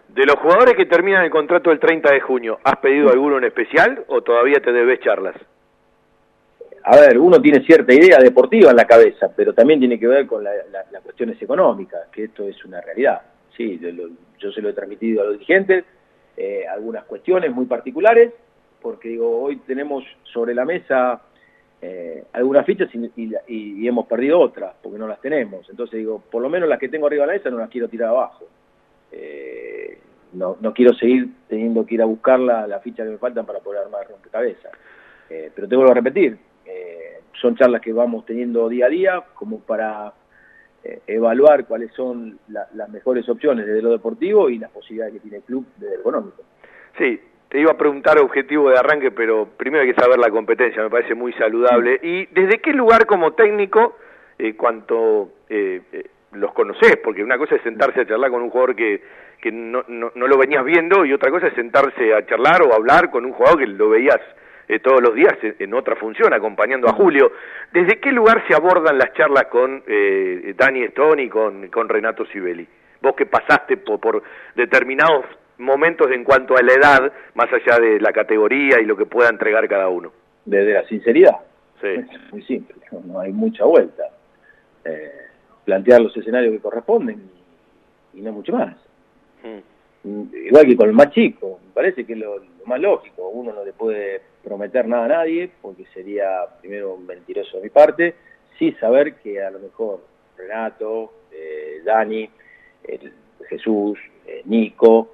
[0.09, 3.45] De los jugadores que terminan el contrato el 30 de junio, ¿has pedido alguno en
[3.45, 5.35] especial o todavía te debes charlas?
[6.85, 10.27] A ver, uno tiene cierta idea deportiva en la cabeza, pero también tiene que ver
[10.27, 13.21] con las cuestiones económicas, que esto es una realidad.
[13.55, 13.79] Sí,
[14.37, 15.85] yo, se lo he transmitido a los dirigentes,
[16.35, 18.33] eh, algunas cuestiones muy particulares,
[18.81, 21.21] porque digo, hoy tenemos sobre la mesa
[21.85, 25.69] eh, algunas fichas y, hemos perdido otras, porque no las tenemos.
[25.69, 27.89] Entonces digo, por lo menos las que tengo arriba de la mesa no las quiero
[27.89, 28.45] tirar abajo.
[29.11, 29.99] Eh,
[30.31, 33.45] no, no quiero seguir teniendo que ir a buscar la, la ficha que me faltan
[33.45, 34.71] para poder armar rompecabezas.
[35.29, 39.59] Eh, pero tengo que repetir, eh, son charlas que vamos teniendo día a día como
[39.59, 40.13] para
[41.07, 45.43] evaluar cuáles son las mejores opciones desde lo deportivo y las posibilidades que tiene el
[45.43, 46.43] club desde lo económico.
[46.97, 47.21] Sí,
[47.53, 50.89] te iba a preguntar objetivo de arranque, pero primero hay que saber la competencia, me
[50.89, 51.99] parece muy saludable.
[52.01, 53.95] ¿Y desde qué lugar como técnico,
[54.39, 56.97] eh, cuanto eh, eh, los conoces?
[56.97, 59.03] Porque una cosa es sentarse a charlar con un jugador que,
[59.39, 62.73] que no, no, no, lo venías viendo y otra cosa es sentarse a charlar o
[62.73, 64.19] hablar con un jugador que lo veías
[64.67, 67.31] eh, todos los días en, otra función, acompañando a Julio.
[67.71, 69.83] ¿Desde qué lugar se abordan las charlas con
[70.55, 72.67] Dani Stone y con, con Renato Sibeli?
[73.01, 74.23] Vos que pasaste por, por
[74.55, 75.25] determinados
[75.57, 79.29] momentos en cuanto a la edad, más allá de la categoría y lo que pueda
[79.29, 80.11] entregar cada uno.
[80.45, 81.37] Desde la sinceridad.
[81.81, 81.87] Sí.
[81.87, 82.75] Es muy simple,
[83.05, 84.03] no hay mucha vuelta.
[84.85, 85.11] Eh,
[85.65, 87.29] plantear los escenarios que corresponden
[88.13, 88.75] y, no mucho más.
[89.43, 90.35] Mm.
[90.47, 92.35] Igual que con el más chico, me parece que es lo,
[92.65, 93.29] más lógico.
[93.29, 97.69] Uno no le puede prometer nada a nadie, porque sería primero un mentiroso de mi
[97.69, 98.15] parte,
[98.59, 100.01] sí saber que a lo mejor
[100.37, 102.29] Renato, eh, Dani,
[103.47, 105.11] Jesús, eh, Nico,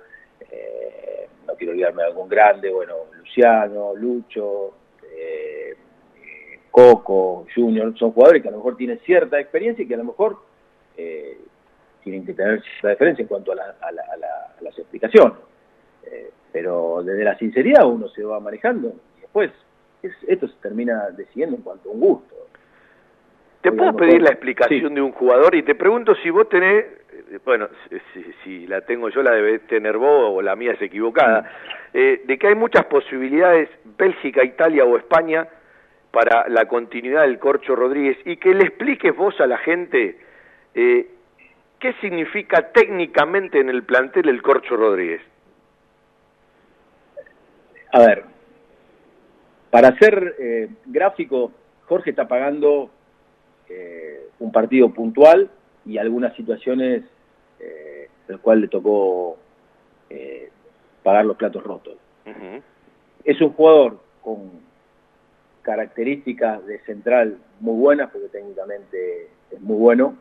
[0.52, 4.74] eh, no quiero olvidarme de algún grande, bueno, Luciano, Lucho,
[5.16, 5.76] eh,
[6.72, 10.06] Coco, Junior, son jugadores que a lo mejor tienen cierta experiencia y que a lo
[10.06, 10.38] mejor
[10.98, 11.38] eh,
[12.04, 15.38] tienen que tener cierta diferencia en cuanto a, las explicaciones.
[16.52, 18.94] pero desde la sinceridad uno se va manejando
[19.34, 19.52] después
[20.28, 22.36] esto se termina decidiendo en cuanto a un gusto.
[23.62, 25.54] ¿Te puedo pedir la explicación de un jugador?
[25.56, 26.86] Y te pregunto si vos tenés
[27.46, 27.68] bueno,
[28.44, 31.46] si, la tengo yo la debe tener vos o la mía es equivocada, mm.
[31.94, 35.48] eh, de que hay muchas posibilidades, Bélgica, Italia o España,
[36.12, 40.18] para la continuidad del Corcho Rodríguez y que le expliques vos a la gente
[40.74, 41.08] eh,
[41.80, 45.22] ¿qué significa técnicamente en el plantel el Corcho Rodríguez?
[47.92, 48.24] A ver,
[49.70, 51.52] para ser eh, gráfico,
[51.86, 52.90] Jorge está pagando
[53.68, 55.50] eh, un partido puntual
[55.86, 57.04] y algunas situaciones
[57.60, 59.38] eh, el cual le tocó
[60.10, 60.50] eh,
[61.04, 61.96] pagar los platos rotos.
[63.24, 64.52] Es un jugador con
[65.64, 70.16] características de central muy buenas, porque técnicamente es muy bueno,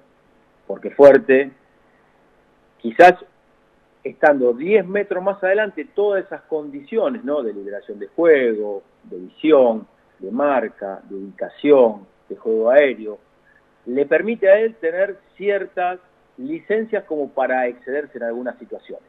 [0.67, 1.51] porque fuerte.
[2.79, 3.15] Quizás
[4.03, 7.43] estando 10 metros más adelante, todas esas condiciones, ¿no?
[7.43, 9.87] De liberación de juego, de visión,
[10.19, 13.19] de marca, de ubicación, de juego aéreo,
[13.87, 15.99] le permite a él tener ciertas
[16.37, 19.07] licencias como para excederse en algunas situaciones.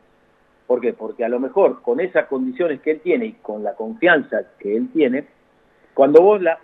[0.67, 0.93] ¿Por qué?
[0.93, 4.75] Porque a lo mejor con esas condiciones que él tiene y con la confianza que
[4.75, 5.25] él tiene,
[5.93, 6.59] cuando vos la,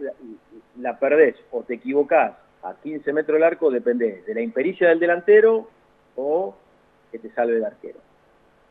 [0.80, 2.34] la, perdés o te equivocás
[2.64, 5.68] a 15 metros del arco, depende de la impericia del delantero
[6.16, 6.56] o
[7.12, 8.00] que te salve el arquero.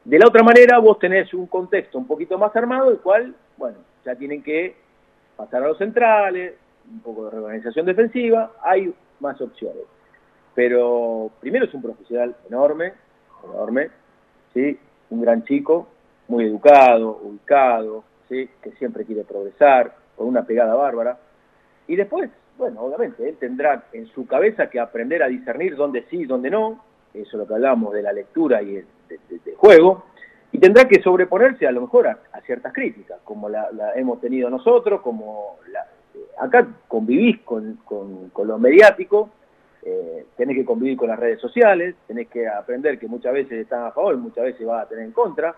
[0.05, 3.79] De la otra manera, vos tenés un contexto un poquito más armado, el cual, bueno,
[4.05, 4.77] ya tienen que
[5.37, 6.55] pasar a los centrales,
[6.91, 9.85] un poco de reorganización defensiva, hay más opciones.
[10.55, 12.93] Pero primero es un profesional enorme,
[13.45, 13.91] enorme,
[14.53, 14.79] ¿sí?
[15.11, 15.89] un gran chico,
[16.29, 18.49] muy educado, ubicado, ¿sí?
[18.63, 21.19] que siempre quiere progresar, con una pegada bárbara.
[21.89, 26.19] Y después, bueno, obviamente, él tendrá en su cabeza que aprender a discernir dónde sí
[26.19, 30.05] y dónde no, eso es lo que hablamos de la lectura y el de, juego,
[30.55, 35.01] y tendrá que sobreponerse a lo mejor a, ciertas críticas, como la, hemos tenido nosotros,
[35.01, 35.85] como la,
[36.39, 39.31] acá convivís con, con, con lo mediático,
[39.83, 43.83] eh, tenés que convivir con las redes sociales, tenés que aprender que muchas veces están
[43.83, 45.57] a favor, muchas veces va a tener en contra.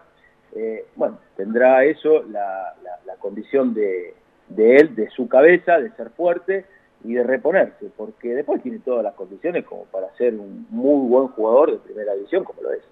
[0.55, 2.75] Eh, bueno, tendrá eso la,
[3.19, 4.15] condición de,
[4.57, 6.65] él, de su cabeza, de ser fuerte
[7.05, 11.29] y de reponerse, porque después tiene todas las condiciones como para ser un muy buen
[11.29, 12.83] jugador de primera división, como lo es.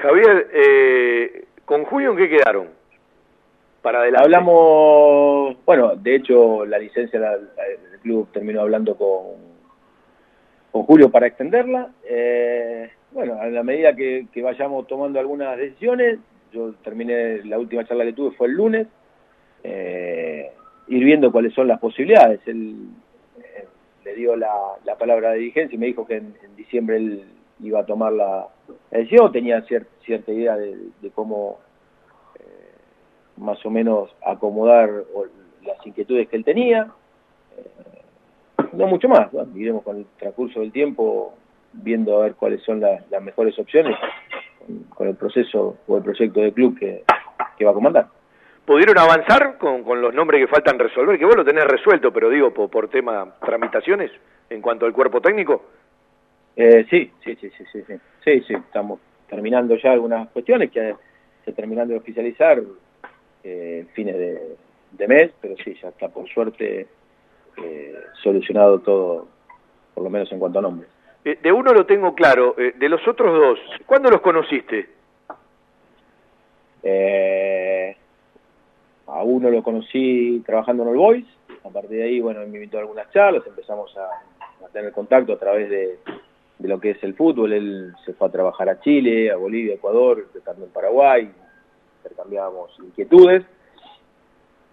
[0.00, 2.68] Javier, eh, ¿con Julio en qué quedaron?
[3.82, 4.24] Para adelante.
[4.24, 7.48] Hablamos, bueno, de hecho la licencia del
[8.02, 9.50] club terminó hablando con
[10.70, 11.90] con Julio para extenderla.
[12.04, 16.18] Eh, bueno, a la medida que, vayamos tomando algunas decisiones,
[16.52, 18.86] yo terminé, la última charla que tuve fue el lunes,
[19.64, 20.50] eh,
[20.88, 22.40] ir viendo cuáles son las posibilidades.
[22.46, 22.88] Él
[23.38, 23.66] eh,
[24.04, 24.50] le dio la,
[24.98, 27.24] palabra de dirigencia y me dijo que en, diciembre él
[27.62, 28.46] iba a tomar la,
[28.90, 31.58] decisión, tenía cierta idea de, cómo
[33.36, 34.90] más o menos acomodar
[35.64, 36.92] las inquietudes que él tenía
[38.72, 39.28] no mucho más.
[39.54, 41.34] iremos con el transcurso del tiempo
[41.72, 43.96] viendo a ver cuáles son las, mejores opciones
[44.90, 47.04] con, el proceso o el proyecto de club que,
[47.64, 48.06] va a comandar.
[48.64, 51.18] ¿Pudieron avanzar con, los nombres que faltan resolver?
[51.18, 54.10] Que vos lo tenés resuelto, pero digo, por, por tema tramitaciones
[54.48, 55.64] en cuanto al cuerpo técnico.
[56.62, 57.82] Eh, sí, sí, sí, sí, sí,
[58.22, 59.00] sí, sí, estamos
[59.30, 60.94] terminando ya algunas cuestiones que
[61.42, 62.60] se terminando de oficializar
[63.42, 64.56] eh, fines de,
[64.90, 66.86] de mes, pero sí, ya está por suerte
[67.56, 69.28] eh, solucionado todo,
[69.94, 70.90] por lo menos en cuanto a nombres.
[71.24, 75.00] Eh, de uno lo tengo claro, eh, de los otros dos, ¿cuándo los conociste?
[79.06, 81.26] a uno lo conocí trabajando en All Boys,
[81.64, 84.08] a partir de ahí, bueno, me invitó a algunas charlas, empezamos a,
[84.72, 85.98] tener contacto a través de,
[86.68, 89.76] lo que es el fútbol, él se fue a trabajar a Chile, a Bolivia, a
[89.76, 91.30] Ecuador, también Paraguay,
[91.98, 93.44] intercambiábamos inquietudes,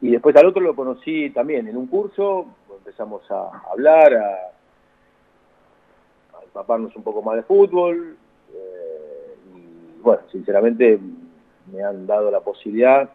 [0.02, 2.46] y después al otro lo conocí también en un curso,
[2.78, 4.52] empezamos a hablar, a,
[6.44, 8.16] empaparnos un poco más de fútbol.
[8.54, 11.00] Eh, y bueno, sinceramente
[11.72, 13.10] me han dado la posibilidad,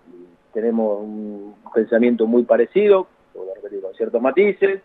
[0.52, 4.82] tenemos un pensamiento muy parecido, con ciertos matices,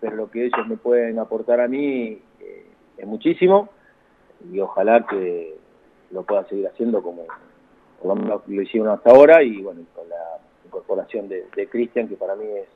[0.00, 2.20] pero lo que ellos me pueden aportar a mí
[3.02, 3.68] es muchísimo
[4.50, 5.54] y ojalá que
[6.12, 7.26] lo pueda seguir haciendo como
[8.04, 12.68] lo, hicieron hasta ahora y bueno, con la incorporación de, Cristian, que para mí es,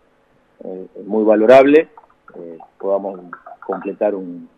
[0.64, 1.88] eh, muy valorable,
[2.34, 3.20] eh, podamos
[3.64, 4.48] completar un,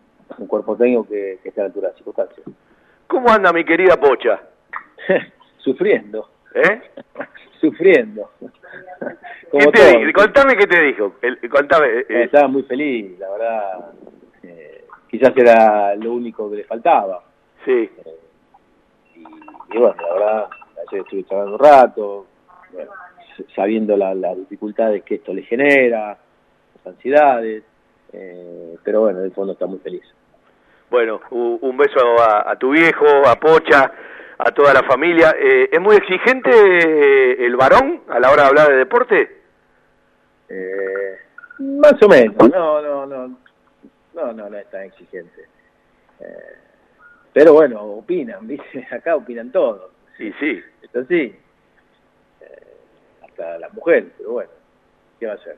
[0.47, 2.47] cuerpo técnico que, esté a la altura de las circunstancias.
[3.07, 4.39] ¿Cómo anda mi querida Pocha?
[5.57, 6.29] Sufriendo.
[6.53, 6.81] ¿Eh?
[7.61, 8.29] Sufriendo.
[9.51, 11.15] ¿Qué te Contame qué te dijo.
[11.51, 13.91] contame, eh, estaba muy feliz, la verdad.
[15.09, 17.23] Quizás era lo único que le faltaba.
[17.65, 17.89] Sí.
[19.15, 20.49] Y, y, bueno, la verdad,
[20.87, 22.25] ayer estuve trabajando un rato,
[22.71, 22.91] bueno,
[23.55, 26.17] sabiendo las dificultades que esto le genera,
[26.75, 27.63] las ansiedades,
[28.13, 30.03] eh, pero bueno, en el fondo está muy feliz.
[30.89, 33.91] Bueno, un beso a, tu viejo, a Pocha,
[34.39, 35.35] a toda la familia.
[35.37, 39.39] Eh, ¿Es muy exigente eh, el varón a la hora de hablar de deporte?
[41.59, 43.37] más o menos, no, no, no,
[44.25, 45.45] no, no, no es tan exigente.
[47.33, 48.87] Pero bueno, opinan, ¿viste?
[48.91, 49.91] Acá opinan todos.
[50.17, 50.61] Sí, sí.
[50.81, 51.35] Esto sí.
[52.41, 52.47] Eh,
[53.23, 54.49] hasta las mujeres, pero bueno,
[55.19, 55.57] ¿qué va a hacer?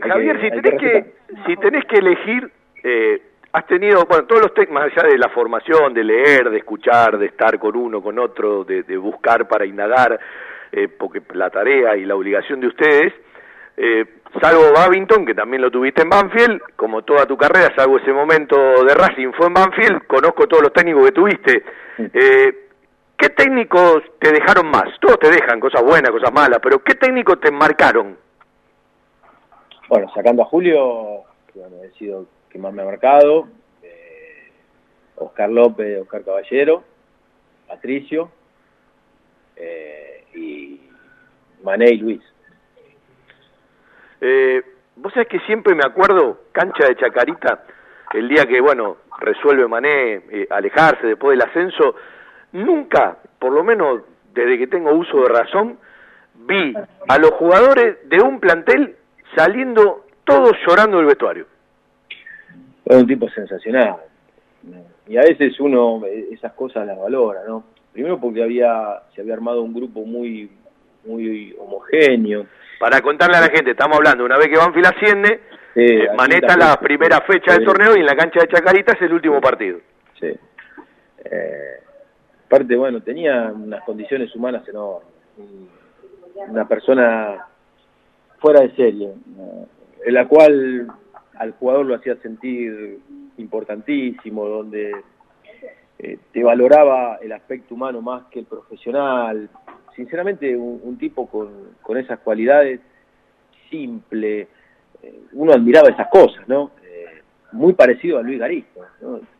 [0.00, 1.14] Javier, si, tenés que,
[1.46, 2.52] si tenés que elegir,
[2.84, 3.22] eh,
[3.52, 7.26] has tenido, bueno, todos los temas, allá de la formación, de leer, de escuchar, de
[7.26, 10.18] estar con uno, con otro, de, buscar para indagar,
[10.70, 13.12] eh, porque la tarea y la obligación de ustedes,
[13.80, 14.04] eh,
[14.40, 18.56] salvo Babington, que también lo tuviste en Banfield, como toda tu carrera, salvo ese momento
[18.84, 21.64] de Racing fue en Banfield, conozco todos los técnicos que tuviste.
[21.98, 22.68] Eh,
[23.16, 24.88] ¿Qué técnicos te dejaron más?
[25.00, 28.16] Todos te dejan cosas buenas, cosas malas, pero ¿qué técnicos te marcaron?
[29.88, 31.22] Bueno, sacando a Julio,
[31.52, 33.48] que bueno, he sido que más me ha marcado,
[33.82, 34.50] eh,
[35.16, 36.82] Oscar López, Oscar Caballero,
[37.68, 38.30] Patricio
[39.56, 40.80] eh, y
[41.62, 42.22] Mané y Luis.
[44.20, 44.62] Eh,
[45.00, 47.62] Vos sabés que siempre me acuerdo, cancha de Chacarita,
[48.14, 51.94] el día que, bueno, resuelve Mané eh, alejarse después del ascenso,
[52.52, 54.02] nunca, por lo menos
[54.34, 55.78] desde que tengo uso de razón,
[56.34, 56.74] vi
[57.08, 58.96] a los jugadores de un plantel
[59.36, 61.46] saliendo todos llorando del vestuario.
[62.84, 63.98] Es un tipo sensacional.
[65.06, 67.64] Y a veces uno esas cosas las valora, ¿no?
[67.92, 70.50] Primero porque había se había armado un grupo muy
[71.08, 72.46] muy homogéneo.
[72.78, 75.40] Para contarle a la gente, estamos hablando, una vez que Banfield asciende,
[75.74, 79.12] eh, Maneta la primera fecha del torneo y en la cancha de Chacarita es el
[79.12, 79.80] último partido.
[80.20, 80.32] Sí.
[81.24, 81.80] Eh,
[82.46, 85.08] aparte, bueno, tenía unas condiciones humanas enormes.
[86.48, 87.46] Una persona
[88.38, 89.12] fuera de serie,
[90.04, 90.86] en la cual
[91.34, 92.98] al jugador lo hacía sentir
[93.36, 94.92] importantísimo, donde
[95.98, 99.48] eh, te valoraba el aspecto humano más que el profesional,
[99.98, 101.48] sinceramente un, tipo con,
[101.82, 102.80] con, esas cualidades,
[103.68, 104.46] simple,
[105.02, 106.70] eh, uno admiraba esas cosas, ¿no?
[106.84, 107.20] Eh,
[107.50, 108.80] muy parecido a Luis Garisto.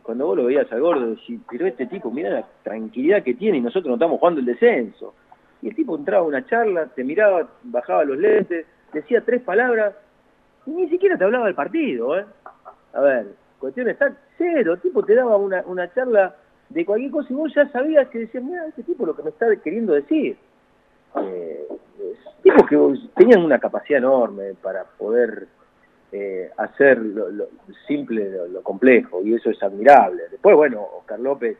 [0.03, 3.59] Cuando vos lo veías al gordo, decís, pero este tipo, mira la tranquilidad que tiene
[3.59, 5.13] y nosotros no estamos jugando el descenso.
[5.61, 9.95] Y el tipo entraba a una charla, te miraba, bajaba los lentes, decía tres palabras
[10.65, 12.25] y ni siquiera te hablaba del partido, ¿eh?
[12.91, 13.27] A ver,
[13.59, 16.35] cuestión está cero, el tipo te daba una, una charla
[16.67, 19.29] de cualquier cosa y vos ya sabías que decías, mira, este tipo lo que me
[19.29, 20.35] está queriendo decir
[21.15, 21.67] eh,
[22.43, 22.77] tipos que
[23.15, 25.47] tenían una capacidad enorme para poder
[26.11, 27.27] eh, hacer lo,
[27.87, 30.23] simple lo, lo, complejo y eso es admirable.
[30.31, 31.57] Después, bueno, Oscar López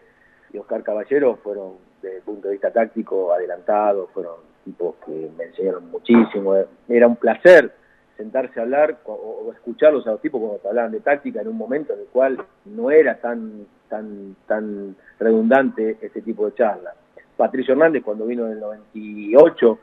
[0.53, 4.35] y Oscar Caballero fueron, desde el punto de vista táctico, adelantados, fueron
[4.65, 6.55] tipos que me enseñaron muchísimo.
[6.87, 7.71] Era un placer
[8.17, 11.57] sentarse a hablar o, escucharlos a los tipos cuando te hablaban de táctica en un
[11.57, 16.93] momento en el cual no era tan tan tan redundante este tipo de charla.
[17.39, 19.79] Patricio Hernández cuando vino en el 98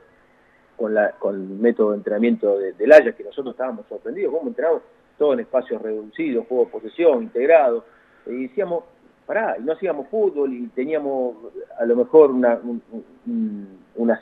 [0.76, 4.82] con, la, con el método de entrenamiento de, del que nosotros estábamos sorprendidos, cómo entrenamos
[5.16, 7.82] todo en espacios reducidos, juego de posesión, integrado,
[8.26, 8.84] y decíamos,
[9.24, 11.34] pará, y no hacíamos fútbol y teníamos
[11.78, 12.60] a lo mejor una,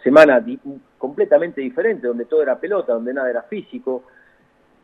[0.05, 0.44] semana
[0.97, 4.05] completamente diferente, donde todo era pelota, donde nada era físico,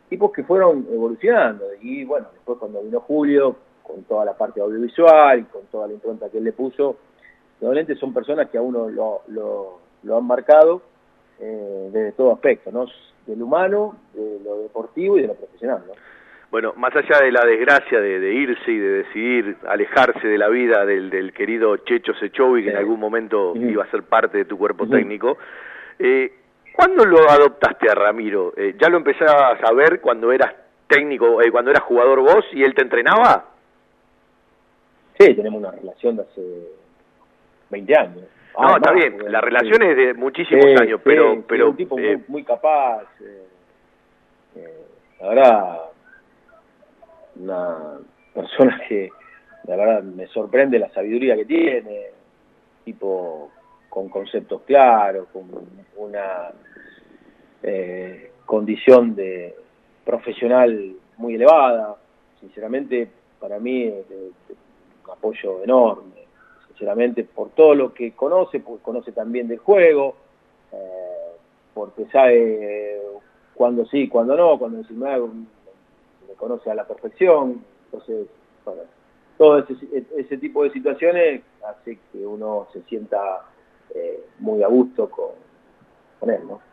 [0.08, 3.54] tipos que fueron evolucionando, y bueno, después cuando vino Julio,
[3.84, 6.96] con toda la parte audiovisual y con toda la impronta que él le puso,
[7.60, 10.82] Realmente son personas que a uno lo, lo, han marcado
[11.38, 12.86] eh, desde todo aspecto, ¿no?
[13.26, 15.92] Del humano, de lo deportivo y de lo profesional, ¿no?
[16.50, 20.84] Bueno, más allá de la desgracia de, irse y de decidir alejarse de la vida
[20.84, 24.88] del, querido Checho Sechovi, que en algún momento iba a ser parte de tu cuerpo
[24.88, 25.38] técnico,
[25.96, 26.32] eh,
[26.74, 28.52] ¿cuándo lo adoptaste a Ramiro?
[28.56, 30.52] Eh, ¿Ya lo empezabas a ver cuando eras
[30.88, 33.44] técnico, eh, cuando eras jugador vos y él te entrenaba?
[35.20, 36.68] Sí, tenemos una relación de hace
[37.70, 38.24] 20 años.
[38.58, 41.42] no, está bien, la relación es de muchísimos años, pero...
[41.46, 43.46] pero un tipo muy, muy, capaz, eh,
[44.56, 44.84] eh,
[45.20, 45.80] la verdad,
[47.36, 47.98] una
[48.34, 49.08] persona que
[49.64, 52.06] la verdad me sorprende la sabiduría que tiene,
[52.84, 53.50] tipo
[53.88, 55.48] con conceptos claros, con
[55.96, 56.50] una
[57.62, 59.54] eh, condición de
[60.04, 61.96] profesional muy elevada,
[62.40, 64.06] sinceramente para mí es
[65.04, 66.19] un apoyo enorme
[66.80, 70.14] sinceramente, por todo lo que conoce, porque conoce también del juego,
[70.72, 71.36] eh,
[71.74, 73.02] porque sabe
[73.54, 75.06] cuándo sí, cuándo no, cuando se me
[76.38, 78.28] conoce a la perfección, entonces,
[79.36, 79.74] todo ese,
[80.16, 83.42] ese, tipo de situaciones hace que uno se sienta
[83.94, 86.69] eh, muy a gusto con él, ¿no?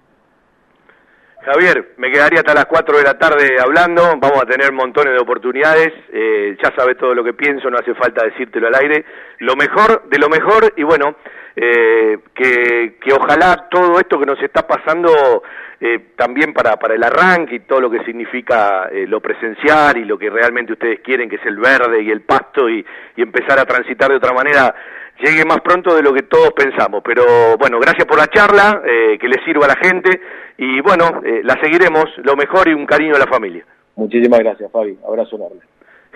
[1.46, 5.22] Javier, me quedaría hasta las 4 de la tarde hablando, vamos a tener montones de
[5.22, 9.06] oportunidades, eh, ya sabes todo lo que pienso, no hace falta decírtelo al aire,
[9.40, 11.16] lo mejor de lo mejor y bueno,
[11.56, 15.44] eh, que, que, ojalá todo esto que nos está pasando
[15.80, 20.06] eh, también para, para el arranque y todo lo que significa eh, lo presencial y
[20.06, 22.86] lo que realmente ustedes quieren, que es el verde y el pasto y,
[23.16, 24.74] y empezar a transitar de otra manera,
[25.20, 27.02] llegue más pronto de lo que todos pensamos.
[27.04, 30.22] Pero bueno, gracias por la charla, eh, que le sirva a la gente
[30.58, 33.66] y bueno, eh, la seguiremos, lo mejor y un cariño a la familia.
[33.96, 34.98] Muchísimas gracias, Fabi.
[35.06, 35.62] Abrazo enorme.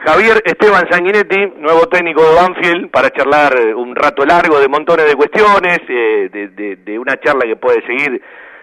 [0.04, 5.06] Javier Esteban Sanguinetti, nuevo técnico de Banfield, para charlar eh, un rato largo de montones
[5.06, 8.20] de cuestiones, eh, de, de, de, una charla que puede seguir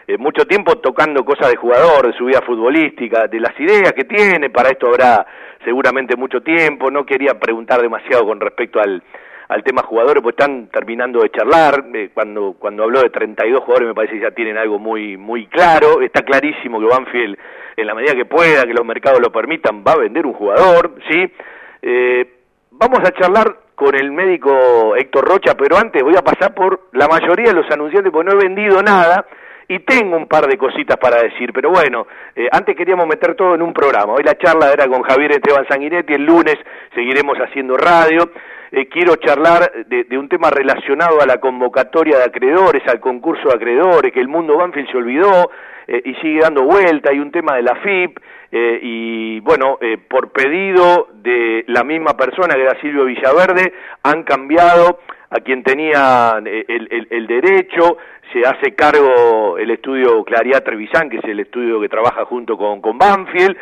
[0.08, 4.02] eh, mucho tiempo tocando cosas de jugador, de su vida futbolística, de las ideas que
[4.02, 5.24] tiene, para esto habrá
[5.64, 9.00] seguramente mucho tiempo, no quería preguntar demasiado con respecto al,
[9.48, 13.88] al tema jugadores, pues están terminando de charlar, eh, cuando, cuando habló de 32 jugadores
[13.88, 17.38] me parece que ya tienen algo muy, muy claro, está clarísimo que Banfield,
[17.76, 20.96] en la medida que pueda, que los mercados lo permitan, va a vender un jugador,
[21.08, 21.32] ¿sí?
[21.80, 22.30] Eh,
[22.72, 27.08] vamos a charlar con el médico Héctor Rocha, pero antes voy a pasar por la
[27.08, 29.24] mayoría de los anunciantes, porque no he vendido nada,
[29.66, 33.54] y tengo un par de cositas para decir, pero bueno, eh, antes queríamos meter todo
[33.54, 34.14] en un programa.
[34.14, 36.56] Hoy la charla era con Javier Esteban Sanguinetti, el lunes
[36.94, 38.30] seguiremos haciendo radio.
[38.70, 43.54] Eh, quiero charlar de, un tema relacionado a la convocatoria de acreedores, al concurso de
[43.54, 45.50] acreedores, que el mundo Banfield se olvidó
[45.90, 48.18] eh, y sigue dando vuelta, hay un tema de la FIP,
[48.52, 53.72] eh, y bueno, eh, por pedido de la misma persona que era Silvio Villaverde,
[54.02, 55.00] han cambiado
[55.30, 57.98] a quien tenía el, derecho,
[58.32, 62.80] se hace cargo el estudio Claridad Trevisan, que es el estudio que trabaja junto con,
[62.80, 63.54] con Banfield,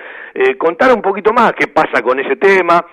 [0.58, 2.84] contar un poquito más qué pasa con ese tema,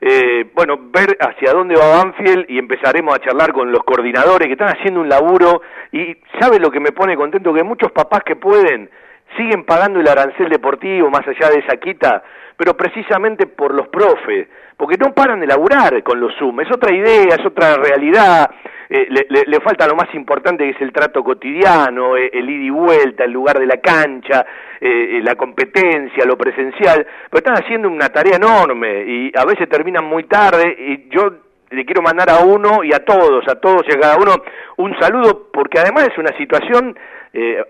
[0.00, 4.54] eh, bueno, ver hacia dónde va Banfield y empezaremos a charlar con los coordinadores que
[4.54, 5.60] están haciendo un laburo
[5.92, 8.88] y sabe lo que me pone contento que muchos papás que pueden
[9.36, 12.22] siguen pagando el arancel deportivo más allá de esa quita,
[12.56, 14.48] pero precisamente por los profes,
[14.80, 18.50] porque no paran de laburar con los Zoom, es otra idea, es otra realidad,
[18.88, 22.48] eh, le, le, le, falta lo más importante que es el trato cotidiano, eh, el
[22.48, 24.46] ida y vuelta, el lugar de la cancha,
[24.80, 30.06] eh, la competencia, lo presencial, pero están haciendo una tarea enorme y a veces terminan
[30.06, 31.30] muy tarde y yo
[31.68, 34.32] le quiero mandar a uno y a todos, a todos y a cada uno
[34.78, 36.98] un saludo porque además es una situación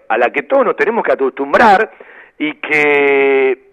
[0.09, 1.91] a la que todos nos tenemos que acostumbrar
[2.39, 3.70] y que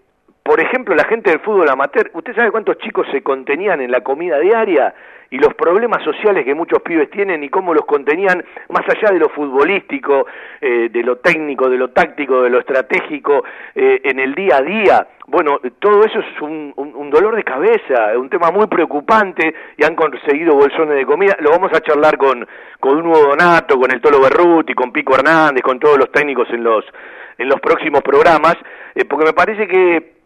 [0.47, 3.99] por ejemplo, la gente del fútbol amateur, ¿usted sabe cuántos chicos se contenían en la
[3.99, 4.95] comida diaria?
[5.29, 9.19] Y los problemas sociales que muchos pibes tienen y cómo los contenían más allá de
[9.19, 10.25] lo futbolístico,
[10.61, 13.43] eh, de lo técnico, de lo táctico, de lo estratégico,
[13.75, 15.07] eh, en el día a día.
[15.27, 16.73] Bueno, todo eso es un,
[17.11, 21.35] dolor de cabeza, un tema muy preocupante y han conseguido bolsones de comida.
[21.41, 22.47] Lo vamos a charlar con,
[22.79, 26.47] con un nuevo Donato, con el Tolo Berruti, con Pico Hernández, con todos los técnicos
[26.51, 26.85] en los,
[27.37, 28.55] en los próximos programas,
[28.95, 30.16] eh, porque me parece que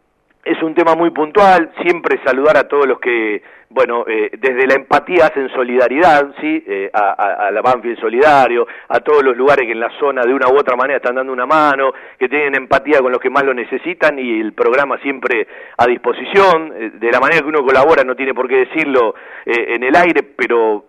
[0.43, 4.73] es un tema muy puntual, siempre saludar a todos los que, bueno, eh, desde la
[4.73, 6.63] empatía hacen solidaridad, ¿sí?
[6.67, 10.23] Eh, a, a, a, la Banfield Solidario, a todos los lugares que en la zona
[10.23, 13.29] de una u otra manera están dando una mano, que tienen empatía con los que
[13.29, 15.47] más lo necesitan y el programa siempre
[15.77, 19.13] a disposición, eh, de la manera que uno colabora, no tiene por qué decirlo
[19.45, 20.85] eh, en el aire, pero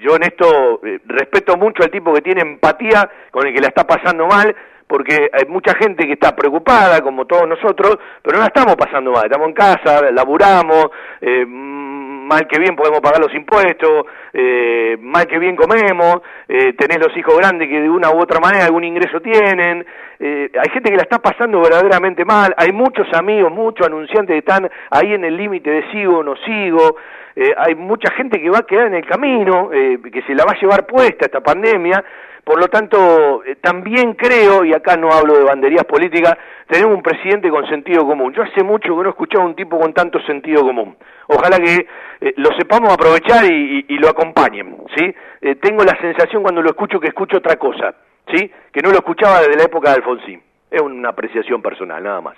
[0.00, 3.84] yo en esto respeto mucho al tipo que tiene empatía con el que la está
[3.84, 4.54] pasando mal,
[4.92, 9.10] porque hay mucha gente que está preocupada, como todos nosotros, pero no la estamos pasando
[9.10, 14.04] mal, estamos en casa, laburamos, eh, mal que bien podemos pagar los impuestos,
[14.34, 18.38] eh, mal que bien comemos, eh, tenés los hijos grandes que de una u otra
[18.38, 19.82] manera algún ingreso tienen,
[20.20, 24.40] eh, hay gente que la está pasando verdaderamente mal, hay muchos amigos, muchos anunciantes que
[24.40, 26.96] están ahí en el límite de sigo o no sigo,
[27.34, 30.44] eh, hay mucha gente que va a quedar en el camino, eh, que se la
[30.44, 32.04] va a llevar puesta esta pandemia,
[32.44, 36.36] por lo tanto, eh, también creo, y acá no hablo de banderías políticas,
[36.66, 38.32] tenemos un presidente con sentido común.
[38.32, 40.96] Yo hace mucho que no he escuchado a un tipo con tanto sentido común.
[41.28, 41.86] Ojalá que
[42.20, 45.14] eh, lo sepamos aprovechar y lo acompañen, ¿sí?
[45.44, 47.94] Eh, tengo la sensación cuando lo escucho que escucho otra cosa,
[48.32, 48.48] ¿sí?
[48.72, 50.40] Que no lo escuchaba desde la época de Alfonsín.
[50.70, 52.36] Es una apreciación personal, nada más.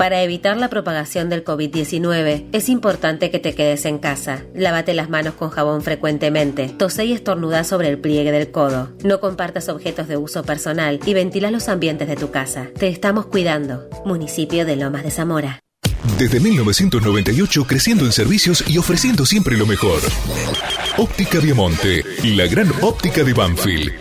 [0.00, 4.44] Para evitar la propagación del COVID-19, es importante que te quedes en casa.
[4.54, 6.70] Lávate las manos con jabón frecuentemente.
[6.70, 8.96] Tose y estornuda sobre el pliegue del codo.
[9.04, 12.68] No compartas objetos de uso personal y ventila los ambientes de tu casa.
[12.78, 13.90] Te estamos cuidando.
[14.06, 15.60] Municipio de Lomas de Zamora.
[16.18, 20.00] Desde 1998 creciendo en servicios y ofreciendo siempre lo mejor.
[20.96, 23.92] Óptica Viamonte, la gran óptica de Banfield.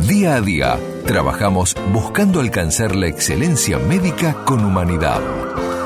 [0.00, 5.20] Día a día Trabajamos buscando alcanzar la excelencia médica con humanidad.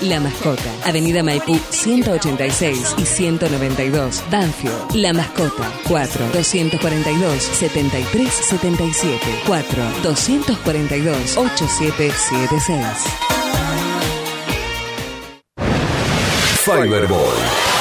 [0.02, 4.94] La Mascota, Avenida Maipú 186 y 192, Banfield.
[4.94, 12.96] La Mascota, 4 242 7377 4 242 8776.
[16.64, 17.71] Fiberball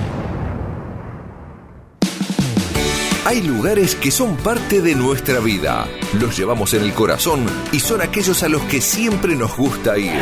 [3.25, 5.87] Hay lugares que son parte de nuestra vida.
[6.13, 10.21] Los llevamos en el corazón y son aquellos a los que siempre nos gusta ir.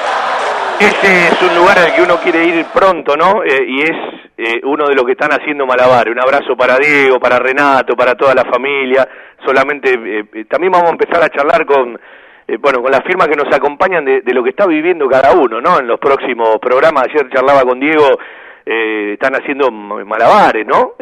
[0.81, 3.43] ese es un lugar al que uno quiere ir pronto, ¿no?
[3.43, 3.91] Eh, y es
[4.37, 6.09] eh, uno de los que están haciendo malabar.
[6.09, 9.07] Un abrazo para Diego, para Renato, para toda la familia.
[9.45, 11.99] Solamente eh, también vamos a empezar a charlar con,
[12.59, 15.79] bueno, con las firmas que nos acompañan de, lo que está viviendo cada uno, ¿no?
[15.79, 17.03] En los próximos programas.
[17.07, 18.17] Ayer charlaba con Diego.
[18.65, 20.93] están haciendo malabares, ¿no?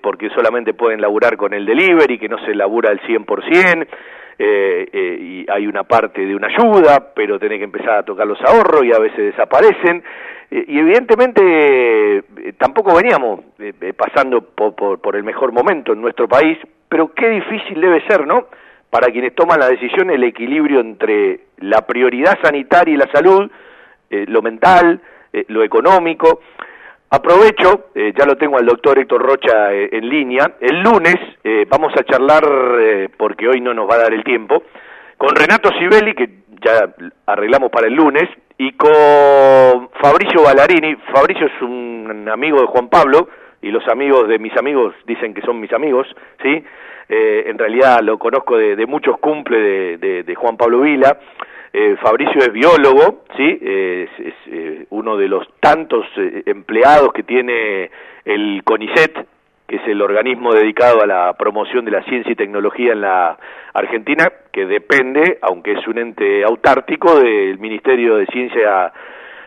[0.00, 3.86] porque solamente pueden laburar con el delivery, que no se labura al 100%.
[4.40, 8.24] Eh, eh, y hay una parte de una ayuda, pero tenés que empezar a tocar
[8.24, 10.04] los ahorros y a veces desaparecen.
[10.48, 12.22] Eh, y evidentemente
[12.56, 13.40] tampoco veníamos
[13.96, 16.56] pasando por, por, el mejor momento en nuestro país,
[16.88, 18.46] pero qué difícil debe ser, ¿no?
[18.90, 23.50] Para quienes toman la decisión el equilibrio entre la prioridad sanitaria y la salud,
[24.10, 25.00] lo mental,
[25.48, 26.40] lo económico.
[27.10, 30.56] Aprovecho, eh, ya lo tengo al doctor Héctor Rocha eh, en línea.
[30.60, 32.44] El lunes eh, vamos a charlar,
[33.16, 34.62] porque hoy no nos va a dar el tiempo,
[35.16, 36.28] con Renato Sibeli, que
[36.62, 36.94] ya
[37.24, 38.28] arreglamos para el lunes,
[38.58, 40.96] y con Fabricio Ballarini.
[41.14, 43.28] Fabricio es un amigo de Juan Pablo,
[43.62, 46.06] y los amigos de mis amigos dicen que son mis amigos,
[46.42, 46.62] ¿sí?
[47.10, 51.18] en realidad lo conozco de, muchos cumple de Juan Pablo Vila.
[51.80, 53.58] Eh, Fabricio es biólogo, ¿sí?
[53.62, 54.10] es,
[54.48, 57.88] eh, uno de los tantos eh, empleados que tiene
[58.24, 59.24] el CONICET,
[59.64, 63.38] que es el organismo dedicado a la promoción de la ciencia y tecnología en la
[63.74, 68.92] Argentina, que depende, aunque es un ente autártico, del Ministerio de Ciencia,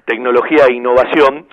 [0.06, 1.48] Tecnología e Innovación.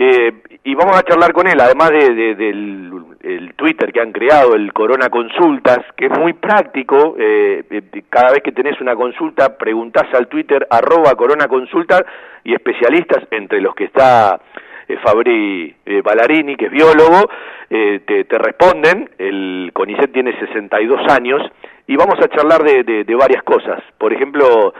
[0.00, 2.88] Y vamos a charlar con él, además de, del
[3.20, 7.16] el Twitter que han creado, el Corona Consultas, que es muy práctico.
[7.18, 12.04] Eh, eh, cada vez que tenés una consulta, preguntás al Twitter arroba Corona Consulta
[12.44, 14.40] y especialistas, entre los que está
[14.86, 17.28] eh, Fabri Ballarini, que es biólogo,
[17.68, 19.10] te, te, responden.
[19.18, 21.42] El CONICET tiene 62 años
[21.86, 23.82] y vamos a charlar de, de varias cosas.
[23.98, 24.72] Por ejemplo,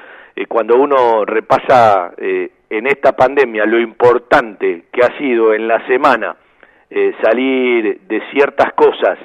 [0.49, 2.13] cuando uno repasa
[2.71, 6.37] en esta pandemia lo importante que ha sido en la semana,
[6.91, 9.19] eh, salir de ciertas cosas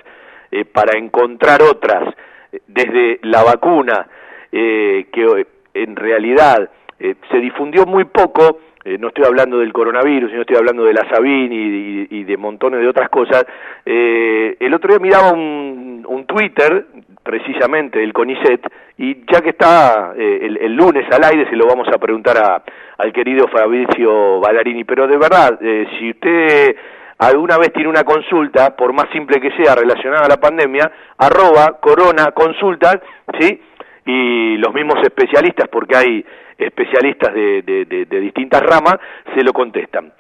[0.52, 2.14] eh, para encontrar otras,
[2.52, 4.08] eh, desde la vacuna,
[4.52, 8.60] que en realidad se difundió muy poco,
[9.00, 12.88] no estoy hablando del coronavirus, sino estoy hablando de la Sabin y, de montones de
[12.88, 13.48] otras cosas.
[13.84, 16.86] el otro día miraba un, un Twitter,
[17.24, 18.62] precisamente del CONICET,
[18.98, 22.64] y ya que está el, el, lunes al aire, se lo vamos a preguntar a,
[22.98, 25.60] al querido Fabricio Ballarini, pero de verdad,
[25.98, 26.76] si usted
[27.18, 31.80] alguna vez tiene una consulta, por más simple que sea, relacionada a la pandemia, arroba
[31.80, 33.02] corona consulta,
[33.40, 33.60] ¿sí?
[34.06, 36.26] y los mismos especialistas, porque hay
[36.58, 38.98] especialistas de, distintas ramas,
[39.36, 40.12] se lo contestan.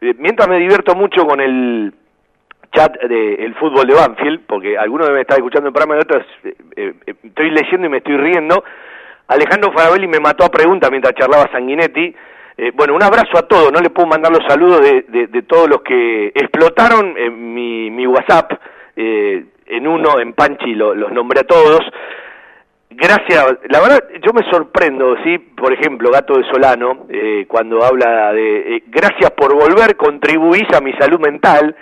[0.00, 1.92] Eh, mientras me divierto mucho con el
[2.72, 6.94] chat del fútbol de Banfield, porque algunos deben estar escuchando el programa y otros eh,
[7.06, 8.64] eh, estoy leyendo y me estoy riendo.
[9.28, 12.14] Alejandro Farabelli me mató a pregunta mientras charlaba Sanguinetti.
[12.74, 16.28] bueno, un abrazo a todos, no le puedo mandar los saludos de, todos los que
[16.28, 18.52] explotaron en mi, mi WhatsApp,
[18.94, 21.80] en uno, en Panchi, los nombré a todos.
[22.94, 28.32] Gracias, la verdad yo me sorprendo, sí, por ejemplo, Gato de Solano, eh, cuando habla
[28.32, 31.74] de eh, gracias por volver, contribuís a mi salud mental,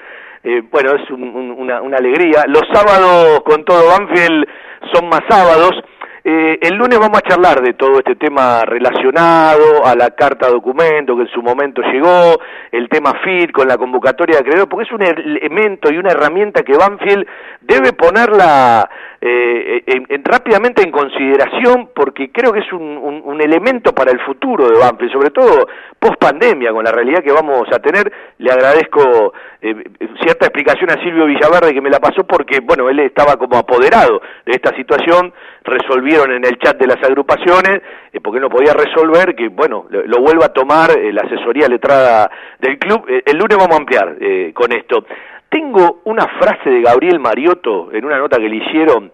[0.43, 2.45] eh, bueno, es una, una, alegría.
[2.49, 4.47] Los sábados con todo Banfield
[4.93, 5.73] son más sábados.
[6.23, 11.17] Eh, el lunes vamos a charlar de todo este tema relacionado a la carta documento
[11.17, 12.39] que en su momento llegó,
[12.71, 16.63] el tema FIT con la convocatoria de acreedores, porque es un elemento y una herramienta
[16.63, 17.27] que Banfield
[17.63, 18.89] debe ponerla
[19.23, 24.69] eh, en, rápidamente en consideración porque creo que es un, un, elemento para el futuro
[24.69, 25.69] de Banfield, sobre todo
[25.99, 28.11] post pandemia, con la realidad que vamos a tener.
[28.39, 29.75] Le agradezco eh,
[30.23, 34.23] cierta explicación a Silvio Villaverde que me la pasó porque, bueno, él estaba como apoderado
[34.47, 35.35] de esta situación,
[35.65, 37.83] resolvieron en el chat de las agrupaciones,
[38.13, 42.79] eh, porque no podía resolver, que, bueno, lo, vuelva a tomar la asesoría letrada del
[42.79, 43.05] club.
[43.09, 44.17] el lunes vamos a ampliar
[44.55, 45.05] con esto.
[45.49, 49.11] Tengo una frase de Gabriel Mariotto en una nota que le hicieron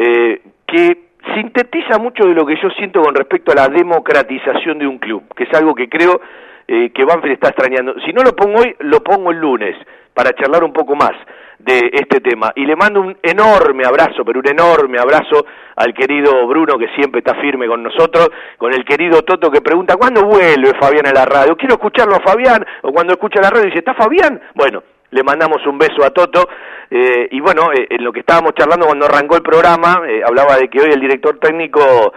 [0.00, 4.86] eh, que sintetiza mucho de lo que yo siento con respecto a la democratización de
[4.86, 6.20] un club, que es algo que creo
[6.68, 7.94] eh, que Banfield está extrañando.
[8.04, 9.74] Si no lo pongo hoy, lo pongo el lunes
[10.14, 11.12] para charlar un poco más
[11.58, 12.52] de este tema.
[12.54, 15.46] Y le mando un enorme abrazo, pero un enorme abrazo
[15.76, 19.96] al querido Bruno, que siempre está firme con nosotros, con el querido Toto que pregunta,
[19.96, 21.56] ¿cuándo vuelve Fabián a la radio?
[21.56, 24.40] Quiero escucharlo a Fabián, o cuando escucha la radio dice, ¿está Fabián?
[24.54, 26.48] Bueno, le mandamos un beso a Toto.
[26.90, 30.56] Eh, y bueno, eh, en lo que estábamos charlando cuando arrancó el programa, eh, hablaba
[30.56, 32.12] de que hoy el director técnico,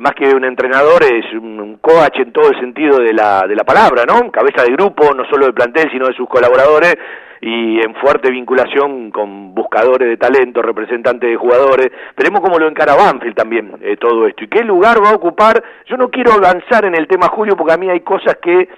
[0.00, 3.64] más que un entrenador, es un, coach en todo el sentido de la, de la
[3.64, 4.30] palabra, ¿no?
[4.30, 6.96] Cabeza de grupo, no solo del plantel, sino de sus colaboradores,
[7.40, 11.90] y en fuerte vinculación con buscadores de talento, representantes de jugadores.
[12.16, 14.44] Veremos cómo lo encara Banfield también todo esto.
[14.44, 15.62] ¿Y qué lugar va a ocupar?
[15.86, 18.68] Yo no quiero avanzar en el tema Julio, porque a mí hay cosas que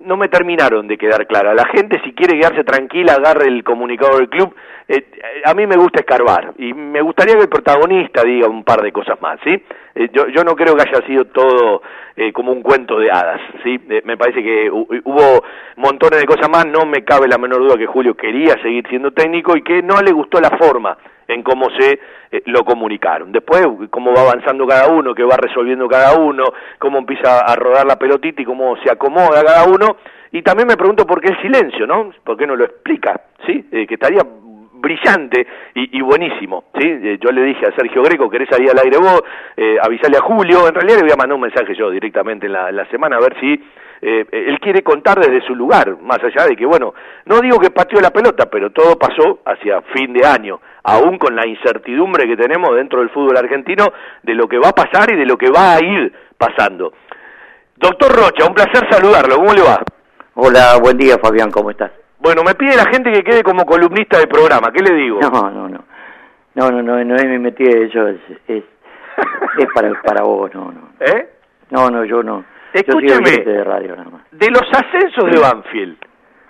[0.00, 1.54] no me terminaron de quedar claras.
[1.54, 4.54] La gente si quiere quedarse tranquila, agarre el comunicado del club.
[4.86, 5.06] Eh,
[5.44, 8.92] a mí me gusta escarbar y me gustaría que el protagonista diga un par de
[8.92, 9.62] cosas más, ¿sí?
[9.94, 11.82] Eh, yo, yo no creo que haya sido todo
[12.16, 13.80] eh, como un cuento de hadas, ¿sí?
[14.04, 15.44] me parece que hubo
[15.76, 19.12] montones de cosas más, no me cabe la menor duda que Julio quería seguir siendo
[19.12, 20.96] técnico y que no le gustó la forma
[21.28, 21.98] en cómo se
[22.30, 23.32] eh, lo comunicaron.
[23.32, 26.44] Después, cómo va avanzando cada uno, qué va resolviendo cada uno,
[26.78, 29.96] cómo empieza a rodar la pelotita y cómo se acomoda cada uno.
[30.32, 32.10] Y también me pregunto por qué el silencio, ¿no?
[32.24, 33.20] ¿Por qué no lo explica?
[33.46, 33.66] ¿Sí?
[33.70, 34.22] Eh, que estaría
[34.84, 36.86] brillante y, buenísimo, ¿sí?
[36.86, 39.22] Eh, yo le dije a Sergio Greco, querés salir al aire vos,
[39.56, 42.52] eh, avisale a Julio, en realidad le voy a mandar un mensaje yo directamente en
[42.52, 43.54] la, semana a ver si
[44.02, 46.92] eh, él quiere contar desde su lugar, más allá de que, bueno,
[47.24, 51.34] no digo que pateó la pelota, pero todo pasó hacia fin de año, aún con
[51.34, 53.86] la incertidumbre que tenemos dentro del fútbol argentino
[54.22, 56.92] de lo que va a pasar y de lo que va a ir pasando.
[57.76, 59.80] Doctor Rocha, un placer saludarlo, ¿cómo le va?
[60.34, 62.03] Hola, buen día Fabián, ¿cómo estás?
[62.24, 65.20] Bueno, me pide la gente que quede como columnista del programa, ¿qué le digo?
[65.20, 65.84] No, no, no.
[66.54, 68.16] No, no, no, no es mi metida, eso es,
[68.48, 68.64] es,
[69.58, 70.88] es para, para vos, no, no.
[71.00, 71.28] ¿Eh?
[71.68, 72.42] No, no, yo no.
[72.72, 75.98] Escúcheme, de, los ascensos de Banfield,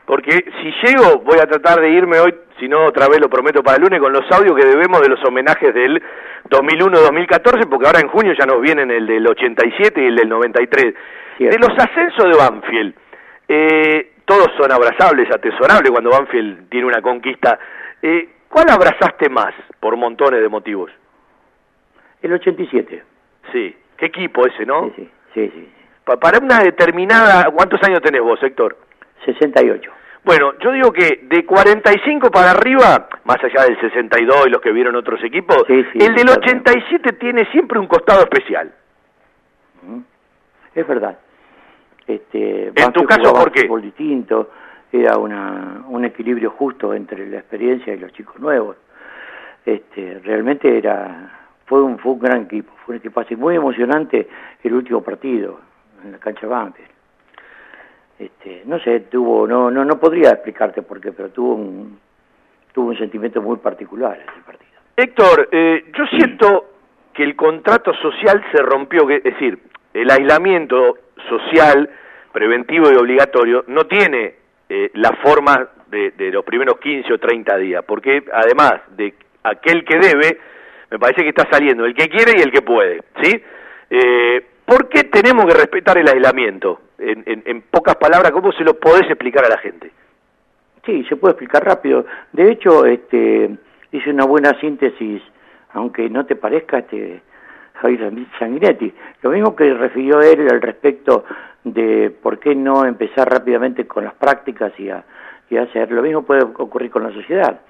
[0.06, 3.60] porque si llego voy a tratar de irme hoy, si no otra vez lo prometo
[3.64, 6.00] para el lunes, con los audios que debemos de los homenajes del
[6.50, 10.94] 2001-2014, porque ahora en junio ya nos vienen el del 87 y el del 93.
[11.40, 12.94] De los ascensos de Banfield,
[13.48, 17.58] eh, todos son abrazables, atesorables cuando Banfield tiene una conquista.
[18.00, 20.90] Eh, ¿Cuál abrazaste más por montones de motivos?
[22.22, 23.02] El 87.
[23.52, 24.92] Sí, qué equipo ese, ¿no?
[24.96, 25.72] Sí, sí, sí.
[26.04, 27.50] Para una determinada...
[27.50, 28.76] ¿Cuántos años tenés vos, Héctor?
[29.24, 29.90] 68.
[30.24, 34.72] Bueno, yo digo que de 45 para arriba, más allá del 62 y los que
[34.72, 38.72] vieron otros equipos, el del 87 tiene siempre un costado especial.
[40.74, 41.18] Es verdad.
[42.06, 43.68] Este, en tu caso, ¿por qué?
[43.80, 44.50] distinto,
[44.92, 48.76] era una, un equilibrio justo entre la experiencia y los chicos nuevos.
[49.64, 54.28] Este, realmente era fue un, fue un gran equipo, fue un equipo así muy emocionante
[54.62, 55.60] el último partido
[56.04, 56.90] en la cancha Banfield.
[58.18, 61.98] Este, no sé, tuvo, no, no, no podría explicarte por qué, pero tuvo un,
[62.72, 64.72] tuvo un sentimiento muy particular ese partido.
[64.96, 66.66] Héctor, eh, yo siento
[67.12, 69.58] que el contrato social se rompió, es decir,
[69.92, 70.98] el aislamiento
[71.28, 71.88] social
[72.32, 74.34] preventivo y obligatorio no tiene
[74.68, 79.14] eh, la forma de, de, los primeros 15 o 30 días, porque además de
[79.44, 80.38] aquel que debe,
[80.90, 83.42] Me parece que está saliendo el que quiere y el que puede, ¿sí?
[83.90, 86.80] Eh, ¿Por qué tenemos que respetar el aislamiento?
[86.98, 89.90] En, en, pocas palabras, ¿cómo se lo podés explicar a la gente?
[90.86, 92.06] Sí, se puede explicar rápido.
[92.32, 93.50] De hecho, este,
[93.92, 95.22] hice una buena síntesis,
[95.72, 97.22] aunque no te parezca, este,
[97.84, 98.92] Javier Sanguinetti.
[99.20, 101.24] Lo mismo que refirió él al respecto
[101.64, 105.04] de por qué no empezar rápidamente con las prácticas y, a,
[105.50, 105.90] y hacer.
[105.90, 107.60] Lo mismo puede ocurrir con la sociedad.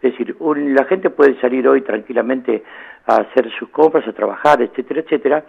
[0.00, 2.62] Es decir, la gente puede salir hoy tranquilamente
[3.06, 5.44] a hacer sus compras, a trabajar, etcétera, etcétera,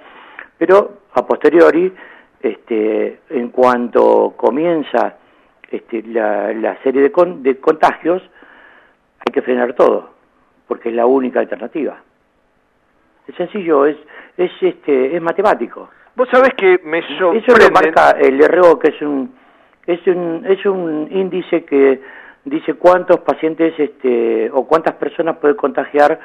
[0.57, 1.93] pero a posteriori,
[2.41, 5.17] este, en cuanto comienza
[5.69, 8.21] este, la, serie de, de contagios,
[9.19, 10.09] hay que frenar todo,
[10.67, 12.01] porque es la única alternativa.
[13.30, 13.97] Es sencillo, es,
[14.38, 15.89] es, este, es matemático.
[16.15, 17.45] Vos sabés que me sorprende...
[17.47, 19.34] Eso lo marca el RO, que es un,
[19.85, 22.01] es un, es un índice que
[22.45, 26.19] dice cuántos pacientes este, o cuántas personas puede contagiar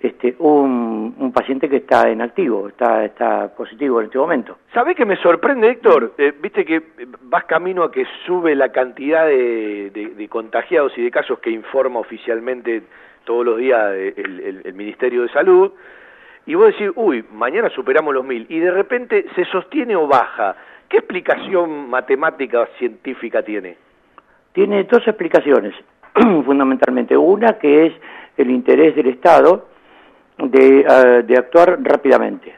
[0.00, 4.58] este, un, un, paciente que está en activo, está, está positivo en este momento.
[4.74, 6.12] ¿Sabés que me sorprende, Héctor?
[6.18, 6.82] Eh, Viste que
[7.22, 12.00] vas camino a que sube la cantidad de, de, contagiados y de casos que informa
[12.00, 12.82] oficialmente
[13.24, 15.72] todos los días el, el, Ministerio de Salud,
[16.46, 20.54] y vos decís, uy, mañana superamos los mil, y de repente se sostiene o baja.
[20.88, 23.76] ¿Qué explicación matemática o científica tiene?
[24.52, 25.74] Tiene dos explicaciones,
[26.14, 27.16] fundamentalmente.
[27.16, 27.92] Una que es
[28.36, 29.66] el interés del Estado
[30.38, 32.54] de, ah, de actuar rápidamente,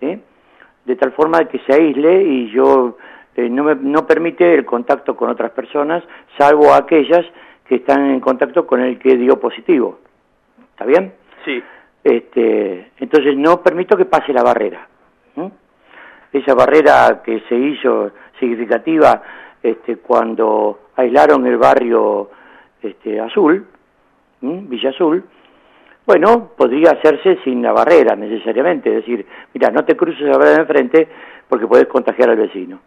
[0.00, 2.96] de tal forma que se aísle y yo
[3.36, 6.02] eh, no, me, no permite el contacto con otras personas,
[6.38, 7.26] salvo aquellas
[7.68, 9.98] que están en contacto con el que dio positivo.
[10.72, 11.12] ¿Está bien?
[11.44, 11.62] Sí.
[12.06, 14.86] Este, entonces no permito que pase la barrera.
[16.32, 19.20] Esa barrera que se hizo significativa
[19.60, 22.30] este, cuando aislaron el barrio
[22.80, 23.66] este, azul,
[24.40, 25.24] Villa Azul,
[26.06, 30.58] bueno, podría hacerse sin la barrera necesariamente, es decir, mira, no te cruces la barrera
[30.58, 31.08] de enfrente
[31.48, 32.78] porque puedes contagiar al vecino.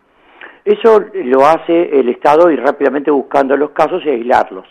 [0.63, 4.67] Eso lo hace el Estado y rápidamente buscando los casos y aislarlos.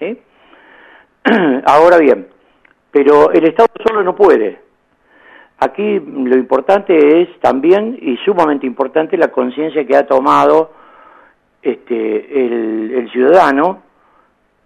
[1.66, 2.26] Ahora bien,
[2.90, 4.60] pero el Estado solo no puede.
[5.58, 10.72] Aquí lo importante es también, y sumamente importante, la conciencia que ha tomado
[11.62, 13.82] este, el ciudadano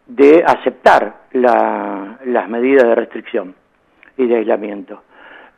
[0.06, 3.54] de aceptar las medidas de restricción
[4.16, 5.02] y de aislamiento.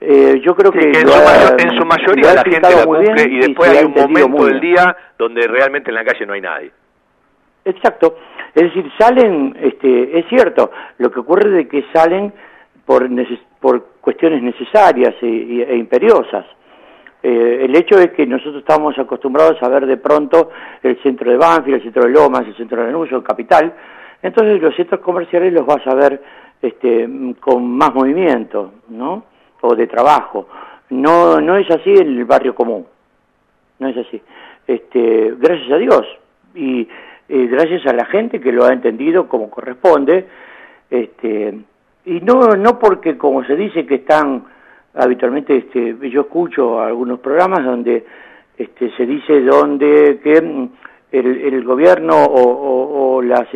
[0.04, 3.92] Eh, yo creo que, en, su mayoría la gente la cumple y después hay un
[3.92, 6.72] momento del día donde realmente en la calle no hay nadie.
[7.64, 8.16] Exacto.
[8.52, 12.32] Es decir, salen, este, es cierto, lo que ocurre es que salen
[12.84, 13.08] por,
[13.60, 16.46] por cuestiones necesarias e, e imperiosas.
[17.22, 20.50] Eh, el hecho es que nosotros estamos acostumbrados a ver de pronto
[20.82, 23.72] el centro de Banfield, el centro de Lomas, el centro de Lanús, el Capital,
[24.22, 26.20] entonces los centros comerciales los vas a ver
[26.60, 27.08] este,
[27.40, 29.24] con más movimiento, ¿no?
[29.60, 30.48] O de trabajo.
[30.90, 32.86] No, no es así en el barrio común.
[33.78, 34.20] No es así.
[34.66, 36.06] Este, gracias a Dios
[36.54, 36.88] y
[37.28, 40.26] gracias a la gente que lo ha entendido como corresponde.
[40.90, 41.54] Este,
[42.04, 44.44] y no, no porque como se dice que están
[44.94, 48.04] habitualmente, este, yo escucho algunos programas donde
[48.56, 50.68] este, se dice donde que mm,
[51.12, 53.46] el, gobierno o, o las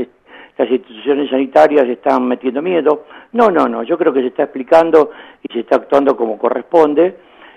[0.58, 3.04] las instituciones sanitarias están metiendo miedo.
[3.32, 5.10] No, no, no, yo creo que se está explicando
[5.42, 7.16] y se está actuando como corresponde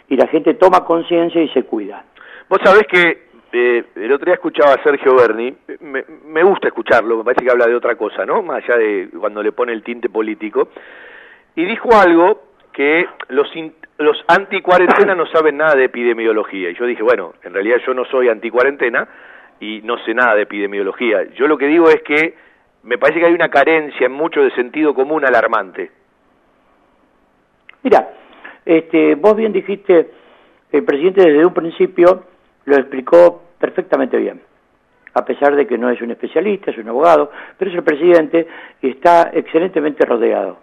[0.10, 2.04] y la gente toma conciencia y se cuida.
[2.50, 7.18] Vos sabés que eh, el otro día escuchaba a Sergio Berni, me, me, gusta escucharlo,
[7.18, 8.42] me parece que habla de otra cosa, ¿no?
[8.44, 10.70] Más allá de cuando le pone el tinte político,
[11.56, 13.50] y dijo algo que los,
[13.98, 16.70] los anti-cuarentena no saben nada de epidemiología.
[16.70, 19.08] Y yo dije, bueno, en realidad yo no soy anti-cuarentena
[19.60, 21.26] y no sé nada de epidemiología.
[21.34, 22.36] Yo lo que digo es que
[22.84, 25.92] me parece que hay una carencia en mucho de sentido común alarmante.
[27.84, 28.10] Mira,
[28.66, 30.12] este, vos bien dijiste,
[30.72, 32.24] el presidente desde un principio
[32.70, 34.42] lo explicó perfectamente bien,
[35.14, 38.48] a pesar de que no es un especialista, es un abogado, pero es el presidente
[38.82, 40.58] y está excelentemente rodeado.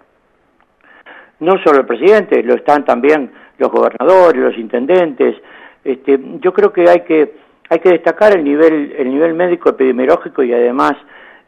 [1.40, 5.36] No solo el presidente, lo están también los gobernadores, los intendentes.
[5.84, 10.42] Este, yo creo que hay que hay que destacar el nivel el nivel médico epidemiológico
[10.42, 10.92] y además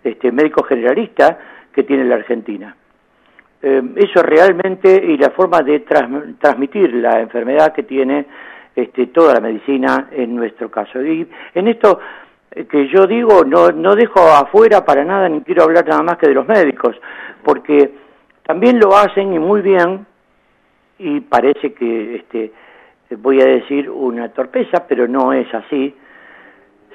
[0.02, 1.38] este, médico generalista
[1.72, 2.76] que tiene la Argentina.
[3.62, 8.26] Eh, eso realmente y la forma de transmitir la enfermedad que tiene
[8.82, 11.02] este, toda la medicina en nuestro caso.
[11.02, 11.98] Y en esto
[12.70, 16.28] que yo digo, no, no dejo afuera para nada, ni quiero hablar nada más que
[16.28, 16.96] de los médicos,
[17.44, 17.90] porque
[18.46, 20.06] también lo hacen y muy bien,
[20.98, 22.52] y parece que, este,
[23.16, 25.94] voy a decir una torpeza, pero no es así,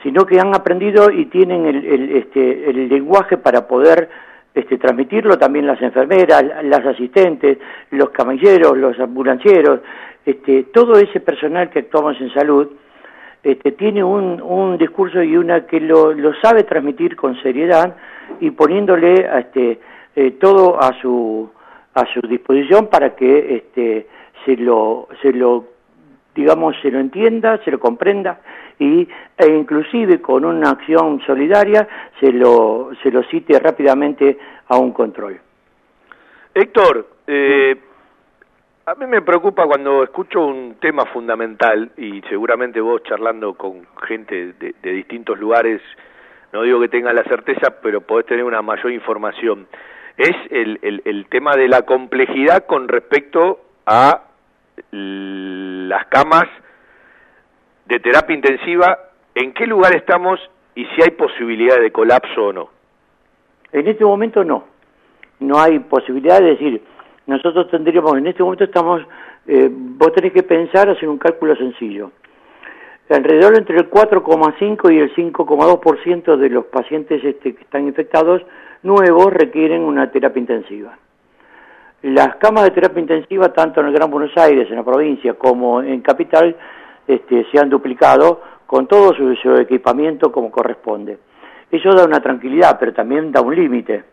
[0.01, 4.09] sino que han aprendido y tienen el, este, el lenguaje para poder
[4.53, 7.57] este, transmitirlo también las enfermeras, las asistentes,
[7.91, 9.79] los camilleros, los ambulancieros,
[10.25, 12.69] este, todo ese personal que actuamos en salud,
[13.43, 17.97] este, tiene un, un discurso y una que lo, lo, sabe transmitir con seriedad
[18.39, 19.79] y poniéndole este,
[20.15, 21.49] eh, todo a su,
[21.93, 24.07] a su disposición para que este,
[24.45, 25.65] se lo, se lo
[26.35, 28.39] digamos, se lo entienda, se lo comprenda
[28.79, 31.87] y, e inclusive con una acción solidaria
[32.19, 34.37] se lo, se lo cite rápidamente
[34.67, 35.39] a un control.
[36.53, 37.75] Héctor, eh,
[38.85, 44.53] a mí me preocupa cuando escucho un tema fundamental y seguramente vos charlando con gente
[44.53, 45.81] de, distintos lugares,
[46.51, 49.67] no digo que tengas la certeza, pero podés tener una mayor información,
[50.17, 54.23] es el, el, el tema de la complejidad con respecto a
[54.91, 56.45] las camas
[57.85, 58.99] de terapia intensiva,
[59.33, 60.39] ¿en qué lugar estamos
[60.75, 62.69] y si hay posibilidad de colapso o no?
[63.71, 64.65] En este momento no.
[65.39, 66.81] No hay posibilidad de decir,
[67.27, 69.01] nosotros tendríamos, en este momento estamos,
[69.47, 72.11] eh, vos tenés que pensar, hacer un cálculo sencillo.
[73.09, 78.41] Alrededor entre el 4,5 y el 5,2% de los pacientes este, que están infectados
[78.81, 80.97] nuevos requieren una terapia intensiva.
[82.01, 85.81] Las camas de terapia intensiva, tanto en el Gran Buenos Aires, en la provincia, como
[85.81, 86.55] en Capital,
[87.07, 91.17] este, se han duplicado con todo su, equipamiento como corresponde.
[91.71, 94.03] Eso da una tranquilidad, pero también da un límite.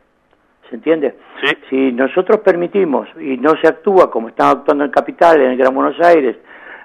[0.70, 1.16] ¿Se entiende?
[1.44, 1.56] Sí.
[1.68, 5.74] Si nosotros permitimos y no se actúa como están actuando en Capital, en el Gran
[5.74, 6.36] Buenos Aires,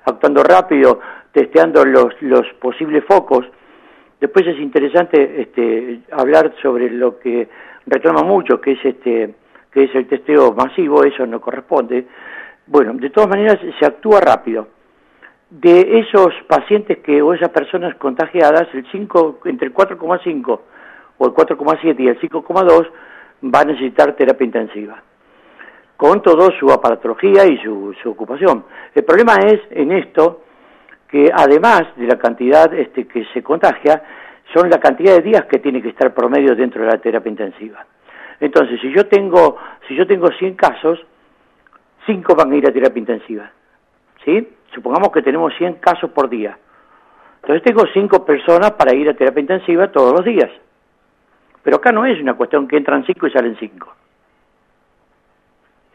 [0.03, 0.99] actuando rápido,
[1.31, 3.45] testeando los, los posibles focos,
[4.19, 7.47] después es interesante este, hablar sobre lo que
[7.85, 9.35] reclama mucho, que es este
[9.71, 12.07] que es el testeo masivo, eso no corresponde.
[12.65, 14.69] Bueno, de todas maneras se actúa rápido.
[15.49, 20.59] De esos pacientes que o esas personas contagiadas, el 5, entre el 4,5
[21.17, 22.87] o el 4,7 y el 5,2
[23.43, 25.01] va a necesitar terapia intensiva,
[25.97, 28.65] con todo su aparatología y su, su ocupación.
[28.93, 30.41] El problema es en esto
[31.07, 34.03] que además de la cantidad este, que se contagia,
[34.53, 37.85] son la cantidad de días que tiene que estar promedio dentro de la terapia intensiva.
[38.39, 39.57] Entonces, si yo tengo,
[39.87, 40.99] si yo tengo 100 casos,
[42.05, 43.51] 5 van a ir a terapia intensiva.
[44.23, 44.47] ¿Sí?
[44.73, 46.57] Supongamos que tenemos 100 casos por día.
[47.41, 50.49] Entonces tengo 5 personas para ir a terapia intensiva todos los días.
[51.65, 53.95] Pero acá no es una cuestión que entran 5 y salen 5.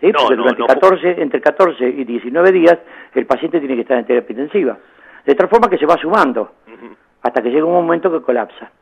[0.01, 0.12] ¿Sí?
[0.12, 2.76] Porque durante 14, entre 14 y 19 días
[3.14, 4.76] el paciente tiene que estar en terapia intensiva.
[5.24, 6.55] De tal forma que se va sumando
[7.22, 8.72] hasta que llega un momento que colapsa.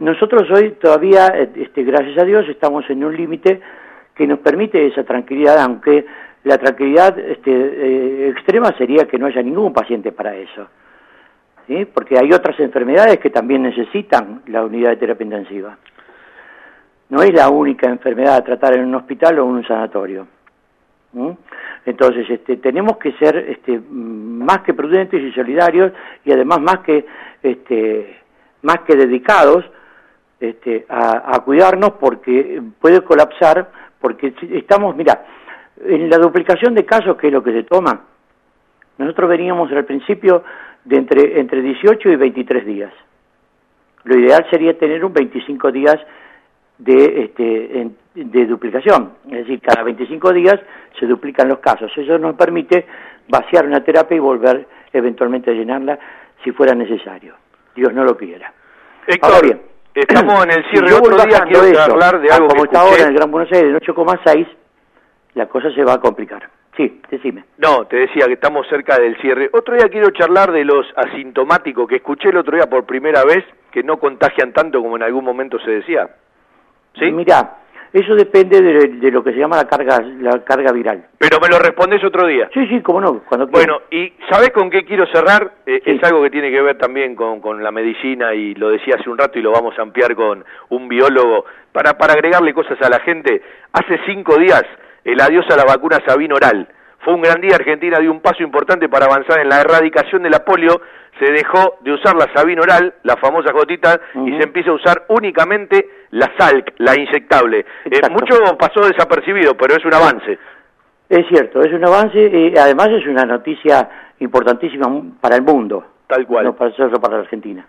[0.00, 3.60] Nosotros hoy todavía, eh, este, gracias a Dios, estamos en un límite
[4.12, 6.04] que nos permite esa tranquilidad, aunque
[6.42, 10.66] la tranquilidad este, eh, extrema sería que no haya ningún paciente para eso.
[11.68, 11.84] ¿sí?
[11.84, 15.78] Porque hay otras enfermedades que también necesitan la unidad de terapia intensiva.
[17.12, 20.26] No es la única enfermedad a tratar en un hospital o en un sanatorio.
[21.84, 25.92] Entonces, este, tenemos que ser este, más que prudentes y solidarios
[26.24, 27.04] y además más que,
[27.42, 28.16] este,
[28.62, 29.62] más que dedicados
[30.40, 33.70] este, a, cuidarnos porque puede colapsar,
[34.00, 35.22] porque estamos, mira,
[35.84, 38.06] en la duplicación de casos, que es lo que se toma,
[38.96, 40.44] nosotros veníamos al principio
[40.86, 42.92] de entre, entre 18 y 23 días.
[44.04, 45.98] Lo ideal sería tener un 25 días
[46.78, 50.58] de, este, de duplicación, es decir, cada 25 días
[50.98, 51.90] se duplican los casos.
[51.96, 52.86] Eso nos permite
[53.28, 55.98] vaciar una terapia y volver eventualmente a llenarla
[56.42, 57.34] si fuera necesario.
[57.74, 58.52] Dios no lo quiera.
[59.22, 59.60] Ahora bien,
[59.94, 60.94] Estamos en el cierre.
[60.94, 63.94] Otro día quiero hablar de algo como está ahora en el Gran Buenos Aires, en
[63.94, 64.46] 8,6,
[65.34, 66.48] la cosa se va a complicar.
[66.76, 67.44] Sí, decime.
[67.58, 69.50] No, te decía que estamos cerca del cierre.
[69.52, 73.44] Otro día quiero charlar de los asintomáticos que escuché el otro día por primera vez,
[73.70, 76.08] que no contagian tanto como en algún momento se decía.
[76.98, 77.10] ¿Sí?
[77.10, 77.56] Mira,
[77.92, 81.08] eso depende de, lo que se llama la carga, la carga viral.
[81.18, 82.48] Pero me lo respondes otro día.
[82.54, 83.22] Sí, sí, cómo no.
[83.28, 85.52] Cuando bueno, ¿y sabes con qué quiero cerrar?
[85.66, 88.96] Eh, es algo que tiene que ver también con, con la medicina y lo decía
[88.98, 92.80] hace un rato y lo vamos a ampliar con un biólogo para, para agregarle cosas
[92.80, 93.42] a la gente.
[93.72, 94.64] Hace cinco días
[95.04, 96.68] el adiós a la vacuna Sabino Oral.
[97.00, 100.30] Fue un gran día, Argentina dio un paso importante para avanzar en la erradicación de
[100.30, 100.80] la polio,
[101.18, 105.04] se dejó de usar la Sabino Oral, la famosa gotita, y se empieza a usar
[105.08, 107.64] únicamente la SALC, la inyectable.
[107.84, 110.38] Eh, mucho pasó desapercibido, pero es un avance.
[111.08, 113.88] Es cierto, es un avance y además es una noticia
[114.20, 114.86] importantísima
[115.20, 115.84] para el mundo.
[116.06, 116.44] Tal cual.
[116.44, 117.66] No para solo para la Argentina.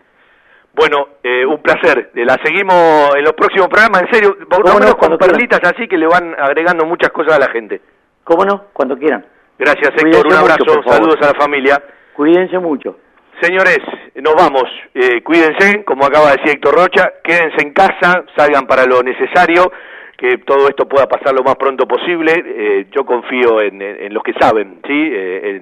[0.73, 2.11] Bueno, eh, un placer.
[2.13, 5.87] Eh, la seguimos en los próximos programas, en serio, por lo menos con perlitas así
[5.87, 7.81] que le van agregando muchas cosas a la gente.
[8.23, 8.65] ¿Cómo no?
[8.73, 9.25] Cuando quieran.
[9.57, 10.27] Gracias, Héctor.
[10.27, 10.83] un abrazo.
[10.85, 11.81] Saludos a la familia.
[12.13, 12.97] Cuídense mucho.
[13.41, 13.79] Señores,
[14.15, 14.63] nos vamos.
[14.93, 17.13] Eh, cuídense, como acaba de decir Héctor Rocha.
[17.23, 19.71] Quédense en casa, salgan para lo necesario.
[20.23, 22.31] Que todo esto pueda pasar lo más pronto posible.
[22.33, 25.09] Eh, yo confío en, los que saben, ¿sí?
[25.11, 25.59] Eh,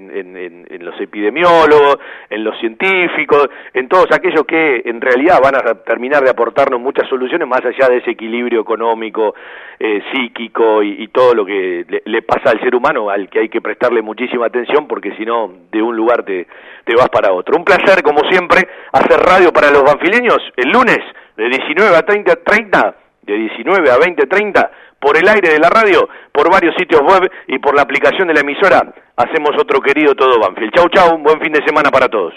[0.69, 1.97] en, los epidemiólogos,
[2.29, 7.09] en los científicos, en todos aquellos que en realidad van a terminar de aportarnos muchas
[7.09, 9.33] soluciones más allá de ese equilibrio económico,
[9.79, 13.61] eh, psíquico y, todo lo que le, pasa al ser humano, al que hay que
[13.61, 16.45] prestarle muchísima atención porque si no, de un lugar te,
[16.85, 17.57] te vas para otro.
[17.57, 20.99] Un placer, como siempre, hacer radio para los banfileños el lunes
[21.35, 23.00] de 19 a 30, 30
[23.31, 27.29] de 19 a 20, 30, por el aire de la radio, por varios sitios web
[27.47, 30.71] y por la aplicación de la emisora, hacemos otro querido Todo Banfield.
[30.75, 32.33] Chau, chau, un buen fin de semana para todos.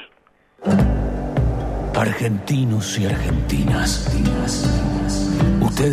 [1.96, 4.10] Argentinos y argentinas,
[5.60, 5.92] ustedes